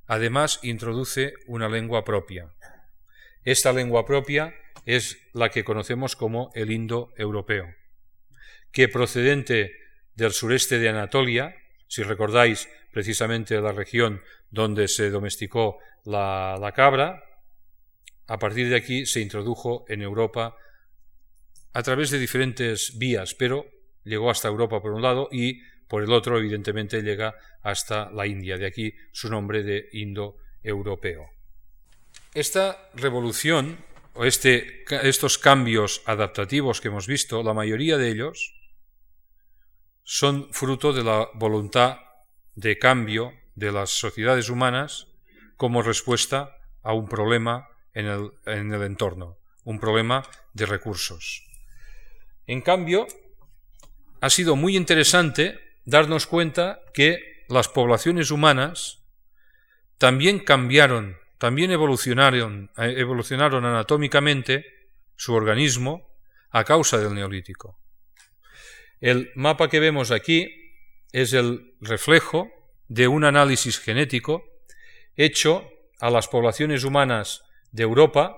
además 0.08 0.60
introduce 0.64 1.34
una 1.48 1.70
lengua 1.70 2.04
propia. 2.04 2.54
Esta 3.44 3.74
lengua 3.74 4.06
propia 4.06 4.54
es 4.86 5.18
la 5.34 5.50
que 5.50 5.64
conocemos 5.64 6.16
como 6.16 6.52
el 6.56 6.72
indoeuropeo, 6.72 7.74
que 8.72 8.88
procedente 8.88 9.72
del 10.16 10.32
sureste 10.32 10.80
de 10.80 10.90
Anatolia, 10.90 11.56
si 11.88 12.04
recordáis 12.04 12.70
precisamente 12.92 13.60
la 13.60 13.72
región 13.72 14.22
donde 14.50 14.88
se 14.88 15.10
domesticó 15.10 15.80
la, 16.06 16.58
la 16.60 16.72
cabra, 16.72 17.24
a 18.28 18.40
partir 18.40 18.70
de 18.70 18.76
aquí 18.76 19.06
se 19.06 19.20
introdujo 19.20 19.86
en 19.88 20.02
Europa 20.02 20.56
a 21.74 21.84
través 21.84 22.12
de 22.12 22.20
diferentes 22.20 22.98
vías, 22.98 23.34
pero 23.34 23.66
llegó 24.04 24.30
hasta 24.30 24.48
Europa 24.48 24.82
por 24.82 24.92
un 24.92 25.02
lado 25.02 25.28
y 25.32 25.62
por 25.88 26.04
el 26.04 26.12
otro, 26.12 26.38
evidentemente, 26.38 27.02
llega 27.02 27.36
hasta 27.62 28.12
la 28.12 28.28
India, 28.28 28.58
de 28.58 28.66
aquí 28.66 28.94
su 29.12 29.30
nombre 29.30 29.64
de 29.64 29.90
indoeuropeo. 29.94 31.30
Esta 32.34 32.90
revolución, 32.96 33.78
o 34.14 34.26
este, 34.26 34.84
estos 35.08 35.38
cambios 35.38 36.02
adaptativos 36.06 36.82
que 36.82 36.88
hemos 36.88 37.08
visto, 37.08 37.44
la 37.44 37.54
mayoría 37.54 37.98
de 37.98 38.10
ellos 38.10 38.56
son 40.04 40.52
fruto 40.52 40.94
de 40.94 41.04
la 41.04 41.30
voluntad 41.34 41.98
de 42.56 42.78
cambio 42.78 43.34
de 43.56 43.72
las 43.72 43.92
sociedades 43.92 44.50
humanas 44.50 45.08
como 45.58 45.82
respuesta 45.82 46.58
a 46.82 46.94
un 46.94 47.08
problema 47.08 47.70
en 47.94 48.08
el, 48.08 48.32
en 48.46 48.74
el 48.74 48.84
entorno, 48.84 49.38
un 49.64 49.80
problema 49.80 50.28
de 50.54 50.66
recursos. 50.66 51.48
En 52.48 52.62
cambio, 52.62 53.08
ha 54.20 54.30
sido 54.30 54.56
muy 54.56 54.76
interesante 54.76 55.60
darnos 55.86 56.28
cuenta 56.28 56.80
que 56.94 57.46
las 57.50 57.70
poblaciones 57.70 58.32
humanas 58.32 59.04
también 59.98 60.40
cambiaron, 60.40 61.18
también 61.38 61.72
evolucionaron, 61.72 62.72
eh, 62.78 62.96
evolucionaron 62.98 63.66
anatómicamente 63.66 64.66
su 65.16 65.34
organismo 65.34 66.10
a 66.50 66.64
causa 66.64 66.98
del 66.98 67.14
neolítico. 67.14 67.78
El 69.00 69.32
mapa 69.36 69.70
que 69.70 69.80
vemos 69.80 70.12
aquí 70.12 70.50
es 71.12 71.34
el 71.34 71.76
reflejo 71.82 72.50
de 72.88 73.08
un 73.08 73.24
análisis 73.24 73.80
genético 73.80 74.44
hecho 75.16 75.70
a 76.00 76.10
las 76.10 76.28
poblaciones 76.28 76.84
humanas 76.84 77.44
de 77.72 77.84
Europa 77.84 78.38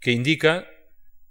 que 0.00 0.12
indica 0.12 0.66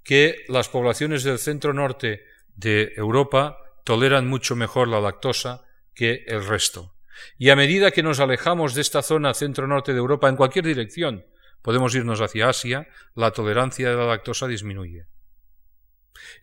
que 0.03 0.45
las 0.47 0.69
poblaciones 0.69 1.23
del 1.23 1.39
centro 1.39 1.73
norte 1.73 2.23
de 2.55 2.93
Europa 2.95 3.57
toleran 3.87 4.27
mucho 4.27 4.57
mejor 4.57 4.89
la 4.89 4.99
lactosa 4.99 5.63
que 5.95 6.25
el 6.27 6.45
resto. 6.45 6.93
Y 7.37 7.51
a 7.51 7.55
medida 7.55 7.91
que 7.91 8.03
nos 8.03 8.19
alejamos 8.19 8.75
de 8.75 8.81
esta 8.81 9.01
zona 9.01 9.33
centro-norte 9.33 9.93
de 9.93 9.99
Europa 9.99 10.27
en 10.27 10.35
cualquier 10.35 10.65
dirección, 10.65 11.25
podemos 11.61 11.95
irnos 11.95 12.19
hacia 12.19 12.49
Asia, 12.49 12.89
la 13.15 13.31
tolerancia 13.31 13.89
de 13.89 13.95
la 13.95 14.05
lactosa 14.05 14.45
disminuye. 14.45 15.05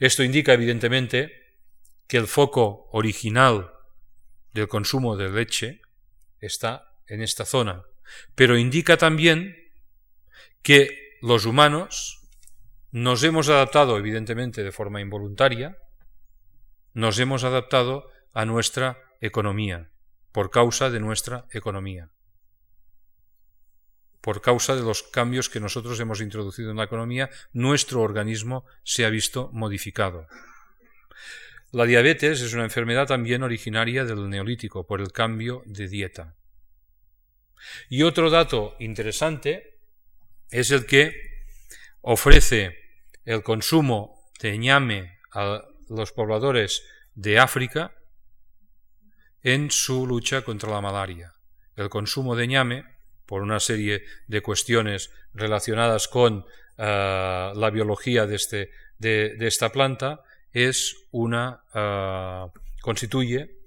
Esto 0.00 0.22
indica, 0.22 0.54
evidentemente, 0.54 1.58
que 2.06 2.16
el 2.16 2.28
foco 2.28 2.88
original 2.92 3.74
del 4.54 4.66
consumo 4.66 5.14
de 5.14 5.28
leche 5.28 5.82
está 6.40 6.94
en 7.06 7.20
esta 7.20 7.44
zona, 7.44 7.84
pero 8.34 8.56
indica 8.56 8.96
también 8.96 9.54
que 10.62 11.18
los 11.20 11.44
humanos 11.44 12.22
nos 12.90 13.22
hemos 13.22 13.50
adaptado, 13.50 13.98
evidentemente, 13.98 14.64
de 14.64 14.72
forma 14.72 15.02
involuntaria, 15.02 15.76
nos 16.94 17.18
hemos 17.18 17.44
adaptado 17.44 18.08
a 18.32 18.44
nuestra 18.44 18.98
economía, 19.20 19.90
por 20.32 20.50
causa 20.50 20.90
de 20.90 21.00
nuestra 21.00 21.46
economía, 21.50 22.10
por 24.20 24.40
causa 24.40 24.74
de 24.74 24.82
los 24.82 25.02
cambios 25.02 25.50
que 25.50 25.60
nosotros 25.60 26.00
hemos 26.00 26.22
introducido 26.22 26.70
en 26.70 26.78
la 26.78 26.84
economía, 26.84 27.28
nuestro 27.52 28.00
organismo 28.00 28.64
se 28.82 29.04
ha 29.04 29.10
visto 29.10 29.50
modificado. 29.52 30.26
La 31.72 31.84
diabetes 31.84 32.40
es 32.40 32.54
una 32.54 32.64
enfermedad 32.64 33.06
también 33.06 33.42
originaria 33.42 34.04
del 34.04 34.30
neolítico 34.30 34.86
por 34.86 35.00
el 35.00 35.12
cambio 35.12 35.62
de 35.66 35.88
dieta. 35.88 36.36
Y 37.88 38.02
otro 38.02 38.30
dato 38.30 38.76
interesante 38.78 39.80
es 40.50 40.70
el 40.70 40.86
que 40.86 41.12
ofrece 42.00 42.78
el 43.24 43.42
consumo 43.42 44.30
de 44.40 44.56
ñame 44.56 45.18
a 45.32 45.64
los 45.88 46.12
pobladores 46.12 46.84
de 47.14 47.38
África 47.38 47.92
en 49.42 49.70
su 49.70 50.06
lucha 50.06 50.42
contra 50.42 50.70
la 50.70 50.80
malaria. 50.80 51.32
El 51.76 51.88
consumo 51.88 52.36
de 52.36 52.46
ñame, 52.46 52.84
por 53.26 53.42
una 53.42 53.60
serie 53.60 54.04
de 54.26 54.42
cuestiones 54.42 55.10
relacionadas 55.32 56.08
con 56.08 56.46
eh, 56.76 57.52
la 57.54 57.70
biología 57.70 58.26
de, 58.26 58.36
este, 58.36 58.70
de 58.98 59.46
esta 59.46 59.70
planta, 59.70 60.22
es 60.54 60.96
una, 61.10 61.64
uh, 61.74 62.58
constituye 62.80 63.58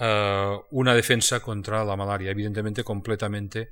uh, 0.00 0.60
una 0.70 0.94
defensa 0.94 1.40
contra 1.40 1.84
la 1.84 1.96
malaria, 1.96 2.32
evidentemente 2.32 2.82
completamente 2.82 3.70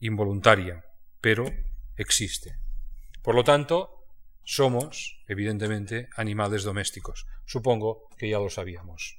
involuntaria, 0.00 0.84
pero 1.20 1.50
existe. 1.96 2.58
Por 3.22 3.34
lo 3.34 3.42
tanto, 3.42 3.95
somos, 4.46 5.18
evidentemente, 5.26 6.08
animales 6.16 6.62
domésticos. 6.62 7.26
Supongo 7.44 8.08
que 8.16 8.30
ya 8.30 8.38
lo 8.38 8.48
sabíamos. 8.48 9.18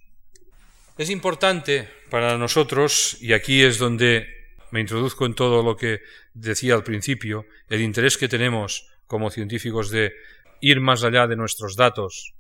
Es 0.98 1.10
importante 1.10 1.88
para 2.10 2.38
nosotros, 2.38 3.18
y 3.22 3.34
aquí 3.34 3.62
es 3.62 3.78
donde 3.78 4.26
me 4.72 4.80
introduzco 4.80 5.26
en 5.26 5.36
todo 5.36 5.62
lo 5.62 5.76
que 5.76 6.00
decía 6.34 6.74
al 6.74 6.84
principio, 6.84 7.46
el 7.70 7.82
interés 7.82 8.18
que 8.18 8.30
tenemos 8.30 8.90
como 9.06 9.30
científicos 9.30 9.92
de 9.92 10.14
ir 10.62 10.80
más 10.80 11.04
allá 11.04 11.28
de 11.28 11.36
nuestros 11.36 11.76
datos 11.76 12.34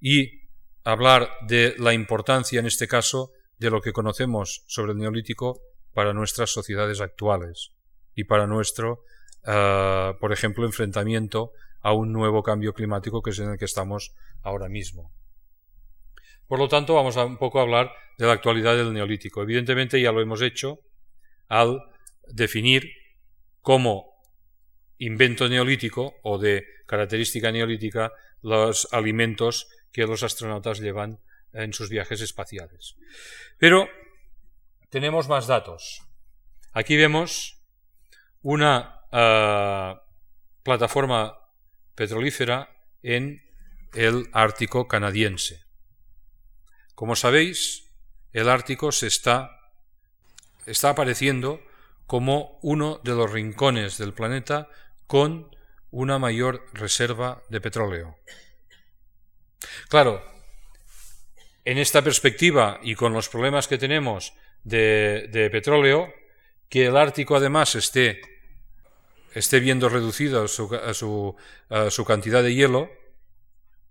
y 0.00 0.42
hablar 0.82 1.30
de 1.46 1.74
la 1.78 1.94
importancia, 1.94 2.58
en 2.58 2.66
este 2.66 2.88
caso, 2.88 3.32
de 3.58 3.70
lo 3.70 3.80
que 3.80 3.92
conocemos 3.92 4.64
sobre 4.66 4.92
el 4.92 4.98
neolítico 4.98 5.60
para 5.94 6.12
nuestras 6.12 6.50
sociedades 6.50 7.00
actuales 7.00 7.70
y 8.14 8.24
para 8.24 8.46
nuestro, 8.46 9.04
uh, 9.44 10.18
por 10.18 10.32
ejemplo, 10.32 10.66
enfrentamiento 10.66 11.52
a 11.82 11.92
un 11.92 12.12
nuevo 12.12 12.42
cambio 12.42 12.74
climático 12.74 13.22
que 13.22 13.30
es 13.30 13.38
en 13.38 13.50
el 13.50 13.58
que 13.58 13.64
estamos 13.64 14.14
ahora 14.42 14.68
mismo. 14.68 15.12
Por 16.46 16.58
lo 16.58 16.68
tanto, 16.68 16.94
vamos 16.94 17.16
a 17.16 17.24
un 17.24 17.38
poco 17.38 17.58
a 17.58 17.62
hablar 17.62 17.92
de 18.18 18.26
la 18.26 18.32
actualidad 18.32 18.76
del 18.76 18.92
neolítico. 18.92 19.42
Evidentemente 19.42 20.00
ya 20.00 20.12
lo 20.12 20.20
hemos 20.20 20.42
hecho 20.42 20.80
al 21.48 21.80
definir 22.26 22.90
como 23.60 24.20
invento 24.98 25.48
neolítico 25.48 26.14
o 26.22 26.38
de 26.38 26.64
característica 26.86 27.52
neolítica 27.52 28.12
los 28.42 28.88
alimentos 28.92 29.68
que 29.92 30.06
los 30.06 30.22
astronautas 30.22 30.80
llevan 30.80 31.20
en 31.52 31.72
sus 31.72 31.88
viajes 31.88 32.20
espaciales. 32.20 32.96
Pero 33.58 33.88
tenemos 34.88 35.28
más 35.28 35.46
datos. 35.46 36.02
Aquí 36.72 36.96
vemos 36.96 37.62
una 38.42 39.00
uh, 39.12 40.00
plataforma 40.62 41.39
petrolífera 42.00 42.70
en 43.02 43.42
el 43.92 44.30
Ártico 44.32 44.88
canadiense. 44.88 45.64
Como 46.94 47.14
sabéis, 47.14 47.90
el 48.32 48.48
Ártico 48.48 48.90
se 48.90 49.06
está, 49.06 49.50
está 50.64 50.88
apareciendo 50.88 51.60
como 52.06 52.58
uno 52.62 53.02
de 53.04 53.12
los 53.12 53.30
rincones 53.30 53.98
del 53.98 54.14
planeta 54.14 54.70
con 55.06 55.54
una 55.90 56.18
mayor 56.18 56.64
reserva 56.72 57.42
de 57.50 57.60
petróleo. 57.60 58.16
Claro, 59.90 60.24
en 61.66 61.76
esta 61.76 62.00
perspectiva 62.00 62.80
y 62.82 62.94
con 62.94 63.12
los 63.12 63.28
problemas 63.28 63.68
que 63.68 63.76
tenemos 63.76 64.32
de, 64.64 65.50
petróleo, 65.52 66.10
que 66.70 66.86
el 66.86 66.96
Ártico 66.96 67.36
además 67.36 67.74
esté, 67.74 68.22
esté 69.34 69.60
viendo 69.60 69.88
reducida 69.88 70.46
su, 70.48 71.36
su 71.90 72.04
cantidad 72.04 72.42
de 72.42 72.54
hielo, 72.54 72.90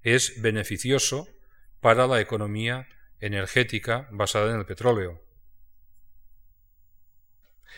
es 0.03 0.41
beneficioso 0.41 1.27
para 1.79 2.07
la 2.07 2.19
economía 2.19 2.87
energética 3.19 4.07
basada 4.11 4.51
en 4.51 4.59
el 4.59 4.65
petróleo. 4.65 5.21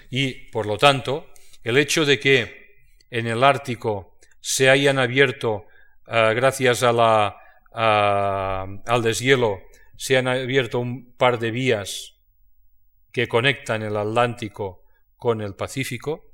Y, 0.10 0.50
por 0.52 0.66
lo 0.66 0.78
tanto, 0.78 1.32
el 1.64 1.78
hecho 1.78 2.06
de 2.06 2.20
que 2.20 3.06
en 3.10 3.28
el 3.28 3.44
Ártico 3.44 4.18
se 4.40 4.70
hayan 4.70 5.00
abierto, 5.00 5.68
eh, 6.08 6.34
gracias 6.36 6.84
a 6.84 6.92
la, 6.92 7.38
al 7.72 9.02
deshielo, 9.04 9.62
se 9.96 10.18
han 10.18 10.28
abierto 10.28 10.80
un 10.80 11.14
par 11.14 11.40
de 11.40 11.52
vías 11.52 12.16
que 13.12 13.28
conectan 13.28 13.84
el 13.84 13.96
Atlántico 13.96 14.84
con 15.16 15.42
el 15.42 15.56
Pacífico 15.56 16.31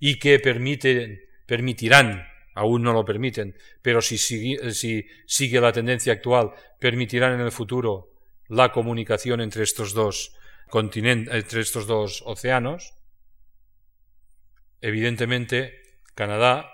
y 0.00 0.18
que 0.18 0.38
permiten, 0.38 1.20
permitirán, 1.46 2.26
aún 2.54 2.82
no 2.82 2.92
lo 2.92 3.04
permiten, 3.04 3.56
pero 3.82 4.02
si 4.02 4.18
sigue, 4.18 4.72
si 4.72 5.06
sigue 5.26 5.60
la 5.60 5.72
tendencia 5.72 6.12
actual, 6.12 6.52
permitirán 6.78 7.34
en 7.34 7.40
el 7.40 7.52
futuro 7.52 8.12
la 8.48 8.72
comunicación 8.72 9.40
entre 9.40 9.62
estos 9.62 9.92
dos 9.92 10.34
entre 10.70 11.60
estos 11.60 11.86
dos 11.86 12.22
océanos. 12.26 12.94
Evidentemente, 14.80 15.80
Canadá 16.14 16.70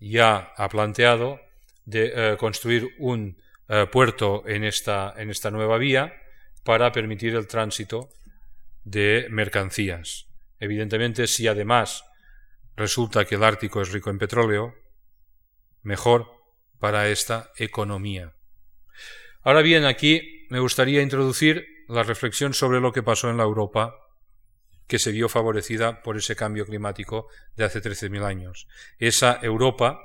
ya 0.00 0.52
ha 0.56 0.68
planteado 0.68 1.40
de 1.84 2.12
eh, 2.14 2.36
construir 2.36 2.94
un 2.98 3.36
eh, 3.68 3.86
puerto 3.90 4.44
en 4.46 4.64
esta, 4.64 5.14
en 5.16 5.30
esta 5.30 5.50
nueva 5.50 5.78
vía 5.78 6.12
para 6.64 6.92
permitir 6.92 7.34
el 7.34 7.46
tránsito 7.46 8.10
de 8.84 9.26
mercancías. 9.30 10.26
Evidentemente, 10.58 11.26
si 11.26 11.46
además 11.46 12.04
resulta 12.76 13.24
que 13.24 13.36
el 13.36 13.44
Ártico 13.44 13.80
es 13.80 13.90
rico 13.90 14.10
en 14.10 14.18
petróleo, 14.18 14.74
mejor 15.82 16.26
para 16.78 17.08
esta 17.08 17.52
economía. 17.56 18.34
Ahora 19.42 19.62
bien, 19.62 19.84
aquí 19.84 20.46
me 20.50 20.60
gustaría 20.60 21.02
introducir 21.02 21.66
la 21.88 22.02
reflexión 22.02 22.52
sobre 22.52 22.80
lo 22.80 22.92
que 22.92 23.02
pasó 23.02 23.30
en 23.30 23.36
la 23.36 23.44
Europa 23.44 23.94
que 24.86 24.98
se 24.98 25.10
vio 25.10 25.28
favorecida 25.28 26.02
por 26.02 26.16
ese 26.16 26.36
cambio 26.36 26.64
climático 26.66 27.28
de 27.56 27.64
hace 27.64 27.82
13.000 27.82 28.24
años. 28.24 28.68
Esa 28.98 29.38
Europa 29.42 30.00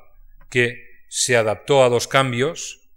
que 0.49 1.03
se 1.07 1.37
adaptó 1.37 1.83
a 1.83 1.89
los 1.89 2.07
cambios 2.07 2.89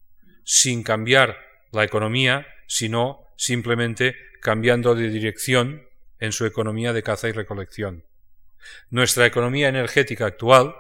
sin 0.45 0.83
cambiar 0.83 1.39
la 1.73 1.85
economía, 1.85 2.47
sino 2.67 3.27
simplemente 3.37 4.17
cambiando 4.41 4.95
de 4.95 5.11
dirección 5.11 5.87
en 6.21 6.33
su 6.33 6.47
economía 6.47 6.93
de 6.93 7.03
caza 7.03 7.29
y 7.29 7.33
recolección. 7.33 8.05
Nuestra 8.91 9.27
economía 9.27 9.69
energética 9.69 10.27
actual, 10.27 10.75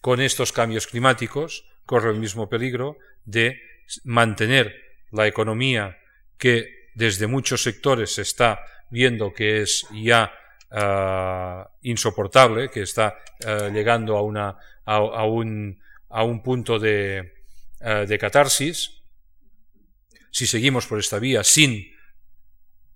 con 0.00 0.20
estos 0.20 0.52
cambios 0.52 0.86
climáticos, 0.86 1.64
corre 1.84 2.10
el 2.10 2.18
mismo 2.18 2.48
peligro 2.48 2.98
de 3.24 3.60
mantener 4.04 4.74
la 5.10 5.26
economía 5.26 5.98
que 6.36 6.90
desde 6.94 7.26
muchos 7.26 7.62
sectores 7.62 8.14
se 8.14 8.22
está 8.22 8.60
viendo 8.90 9.32
que 9.32 9.62
es 9.62 9.86
ya 9.92 10.32
ah, 10.70 11.70
insoportable, 11.82 12.70
que 12.70 12.82
está 12.82 13.18
ah, 13.46 13.68
llegando 13.72 14.16
a, 14.16 14.22
un, 14.22 14.56
punto 16.42 16.76
ah, 16.76 16.78
de 16.78 18.18
catarsis, 18.18 19.02
si 20.30 20.46
seguimos 20.46 20.86
por 20.86 20.98
esta 20.98 21.18
vía 21.18 21.44
sin 21.44 21.94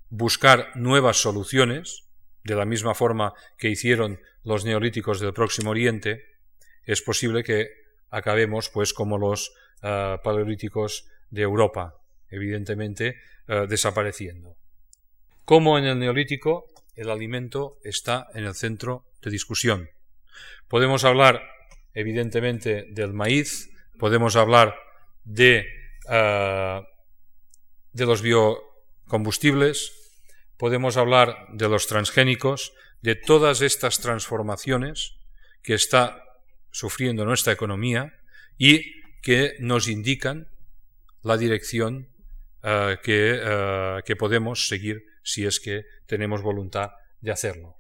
buscar 0.09 0.77
nuevas 0.77 1.17
soluciones, 1.17 2.05
de 2.45 2.55
la 2.55 2.65
misma 2.65 2.95
forma 2.95 3.35
que 3.57 3.69
hicieron 3.69 4.21
los 4.45 4.65
neolíticos 4.65 5.21
del 5.21 5.33
Próximo 5.33 5.71
Oriente, 5.71 6.25
es 6.85 7.03
posible 7.03 7.45
que 7.45 7.69
acabemos 8.11 8.69
pues 8.69 8.93
como 8.93 9.19
los 9.19 9.55
paleolíticos 9.81 11.09
de 11.31 11.43
Europa, 11.43 11.97
evidentemente 12.29 13.17
desapareciendo. 13.69 14.57
Como 15.45 15.79
en 15.79 15.85
el 15.85 15.99
neolítico, 15.99 16.67
el 16.95 17.11
alimento 17.11 17.79
está 17.83 18.29
en 18.35 18.45
el 18.45 18.55
centro 18.55 19.05
de 19.23 19.31
discusión. 19.31 19.89
Podemos 20.69 21.05
hablar, 21.05 21.43
evidentemente, 21.95 22.87
del 22.91 23.13
maíz, 23.13 23.71
podemos 23.99 24.37
hablar 24.37 24.75
de, 25.25 25.67
de 27.93 28.07
los 28.07 28.23
biocombustibles, 28.23 30.02
podemos 30.63 30.97
hablar 30.97 31.49
de 31.53 31.69
los 31.69 31.89
transgénicos, 31.89 32.73
de 33.01 33.17
todas 33.17 33.63
estas 33.63 33.99
transformaciones 33.99 35.17
que 35.61 35.75
está 35.75 36.23
sufriendo 36.71 37.25
nuestra 37.25 37.53
economía 37.53 38.15
y 38.59 39.03
que 39.23 39.57
nos 39.59 39.89
indican 39.89 40.47
la 41.25 41.37
dirección 41.37 42.07
eh, 42.63 42.97
que, 43.03 43.41
eh, 43.43 44.03
que 44.05 44.15
podemos 44.15 44.69
seguir 44.69 45.05
si 45.25 45.45
es 45.47 45.59
que 45.59 45.85
tenemos 46.07 46.43
voluntad 46.43 46.93
de 47.21 47.33
hacerlo. 47.33 47.77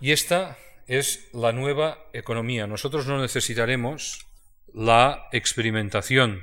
Y 0.00 0.10
esta 0.10 0.58
es 0.88 1.28
la 1.32 1.52
nueva 1.52 2.08
economía. 2.12 2.66
Nosotros 2.66 3.06
no 3.06 3.20
necesitaremos 3.20 4.26
la 4.72 5.28
experimentación 5.30 6.42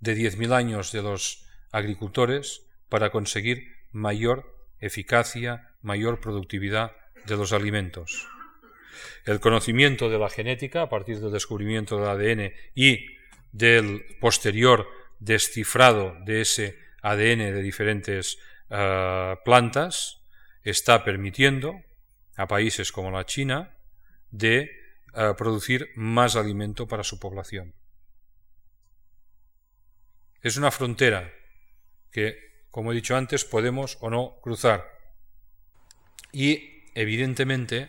de 0.00 0.16
10.000 0.16 0.52
años 0.52 0.90
de 0.90 1.02
los 1.02 1.46
agricultores 1.70 2.62
para 2.88 3.10
conseguir 3.10 3.73
mayor 3.94 4.54
eficacia, 4.80 5.70
mayor 5.80 6.20
productividad 6.20 6.92
de 7.24 7.36
los 7.36 7.52
alimentos. 7.54 8.28
El 9.24 9.40
conocimiento 9.40 10.10
de 10.10 10.18
la 10.18 10.28
genética 10.28 10.82
a 10.82 10.88
partir 10.90 11.20
del 11.20 11.32
descubrimiento 11.32 11.96
del 11.96 12.08
ADN 12.08 12.52
y 12.74 13.06
del 13.52 14.04
posterior 14.20 14.86
descifrado 15.20 16.16
de 16.24 16.42
ese 16.42 16.78
ADN 17.00 17.38
de 17.38 17.62
diferentes 17.62 18.38
eh, 18.68 19.36
plantas 19.44 20.20
está 20.62 21.04
permitiendo 21.04 21.80
a 22.36 22.46
países 22.48 22.92
como 22.92 23.10
la 23.10 23.24
China 23.24 23.74
de 24.30 24.70
eh, 25.14 25.34
producir 25.36 25.90
más 25.94 26.36
alimento 26.36 26.88
para 26.88 27.04
su 27.04 27.20
población. 27.20 27.74
Es 30.42 30.56
una 30.56 30.70
frontera 30.70 31.32
que, 32.10 32.53
como 32.74 32.90
he 32.90 32.94
dicho 32.96 33.14
antes, 33.14 33.44
podemos 33.44 33.98
o 34.00 34.10
no 34.10 34.34
cruzar. 34.42 34.98
Y, 36.32 36.82
evidentemente, 36.96 37.88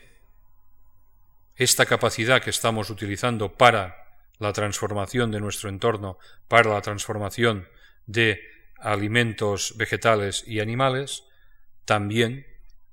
esta 1.55 1.87
capacidad 1.87 2.39
que 2.39 2.51
estamos 2.51 2.91
utilizando 2.91 3.57
para 3.57 3.97
la 4.37 4.53
transformación 4.53 5.31
de 5.31 5.39
nuestro 5.39 5.69
entorno, 5.69 6.19
para 6.47 6.69
la 6.69 6.83
transformación 6.83 7.67
de 8.05 8.39
alimentos 8.77 9.73
vegetales 9.75 10.43
y 10.45 10.59
animales, 10.59 11.23
también 11.85 12.45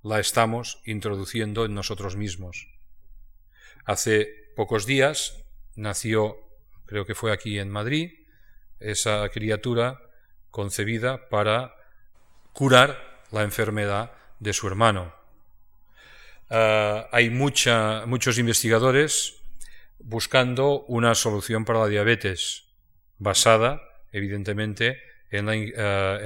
la 0.02 0.18
estamos 0.18 0.80
introduciendo 0.86 1.66
en 1.66 1.74
nosotros 1.74 2.16
mismos. 2.16 2.68
Hace 3.84 4.50
pocos 4.56 4.86
días 4.86 5.44
nació, 5.76 6.38
creo 6.86 7.04
que 7.04 7.14
fue 7.14 7.32
aquí 7.32 7.58
en 7.58 7.68
Madrid, 7.68 8.12
esa 8.80 9.28
criatura 9.28 10.00
concebida 10.50 11.28
para 11.28 11.81
curar 12.52 13.22
la 13.30 13.42
enfermedad 13.42 14.12
de 14.40 14.52
su 14.52 14.66
hermano. 14.66 15.14
Ah, 16.50 17.08
hay 17.12 17.30
muchos 17.30 18.38
investigadores 18.38 19.36
buscando 20.00 20.82
una 20.82 21.14
solución 21.14 21.64
para 21.64 21.80
la 21.80 21.88
diabetes, 21.88 22.64
basada, 23.18 23.80
evidentemente, 24.12 25.00
eh, 25.30 25.38
en 25.38 25.46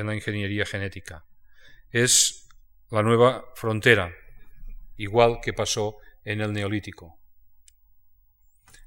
la, 0.06 0.14
ingeniería 0.14 0.66
genética. 0.66 1.24
Es 1.92 2.48
la 2.90 3.02
nueva 3.02 3.44
frontera, 3.54 4.12
igual 4.96 5.38
que 5.40 5.52
pasó 5.52 5.98
en 6.24 6.40
el 6.40 6.52
neolítico. 6.52 7.16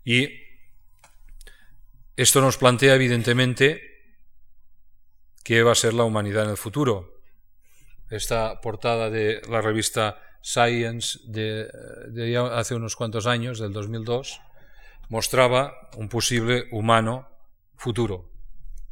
Y 0.03 0.27
esto 2.17 2.41
nos 2.41 2.57
plantea 2.57 2.95
evidentemente 2.95 3.81
qué 5.43 5.63
va 5.63 5.71
a 5.71 5.75
ser 5.75 5.93
la 5.93 6.03
humanidad 6.03 6.43
en 6.43 6.49
el 6.49 6.57
futuro. 6.57 7.18
Esta 8.09 8.59
portada 8.61 9.09
de 9.09 9.41
la 9.49 9.61
revista 9.61 10.19
Science 10.41 11.19
de, 11.25 11.69
hace 12.53 12.75
unos 12.75 12.95
cuantos 12.95 13.27
años, 13.27 13.59
del 13.59 13.73
2002, 13.73 14.41
mostraba 15.09 15.89
un 15.97 16.09
posible 16.09 16.67
humano 16.71 17.29
futuro. 17.75 18.31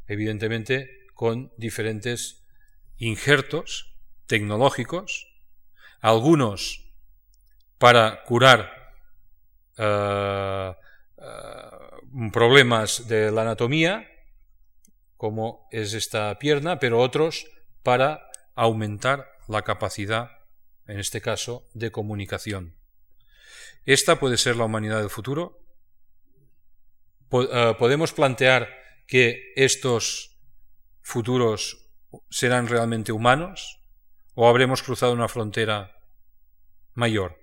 Evidentemente, 0.07 1.07
con 1.13 1.51
diferentes 1.57 2.45
injertos 2.97 3.95
tecnológicos, 4.27 5.27
algunos 6.01 6.85
para 7.77 8.23
curar 8.23 8.93
eh, 9.77 10.73
eh, 11.17 12.29
problemas 12.31 13.07
de 13.07 13.31
la 13.31 13.43
anatomía, 13.43 14.07
como 15.15 15.67
es 15.71 15.93
esta 15.93 16.37
pierna, 16.37 16.77
pero 16.77 16.99
otros 16.99 17.47
para 17.83 18.26
aumentar 18.57 19.31
la 19.47 19.61
capacidad, 19.61 20.31
en 20.87 20.99
este 20.99 21.21
caso, 21.21 21.69
de 21.73 21.91
comunicación. 21.91 22.75
Esta 23.85 24.19
puede 24.19 24.37
ser 24.37 24.57
la 24.57 24.65
humanidad 24.65 24.99
del 24.99 25.09
futuro. 25.09 25.61
Eh, 27.31 27.75
podemos 27.79 28.11
plantear 28.11 28.67
que 29.05 29.53
estos 29.55 30.37
futuros 31.01 31.87
serán 32.29 32.67
realmente 32.67 33.11
humanos 33.11 33.79
o 34.33 34.49
habremos 34.49 34.83
cruzado 34.83 35.13
una 35.13 35.29
frontera 35.29 35.95
mayor. 36.93 37.37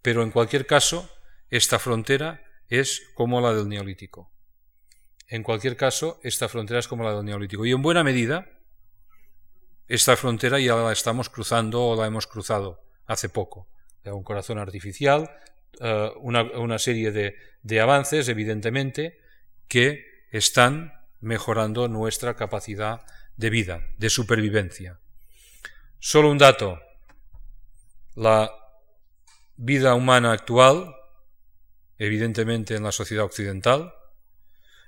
pero 0.00 0.24
en 0.24 0.32
cualquier 0.32 0.66
caso, 0.66 1.08
esta 1.48 1.78
frontera 1.78 2.42
es 2.66 3.02
como 3.14 3.40
la 3.40 3.54
del 3.54 3.68
neolítico. 3.68 4.32
En 5.28 5.44
cualquier 5.44 5.76
caso, 5.76 6.18
esta 6.24 6.48
frontera 6.48 6.80
es 6.80 6.88
como 6.88 7.04
la 7.04 7.14
del 7.14 7.24
neolítico. 7.24 7.64
Y 7.64 7.70
en 7.70 7.82
buena 7.82 8.02
medida, 8.02 8.50
esta 9.88 10.16
frontera 10.16 10.58
ya 10.58 10.76
la 10.76 10.92
estamos 10.92 11.28
cruzando 11.28 11.84
o 11.84 12.00
la 12.00 12.06
hemos 12.06 12.26
cruzado 12.26 12.82
hace 13.06 13.28
poco. 13.28 13.68
Un 14.04 14.22
corazón 14.22 14.58
artificial, 14.58 15.30
eh, 15.80 16.10
una, 16.20 16.78
serie 16.78 17.12
de, 17.12 17.36
de 17.62 17.80
avances, 17.80 18.28
evidentemente, 18.28 19.20
que 19.68 20.04
están 20.30 20.92
mejorando 21.20 21.88
nuestra 21.88 22.34
capacidad 22.34 23.02
de 23.36 23.50
vida, 23.50 23.82
de 23.98 24.10
supervivencia. 24.10 24.98
Solo 25.98 26.30
un 26.30 26.38
dato. 26.38 26.80
La 28.14 28.50
vida 29.56 29.94
humana 29.94 30.32
actual, 30.32 30.94
evidentemente 31.98 32.74
en 32.74 32.82
la 32.82 32.92
sociedad 32.92 33.24
occidental, 33.24 33.94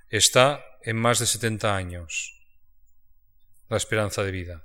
está 0.09 0.65
en 0.83 0.97
más 0.97 1.19
de 1.19 1.27
70 1.27 1.75
años. 1.75 2.43
La 3.69 3.77
esperanza 3.77 4.23
de 4.23 4.31
vida. 4.31 4.65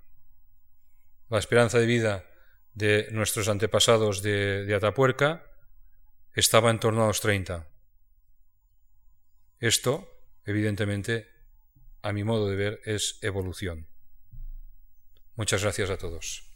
La 1.30 1.38
esperanza 1.38 1.78
de 1.78 1.86
vida 1.86 2.26
de 2.74 3.08
nuestros 3.12 3.48
antepasados 3.50 4.24
de, 4.24 4.74
Atapuerca 4.76 5.46
estaba 6.34 6.72
en 6.72 6.80
torno 6.80 7.04
a 7.04 7.08
los 7.08 7.22
30. 7.22 7.68
Esto, 9.60 10.10
evidentemente, 10.46 11.28
a 12.02 12.14
mi 12.14 12.24
modo 12.24 12.48
de 12.48 12.56
ver, 12.56 12.82
es 12.86 13.20
evolución. 13.22 13.88
Muchas 15.36 15.62
gracias 15.62 15.90
a 15.90 15.98
todos. 15.98 16.49